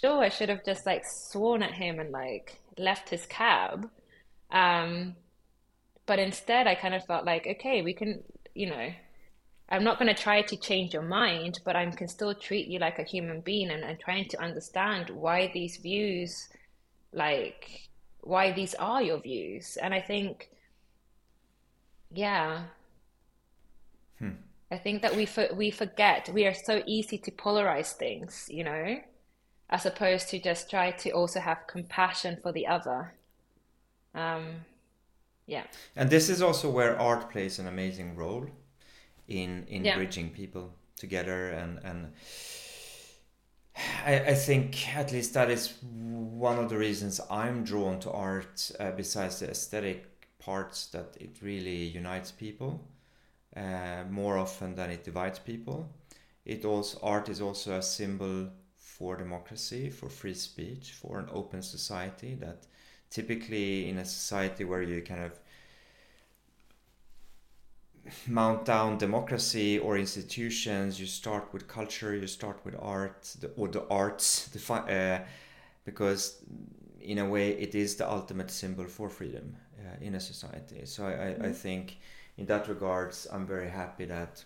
sure 0.00 0.22
i 0.22 0.28
should 0.28 0.48
have 0.48 0.64
just 0.64 0.86
like 0.86 1.04
sworn 1.04 1.62
at 1.62 1.72
him 1.72 1.98
and 1.98 2.10
like 2.10 2.60
left 2.78 3.08
his 3.08 3.26
cab 3.26 3.88
um 4.50 5.14
but 6.06 6.18
instead 6.18 6.66
i 6.66 6.74
kind 6.74 6.94
of 6.94 7.04
felt 7.04 7.24
like 7.24 7.46
okay 7.46 7.82
we 7.82 7.92
can 7.92 8.22
you 8.54 8.68
know 8.68 8.92
I'm 9.72 9.84
not 9.84 9.98
going 9.98 10.14
to 10.14 10.22
try 10.22 10.42
to 10.42 10.56
change 10.56 10.92
your 10.92 11.02
mind, 11.02 11.60
but 11.64 11.76
I 11.76 11.86
can 11.86 12.06
still 12.06 12.34
treat 12.34 12.66
you 12.68 12.78
like 12.78 12.98
a 12.98 13.04
human 13.04 13.40
being 13.40 13.70
and, 13.70 13.82
and 13.82 13.98
trying 13.98 14.28
to 14.28 14.42
understand 14.42 15.08
why 15.08 15.50
these 15.54 15.78
views, 15.78 16.50
like, 17.14 17.88
why 18.20 18.52
these 18.52 18.74
are 18.74 19.02
your 19.02 19.18
views. 19.18 19.78
And 19.80 19.94
I 19.94 20.02
think, 20.02 20.50
yeah. 22.12 22.64
I 24.72 24.78
think 24.78 25.02
that 25.02 25.14
we 25.14 25.26
for, 25.26 25.48
we 25.54 25.70
forget 25.70 26.30
we 26.32 26.46
are 26.46 26.54
so 26.54 26.82
easy 26.86 27.18
to 27.18 27.30
polarize 27.30 27.92
things, 27.92 28.46
you 28.48 28.64
know, 28.64 29.00
as 29.68 29.84
opposed 29.84 30.30
to 30.30 30.38
just 30.38 30.70
try 30.70 30.92
to 30.92 31.10
also 31.10 31.40
have 31.40 31.66
compassion 31.66 32.38
for 32.42 32.52
the 32.52 32.66
other. 32.66 33.12
Um, 34.14 34.64
yeah. 35.46 35.64
And 35.94 36.08
this 36.08 36.30
is 36.30 36.40
also 36.40 36.70
where 36.70 36.98
art 36.98 37.30
plays 37.30 37.58
an 37.58 37.66
amazing 37.66 38.16
role 38.16 38.46
in 39.28 39.66
in 39.68 39.84
yeah. 39.84 39.96
bridging 39.96 40.30
people 40.30 40.72
together 40.96 41.50
and 41.50 41.78
and 41.84 42.12
I, 44.06 44.14
I 44.32 44.34
think 44.34 44.96
at 44.96 45.12
least 45.12 45.34
that 45.34 45.50
is 45.50 45.74
one 45.82 46.58
of 46.58 46.70
the 46.70 46.78
reasons 46.78 47.20
I'm 47.30 47.62
drawn 47.62 48.00
to 48.00 48.10
art 48.10 48.70
uh, 48.80 48.92
besides 48.92 49.40
the 49.40 49.50
aesthetic 49.50 50.28
parts 50.38 50.86
that 50.88 51.16
it 51.20 51.36
really 51.42 51.84
unites 52.00 52.30
people 52.30 52.80
uh, 53.56 54.04
more 54.10 54.38
often 54.38 54.74
than 54.74 54.90
it 54.90 55.04
divides 55.04 55.38
people 55.38 55.88
it 56.44 56.64
also 56.64 56.98
art 57.02 57.28
is 57.28 57.40
also 57.40 57.78
a 57.78 57.82
symbol 57.82 58.48
for 58.76 59.16
democracy 59.16 59.90
for 59.90 60.08
free 60.08 60.34
speech 60.34 60.92
for 60.92 61.18
an 61.18 61.28
open 61.32 61.62
society 61.62 62.34
that 62.34 62.66
typically 63.10 63.88
in 63.88 63.98
a 63.98 64.04
society 64.04 64.64
where 64.64 64.82
you 64.82 65.02
kind 65.02 65.22
of 65.22 65.38
mount 68.26 68.64
down 68.64 68.98
democracy 68.98 69.78
or 69.78 69.96
institutions 69.96 70.98
you 70.98 71.06
start 71.06 71.52
with 71.52 71.68
culture 71.68 72.14
you 72.14 72.26
start 72.26 72.58
with 72.64 72.74
art 72.80 73.22
the, 73.40 73.48
or 73.56 73.68
the 73.68 73.86
arts 73.88 74.48
the, 74.54 74.74
uh, 74.74 75.20
because 75.84 76.42
in 77.00 77.18
a 77.18 77.28
way 77.28 77.50
it 77.50 77.74
is 77.74 77.96
the 77.96 78.08
ultimate 78.08 78.50
symbol 78.50 78.84
for 78.84 79.08
freedom 79.08 79.56
uh, 79.78 79.96
in 80.00 80.14
a 80.14 80.20
society 80.20 80.84
so 80.84 81.06
I, 81.06 81.10
I, 81.10 81.12
I, 81.12 81.32
mm-hmm. 81.32 81.52
think 81.52 81.98
in 82.42 82.46
that 82.46 82.68
regards 82.68 83.26
i'm 83.32 83.46
very 83.46 83.70
happy 83.70 84.04
that 84.04 84.44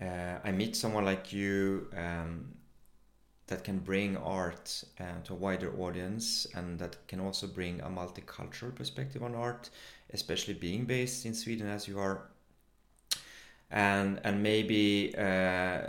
uh, 0.00 0.38
i 0.42 0.50
meet 0.50 0.74
someone 0.74 1.04
like 1.04 1.32
you 1.32 1.86
um, 1.96 2.54
that 3.46 3.62
can 3.64 3.78
bring 3.78 4.16
art 4.16 4.84
uh, 5.00 5.20
to 5.24 5.34
a 5.34 5.36
wider 5.36 5.70
audience 5.78 6.46
and 6.54 6.78
that 6.78 6.96
can 7.08 7.20
also 7.20 7.46
bring 7.46 7.80
a 7.80 7.88
multicultural 7.88 8.74
perspective 8.74 9.22
on 9.22 9.34
art 9.34 9.68
especially 10.12 10.54
being 10.54 10.84
based 10.84 11.26
in 11.26 11.34
Sweden 11.34 11.68
as 11.68 11.86
you 11.86 11.98
are, 11.98 12.22
and 13.70 14.20
and 14.24 14.42
maybe 14.42 15.14
uh, 15.16 15.82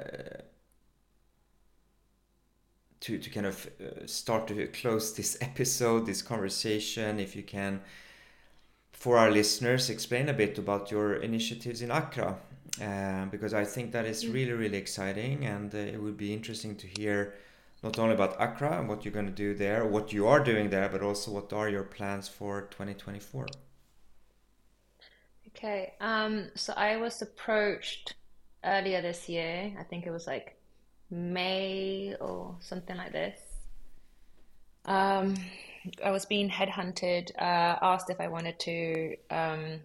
to 3.00 3.18
to 3.18 3.30
kind 3.30 3.46
of 3.46 3.70
uh, 3.80 4.06
start 4.06 4.48
to 4.48 4.68
close 4.68 5.14
this 5.14 5.38
episode, 5.42 6.06
this 6.06 6.22
conversation, 6.22 7.20
if 7.20 7.36
you 7.36 7.44
can, 7.44 7.82
for 9.02 9.18
our 9.18 9.32
listeners, 9.32 9.90
explain 9.90 10.30
a 10.30 10.34
bit 10.34 10.60
about 10.60 10.92
your 10.92 11.16
initiatives 11.16 11.82
in 11.82 11.90
Accra. 11.90 12.38
Uh, 12.80 13.26
because 13.26 13.52
I 13.52 13.66
think 13.66 13.92
that 13.94 14.06
is 14.06 14.24
mm. 14.24 14.34
really, 14.34 14.52
really 14.52 14.78
exciting, 14.78 15.44
and 15.44 15.74
uh, 15.74 15.78
it 15.80 16.00
would 16.00 16.18
be 16.18 16.32
interesting 16.32 16.76
to 16.76 16.88
hear 16.88 17.34
not 17.82 17.98
only 17.98 18.14
about 18.14 18.40
Accra 18.40 18.78
and 18.78 18.88
what 18.88 19.04
you're 19.04 19.12
going 19.12 19.26
to 19.26 19.32
do 19.32 19.56
there, 19.56 19.86
what 19.88 20.14
you 20.14 20.28
are 20.28 20.44
doing 20.44 20.70
there, 20.70 20.88
but 20.88 21.02
also 21.02 21.32
what 21.32 21.52
are 21.52 21.68
your 21.68 21.84
plans 21.84 22.28
for 22.28 22.62
2024. 22.70 23.48
Okay. 25.48 25.94
Um, 26.00 26.50
so 26.54 26.72
I 26.78 26.98
was 26.98 27.24
approached 27.24 28.14
earlier 28.64 29.02
this 29.02 29.28
year. 29.28 29.74
I 29.80 29.84
think 29.84 30.06
it 30.06 30.12
was 30.12 30.28
like 30.28 30.62
May 31.10 32.16
or 32.22 32.56
something 32.60 32.96
like 32.96 33.14
this. 33.14 33.40
Um, 34.86 35.36
I 36.04 36.12
was 36.12 36.26
being 36.26 36.50
headhunted, 36.50 37.32
uh, 37.38 37.78
asked 37.82 38.10
if 38.10 38.20
I 38.20 38.28
wanted 38.28 38.60
to 38.60 39.16
um, 39.30 39.80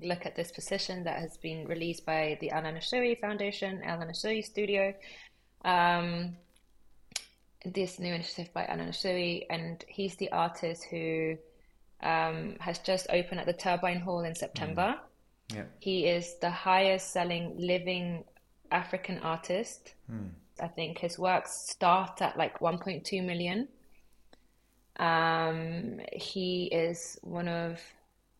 look 0.00 0.26
at 0.26 0.36
this 0.36 0.50
position 0.50 1.04
that 1.04 1.18
has 1.20 1.36
been 1.36 1.66
released 1.66 2.04
by 2.04 2.38
the 2.40 2.50
El 2.50 2.62
Anatsui 2.62 3.18
Foundation, 3.18 3.82
El 3.82 3.98
Anatsui 3.98 4.44
Studio. 4.44 4.94
Um, 5.64 6.36
this 7.64 7.98
new 7.98 8.12
initiative 8.12 8.52
by 8.52 8.66
El 8.68 8.78
Anatsui, 8.78 9.46
and 9.50 9.84
he's 9.88 10.16
the 10.16 10.30
artist 10.30 10.84
who 10.84 11.36
um, 12.02 12.56
has 12.60 12.78
just 12.78 13.06
opened 13.10 13.40
at 13.40 13.46
the 13.46 13.52
Turbine 13.52 14.00
Hall 14.00 14.20
in 14.20 14.34
September. 14.34 14.96
Mm. 15.50 15.56
Yeah. 15.56 15.64
He 15.78 16.06
is 16.06 16.34
the 16.40 16.50
highest 16.50 17.12
selling 17.12 17.56
living 17.58 18.24
African 18.70 19.18
artist. 19.20 19.94
Hmm. 20.08 20.28
I 20.60 20.68
think 20.68 20.98
his 20.98 21.18
works 21.18 21.52
start 21.52 22.20
at 22.20 22.36
like 22.36 22.58
1.2 22.58 23.24
million. 23.24 23.68
Um, 24.98 26.00
he 26.12 26.66
is 26.66 27.18
one 27.22 27.48
of 27.48 27.80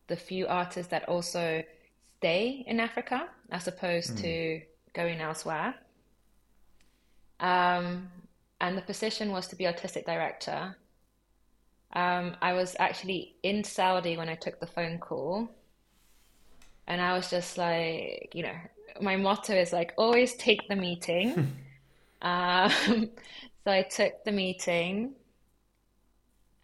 the 0.07 0.15
few 0.15 0.47
artists 0.47 0.89
that 0.91 1.07
also 1.07 1.63
stay 2.17 2.63
in 2.67 2.79
Africa 2.79 3.29
as 3.51 3.67
opposed 3.67 4.15
mm. 4.15 4.21
to 4.21 4.61
going 4.93 5.21
elsewhere. 5.21 5.75
Um, 7.39 8.09
and 8.59 8.77
the 8.77 8.81
position 8.81 9.31
was 9.31 9.47
to 9.47 9.55
be 9.55 9.65
artistic 9.67 10.05
director. 10.05 10.75
Um, 11.93 12.35
I 12.41 12.53
was 12.53 12.75
actually 12.79 13.35
in 13.43 13.63
Saudi 13.63 14.17
when 14.17 14.29
I 14.29 14.35
took 14.35 14.59
the 14.59 14.67
phone 14.67 14.99
call, 14.99 15.49
and 16.87 17.01
I 17.01 17.13
was 17.13 17.29
just 17.29 17.57
like, 17.57 18.31
you 18.33 18.43
know, 18.43 18.55
my 19.01 19.15
motto 19.15 19.53
is 19.53 19.71
like 19.71 19.93
always 19.97 20.35
take 20.35 20.67
the 20.67 20.75
meeting. 20.75 21.55
um, 22.21 22.71
so 23.63 23.71
I 23.71 23.83
took 23.83 24.23
the 24.25 24.31
meeting, 24.31 25.13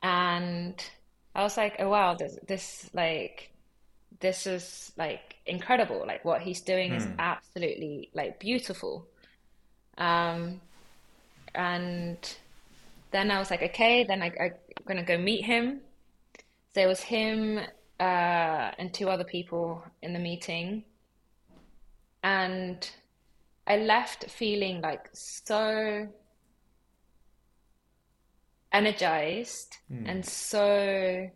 and 0.06 0.76
I 1.34 1.42
was 1.42 1.58
like, 1.58 1.78
oh 1.80 1.90
wow, 1.90 2.14
this, 2.14 2.38
this 2.46 2.90
like 2.94 3.52
this 4.20 4.46
is 4.46 4.92
like 4.98 5.36
incredible. 5.48 6.04
Like 6.06 6.24
what 6.24 6.42
he's 6.42 6.62
doing 6.62 6.92
mm. 6.92 6.98
is 6.98 7.06
hmm. 7.06 7.14
absolutely 7.18 8.12
like 8.14 8.40
beautiful. 8.40 9.08
Um, 9.98 10.62
and 11.56 12.18
then 13.10 13.32
I 13.32 13.40
was 13.40 13.50
like, 13.50 13.64
okay, 13.64 14.04
then 14.04 14.22
I, 14.22 14.28
I'm 14.40 14.52
gonna 14.88 15.04
go 15.04 15.18
meet 15.18 15.44
him. 15.44 15.82
So 16.76 16.82
it 16.82 16.88
was 16.88 17.02
him 17.02 17.60
uh, 18.00 18.72
and 18.78 18.94
two 18.94 19.10
other 19.10 19.24
people 19.24 19.84
in 20.04 20.14
the 20.14 20.20
meeting, 20.20 20.84
and 22.22 22.88
I 23.66 23.78
left 23.78 24.30
feeling 24.30 24.82
like 24.82 25.10
so 25.14 26.08
energized 28.76 29.78
mm. 29.92 30.04
and 30.06 30.26
so 30.26 31.30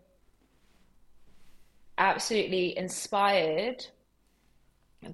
absolutely 1.98 2.78
inspired 2.78 3.86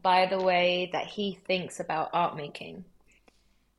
by 0.01 0.25
the 0.25 0.41
way 0.41 0.89
that 0.91 1.05
he 1.05 1.37
thinks 1.45 1.79
about 1.79 2.09
art 2.13 2.35
making. 2.35 2.83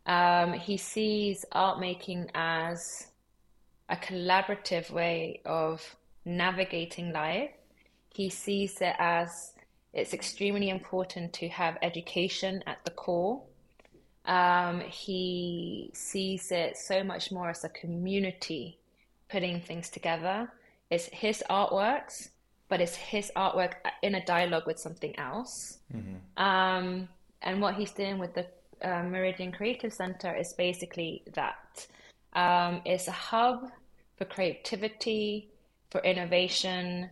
Um, 0.07 0.53
he 0.53 0.77
sees 0.77 1.45
art 1.51 1.81
making 1.81 2.31
as 2.35 3.09
a 3.89 3.97
collaborative 3.97 4.91
way 4.91 5.41
of 5.45 5.97
navigating 6.25 7.13
life. 7.13 7.51
He 8.15 8.31
sees 8.31 8.81
it 8.81 8.95
as 8.99 9.55
it's 9.93 10.15
extremely 10.15 10.69
important 10.69 11.33
to 11.35 11.49
have 11.49 11.79
education 11.83 12.63
at 12.67 12.85
the 12.85 12.93
core. 12.93 13.43
Um, 14.27 14.81
he 14.81 15.91
sees 15.95 16.51
it 16.51 16.77
so 16.77 17.05
much 17.05 17.31
more 17.31 17.51
as 17.51 17.65
a 17.65 17.69
community 17.69 18.79
putting 19.31 19.61
things 19.61 19.89
together. 19.89 20.51
It's 20.91 21.07
his 21.07 21.43
artworks, 21.49 22.29
but 22.69 22.81
it's 22.81 22.97
his 22.97 23.31
artwork 23.37 23.75
in 24.03 24.17
a 24.17 24.25
dialogue 24.25 24.67
with 24.67 24.79
something 24.79 25.17
else. 25.19 25.79
Mm-hmm. 25.95 26.43
Um, 26.43 27.09
and 27.43 27.61
what 27.61 27.75
he's 27.75 27.93
doing 27.93 28.19
with 28.19 28.35
the 28.35 28.47
uh, 28.83 29.03
Meridian 29.05 29.53
Creative 29.53 29.93
Center 29.93 30.35
is 30.35 30.53
basically 30.53 31.23
that. 31.35 31.87
Um, 32.33 32.83
it's 32.85 33.09
a 33.09 33.13
hub 33.13 33.71
for 34.17 34.25
creativity, 34.25 35.49
for 35.91 36.01
innovation, 36.03 37.11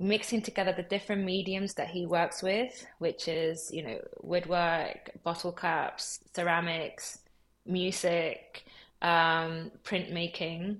mixing 0.00 0.42
together 0.42 0.72
the 0.72 0.82
different 0.82 1.24
mediums 1.24 1.74
that 1.74 1.88
he 1.88 2.06
works 2.06 2.42
with, 2.42 2.86
which 2.98 3.28
is, 3.28 3.70
you 3.72 3.82
know, 3.82 4.00
woodwork, 4.22 5.10
bottle 5.22 5.52
caps, 5.52 6.20
ceramics, 6.34 7.18
music, 7.66 8.64
um, 9.02 9.70
printmaking, 9.84 10.78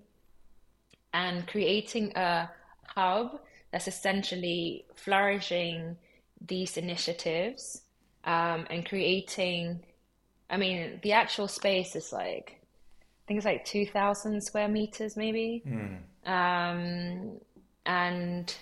and 1.12 1.46
creating 1.46 2.12
a 2.16 2.50
hub 2.86 3.40
that's 3.70 3.86
essentially 3.86 4.86
flourishing 4.96 5.96
these 6.46 6.76
initiatives 6.76 7.82
um, 8.24 8.66
and 8.70 8.88
creating 8.88 9.80
I 10.50 10.56
mean, 10.56 10.98
the 11.02 11.12
actual 11.12 11.46
space 11.46 11.94
is 11.94 12.12
like, 12.12 12.60
I 12.60 13.22
think 13.28 13.38
it's 13.38 13.46
like 13.46 13.64
2,000 13.64 14.42
square 14.42 14.68
meters, 14.68 15.16
maybe. 15.16 15.62
Mm. 15.66 15.98
Um, 16.28 17.40
and 17.86 18.54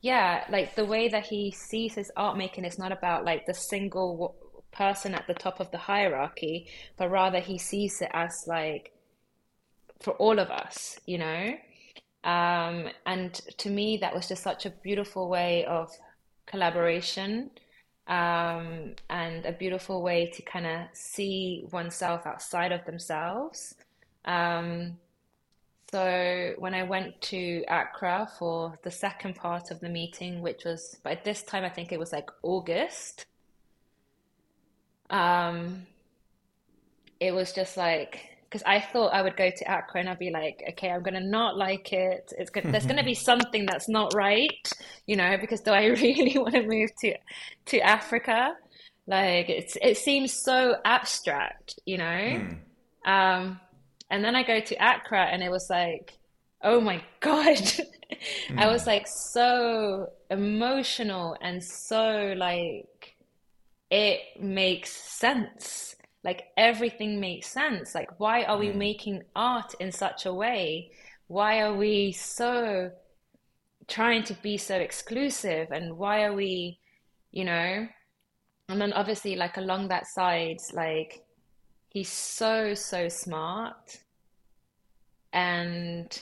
yeah, 0.00 0.44
like 0.50 0.74
the 0.74 0.84
way 0.84 1.08
that 1.08 1.26
he 1.26 1.50
sees 1.50 1.94
his 1.94 2.10
art 2.16 2.36
making 2.36 2.64
is 2.64 2.78
not 2.78 2.92
about 2.92 3.24
like 3.24 3.46
the 3.46 3.54
single 3.54 4.36
person 4.72 5.14
at 5.14 5.26
the 5.26 5.34
top 5.34 5.60
of 5.60 5.70
the 5.70 5.78
hierarchy, 5.78 6.68
but 6.96 7.10
rather 7.10 7.40
he 7.40 7.58
sees 7.58 8.00
it 8.00 8.10
as 8.12 8.44
like 8.46 8.92
for 10.00 10.12
all 10.14 10.38
of 10.38 10.50
us, 10.50 10.98
you 11.06 11.18
know? 11.18 11.54
Um, 12.24 12.88
and 13.06 13.34
to 13.58 13.70
me, 13.70 13.98
that 13.98 14.14
was 14.14 14.28
just 14.28 14.42
such 14.42 14.66
a 14.66 14.70
beautiful 14.70 15.28
way 15.28 15.64
of 15.66 15.90
collaboration 16.46 17.50
um, 18.06 18.94
and 19.08 19.44
a 19.46 19.52
beautiful 19.52 20.02
way 20.02 20.30
to 20.34 20.42
kind 20.42 20.66
of 20.66 20.80
see 20.92 21.66
oneself 21.70 22.26
outside 22.26 22.72
of 22.72 22.84
themselves. 22.84 23.74
Um, 24.24 24.98
so 25.90 26.54
when 26.58 26.72
I 26.74 26.84
went 26.84 27.20
to 27.22 27.64
Accra 27.68 28.28
for 28.38 28.78
the 28.82 28.90
second 28.90 29.34
part 29.34 29.70
of 29.70 29.80
the 29.80 29.88
meeting, 29.88 30.40
which 30.40 30.64
was 30.64 30.96
by 31.02 31.18
this 31.24 31.42
time 31.42 31.64
I 31.64 31.68
think 31.68 31.90
it 31.90 31.98
was 31.98 32.12
like 32.12 32.30
August, 32.42 33.26
um, 35.10 35.86
it 37.18 37.32
was 37.32 37.52
just 37.52 37.76
like 37.76 38.26
because 38.44 38.62
I 38.64 38.80
thought 38.80 39.12
I 39.12 39.22
would 39.22 39.36
go 39.36 39.48
to 39.48 39.64
Accra 39.72 40.00
and 40.00 40.08
I'd 40.08 40.18
be 40.18 40.30
like, 40.30 40.62
okay, 40.70 40.90
I'm 40.90 41.02
gonna 41.02 41.20
not 41.20 41.56
like 41.56 41.92
it. 41.92 42.32
It's 42.38 42.50
good. 42.50 42.64
There's 42.64 42.86
gonna 42.86 43.04
be 43.04 43.14
something 43.30 43.66
that's 43.66 43.88
not 43.88 44.14
right, 44.14 44.72
you 45.06 45.16
know, 45.16 45.36
because 45.40 45.60
do 45.60 45.72
I 45.72 45.86
really 46.04 46.38
want 46.38 46.54
to 46.54 46.66
move 46.66 46.90
to 47.00 47.16
to 47.66 47.80
Africa? 47.80 48.54
Like 49.08 49.48
it's 49.48 49.76
it 49.82 49.96
seems 49.96 50.32
so 50.32 50.76
abstract, 50.84 51.80
you 51.84 51.98
know. 51.98 52.04
Mm. 52.04 52.58
Um, 53.04 53.60
and 54.10 54.24
then 54.24 54.34
I 54.34 54.42
go 54.42 54.60
to 54.60 54.74
Accra 54.74 55.26
and 55.26 55.42
it 55.42 55.50
was 55.50 55.70
like, 55.70 56.18
oh 56.62 56.80
my 56.80 57.02
god, 57.20 57.56
mm. 57.56 58.58
I 58.58 58.66
was 58.66 58.86
like 58.86 59.06
so 59.06 60.08
emotional 60.30 61.36
and 61.40 61.62
so 61.62 62.34
like 62.36 63.16
it 63.90 64.20
makes 64.40 64.90
sense. 64.90 65.96
Like 66.22 66.48
everything 66.56 67.18
makes 67.20 67.46
sense. 67.46 67.94
Like 67.94 68.18
why 68.18 68.42
are 68.44 68.58
we 68.58 68.68
mm. 68.68 68.76
making 68.76 69.22
art 69.34 69.74
in 69.80 69.92
such 69.92 70.26
a 70.26 70.34
way? 70.34 70.90
Why 71.28 71.60
are 71.60 71.74
we 71.74 72.12
so 72.12 72.90
trying 73.86 74.24
to 74.24 74.34
be 74.34 74.56
so 74.56 74.76
exclusive? 74.76 75.68
And 75.70 75.96
why 75.96 76.24
are 76.24 76.34
we 76.34 76.78
you 77.30 77.44
know? 77.44 77.86
And 78.68 78.80
then 78.80 78.92
obviously 78.92 79.36
like 79.36 79.56
along 79.56 79.88
that 79.88 80.06
side 80.06 80.58
like 80.74 81.24
he's 81.90 82.08
so 82.08 82.74
so 82.74 83.08
smart. 83.08 83.98
And 85.32 86.20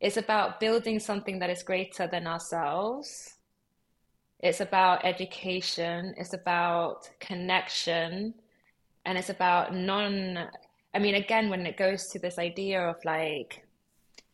it's 0.00 0.16
about 0.16 0.60
building 0.60 1.00
something 1.00 1.40
that 1.40 1.50
is 1.50 1.62
greater 1.62 2.06
than 2.06 2.26
ourselves. 2.26 3.34
It's 4.40 4.60
about 4.60 5.04
education. 5.04 6.14
It's 6.16 6.32
about 6.32 7.10
connection. 7.18 8.34
And 9.04 9.18
it's 9.18 9.30
about 9.30 9.74
non 9.74 10.48
i 10.94 10.98
mean 10.98 11.14
again 11.14 11.50
when 11.50 11.66
it 11.66 11.76
goes 11.76 12.06
to 12.08 12.18
this 12.18 12.38
idea 12.38 12.80
of 12.80 12.96
like 13.04 13.62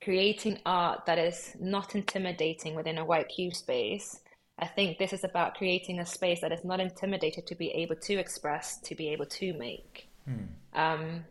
creating 0.02 0.58
art 0.66 1.04
that 1.06 1.18
is 1.18 1.56
not 1.60 1.94
intimidating 1.94 2.74
within 2.74 2.98
a 2.98 3.04
white 3.04 3.28
cube 3.28 3.54
space 3.54 4.20
i 4.58 4.66
think 4.66 4.98
this 4.98 5.12
is 5.12 5.24
about 5.24 5.54
creating 5.54 5.98
a 5.98 6.06
space 6.06 6.40
that 6.40 6.52
is 6.52 6.64
not 6.64 6.80
intimidated 6.80 7.46
to 7.46 7.54
be 7.54 7.70
able 7.70 7.96
to 7.96 8.14
express 8.14 8.78
to 8.78 8.94
be 8.94 9.08
able 9.08 9.26
to 9.26 9.52
make 9.54 10.08
hmm. 10.24 10.44
um, 10.74 11.24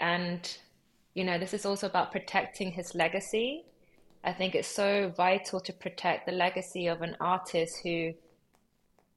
and 0.00 0.58
you 1.14 1.24
know 1.24 1.38
this 1.38 1.54
is 1.54 1.66
also 1.66 1.86
about 1.86 2.10
protecting 2.12 2.70
his 2.72 2.94
legacy 2.94 3.64
i 4.24 4.32
think 4.32 4.54
it's 4.54 4.68
so 4.68 5.12
vital 5.16 5.60
to 5.60 5.72
protect 5.72 6.26
the 6.26 6.32
legacy 6.32 6.86
of 6.86 7.02
an 7.02 7.16
artist 7.20 7.80
who 7.82 8.12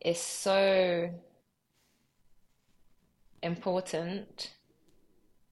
is 0.04 0.20
so 0.20 1.10
important. 3.44 4.52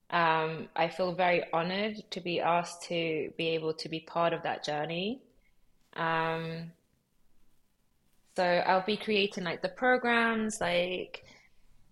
Um, 0.09 0.67
I 0.75 0.89
feel 0.89 1.13
very 1.13 1.43
honored 1.53 2.03
to 2.11 2.21
be 2.21 2.41
asked 2.41 2.83
to 2.83 3.31
be 3.37 3.49
able 3.49 3.73
to 3.75 3.89
be 3.89 3.99
part 3.99 4.33
of 4.33 4.43
that 4.43 4.63
journey. 4.63 5.21
Um, 5.95 6.71
so 8.35 8.43
I'll 8.43 8.85
be 8.85 8.97
creating 8.97 9.43
like 9.43 9.61
the 9.61 9.69
programs 9.69 10.61
like 10.61 11.23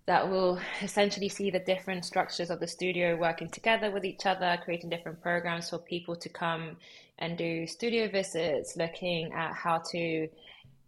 that 0.05 0.27
will 0.27 0.59
essentially 0.81 1.29
see 1.29 1.51
the 1.51 1.59
different 1.59 2.03
structures 2.03 2.49
of 2.49 2.59
the 2.59 2.67
studio 2.67 3.15
working 3.15 3.49
together 3.49 3.91
with 3.91 4.03
each 4.05 4.25
other, 4.25 4.57
creating 4.63 4.89
different 4.89 5.21
programs 5.21 5.69
for 5.69 5.77
people 5.77 6.15
to 6.15 6.29
come 6.29 6.77
and 7.19 7.37
do 7.37 7.67
studio 7.67 8.09
visits, 8.09 8.75
looking 8.75 9.31
at 9.33 9.53
how 9.53 9.77
to 9.91 10.27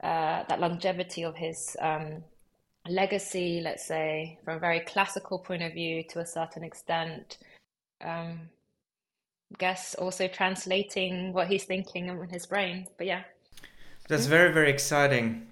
uh, 0.02 0.44
that 0.50 0.60
longevity 0.60 1.24
of 1.24 1.36
his 1.36 1.78
um, 1.80 2.24
legacy, 2.88 3.62
let's 3.64 3.86
say, 3.86 4.40
from 4.44 4.58
a 4.58 4.60
very 4.60 4.80
classical 4.80 5.38
point 5.38 5.62
of 5.62 5.74
view 5.74 6.04
to 6.10 6.20
a 6.20 6.26
certain 6.26 6.64
extent. 6.64 7.38
Um, 8.04 8.50
guess 9.60 9.96
also 9.96 10.28
translating 10.28 11.34
what 11.34 11.48
he's 11.48 11.66
thinking 11.66 12.08
in 12.08 12.30
his 12.30 12.46
brain. 12.46 12.88
But 12.98 13.08
yeah. 13.08 13.24
That's 14.12 14.26
very, 14.26 14.52
very 14.52 14.70
exciting. 14.70 15.48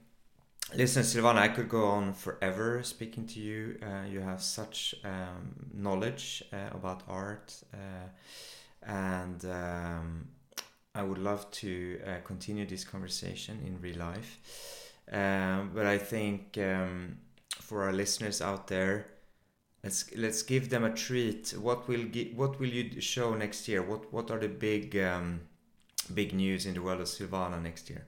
listen, 0.76 1.04
Silvana, 1.04 1.38
I 1.38 1.48
could 1.48 1.70
go 1.70 1.86
on 1.86 2.14
forever 2.14 2.84
speaking 2.84 3.26
to 3.28 3.40
you. 3.40 3.80
Uh, 3.82 4.06
you 4.06 4.20
have 4.20 4.42
such 4.42 4.96
um, 5.06 5.56
knowledge 5.74 6.44
uh, 6.52 6.58
about 6.74 7.04
art, 7.08 7.56
uh, 7.74 8.10
and 8.84 9.46
um, 9.46 10.28
I 10.94 11.04
would 11.04 11.20
love 11.20 11.50
to 11.52 12.02
uh, 12.06 12.10
continue 12.26 12.66
this 12.66 12.84
conversation 12.84 13.62
in 13.66 13.80
real 13.80 13.98
life. 13.98 14.92
Um, 15.10 15.72
but 15.74 15.86
I 15.86 15.98
think 15.98 16.58
um, 16.58 17.18
for 17.62 17.84
our 17.84 17.94
listeners 17.94 18.42
out 18.42 18.68
there, 18.68 19.06
let's 19.86 20.14
let's 20.18 20.44
give 20.44 20.70
them 20.70 20.84
a 20.84 20.94
treat. 20.94 21.54
What 21.58 21.88
will 21.88 22.04
gi- 22.12 22.34
what 22.36 22.60
will 22.60 22.74
you 22.80 23.00
show 23.00 23.36
next 23.36 23.70
year? 23.70 23.82
What 23.82 24.12
what 24.12 24.30
are 24.32 24.40
the 24.40 24.50
big 24.50 24.98
um, 24.98 25.40
big 26.14 26.34
news 26.34 26.66
in 26.66 26.74
the 26.74 26.82
world 26.82 27.00
of 27.00 27.08
Silvana 27.08 27.62
next 27.62 27.90
year? 27.90 28.04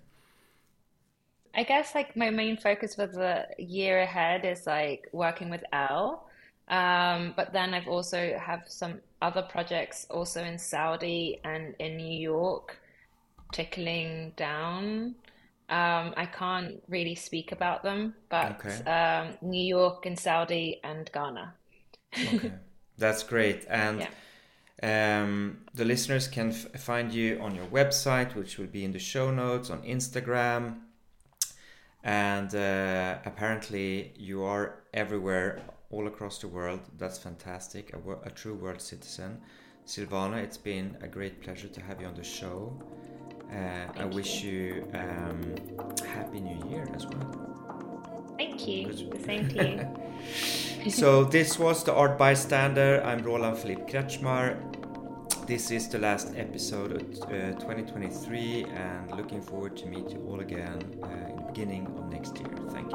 I 1.54 1.64
guess 1.64 1.94
like 1.96 2.16
my 2.16 2.30
main 2.30 2.58
focus 2.58 2.96
for 2.96 3.08
the 3.08 3.48
year 3.58 4.02
ahead 4.02 4.46
is 4.46 4.66
like 4.66 5.08
working 5.12 5.50
with 5.50 5.64
El. 5.74 6.28
Um, 6.70 7.34
but 7.36 7.52
then 7.52 7.74
I've 7.74 7.88
also 7.88 8.38
have 8.40 8.64
some 8.68 9.02
other 9.22 9.42
projects 9.42 10.08
also 10.10 10.42
in 10.44 10.58
Saudi 10.58 11.40
and 11.44 11.76
in 11.80 11.98
New 11.98 12.20
York 12.20 12.80
tickling 13.52 14.32
down. 14.38 15.16
Um, 15.70 16.14
I 16.18 16.26
can't 16.26 16.82
really 16.88 17.16
speak 17.16 17.52
about 17.52 17.84
them, 17.84 18.14
but 18.30 18.52
Okay. 18.66 18.84
um, 18.90 19.38
New 19.42 19.64
York 19.64 20.06
and 20.06 20.18
Saudi 20.18 20.80
and 20.84 21.10
Ghana. 21.14 21.54
Okay, 22.26 22.54
that's 22.98 23.24
great. 23.24 23.66
And 23.70 24.08
Yeah. 24.82 25.22
um, 25.24 25.66
the 25.74 25.86
listeners 25.86 26.28
can 26.28 26.50
f- 26.50 26.80
find 26.82 27.14
you 27.14 27.40
on 27.42 27.56
your 27.56 27.66
website, 27.68 28.36
which 28.36 28.58
will 28.58 28.68
be 28.68 28.84
in 28.84 28.92
the 28.92 29.00
show 29.00 29.32
notes, 29.32 29.70
on 29.70 29.82
Instagram. 29.84 30.82
And 32.04 32.54
uh, 32.56 33.18
apparently, 33.26 34.14
you 34.18 34.44
are 34.44 34.84
everywhere, 34.94 35.62
all 35.92 36.08
across 36.08 36.40
the 36.40 36.48
world. 36.48 36.80
That's 36.98 37.20
fantastic. 37.20 37.94
A, 37.94 38.28
a 38.28 38.32
true 38.32 38.56
world 38.56 38.82
citizen. 38.82 39.42
Silvana, 39.86 40.38
it's 40.44 40.58
been 40.58 40.98
a 41.02 41.08
great 41.08 41.42
pleasure 41.42 41.68
to 41.68 41.82
have 41.82 42.02
you 42.02 42.08
on 42.08 42.16
the 42.16 42.24
show. 42.24 42.74
Uh, 43.52 43.56
I 43.56 43.92
Thank 43.98 44.14
wish 44.14 44.44
you. 44.44 44.88
um, 44.94 45.56
Happy 46.08 46.40
New 46.40 46.70
Year 46.70 46.88
as 46.96 47.06
well. 47.06 48.34
Thank 48.38 48.68
you. 48.68 48.88
Good. 48.88 49.12
The 49.12 49.24
same 49.24 49.50
to 49.50 49.70
you. 49.70 49.88
So 50.90 51.24
this 51.24 51.60
was 51.60 51.84
the 51.84 51.94
Art 51.94 52.18
Bystander. 52.18 53.02
I'm 53.04 53.24
Roland 53.24 53.58
Philippe 53.58 53.84
Kretzschmar. 53.92 54.58
This 55.52 55.70
is 55.70 55.90
the 55.90 56.00
last 56.00 56.32
episode 56.38 56.94
of 56.94 57.02
uh, 57.24 57.52
2023 57.60 58.68
and 58.74 59.12
looking 59.18 59.42
forward 59.42 59.76
to 59.76 59.86
meet 59.86 60.10
you 60.10 60.26
all 60.30 60.40
again 60.40 60.80
uh, 61.04 61.08
in 61.30 61.36
the 61.36 61.42
beginning 61.42 61.88
of 61.88 62.10
next 62.10 62.38
year. 62.40 62.48
Thank 62.70 62.90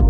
you. 0.00 0.07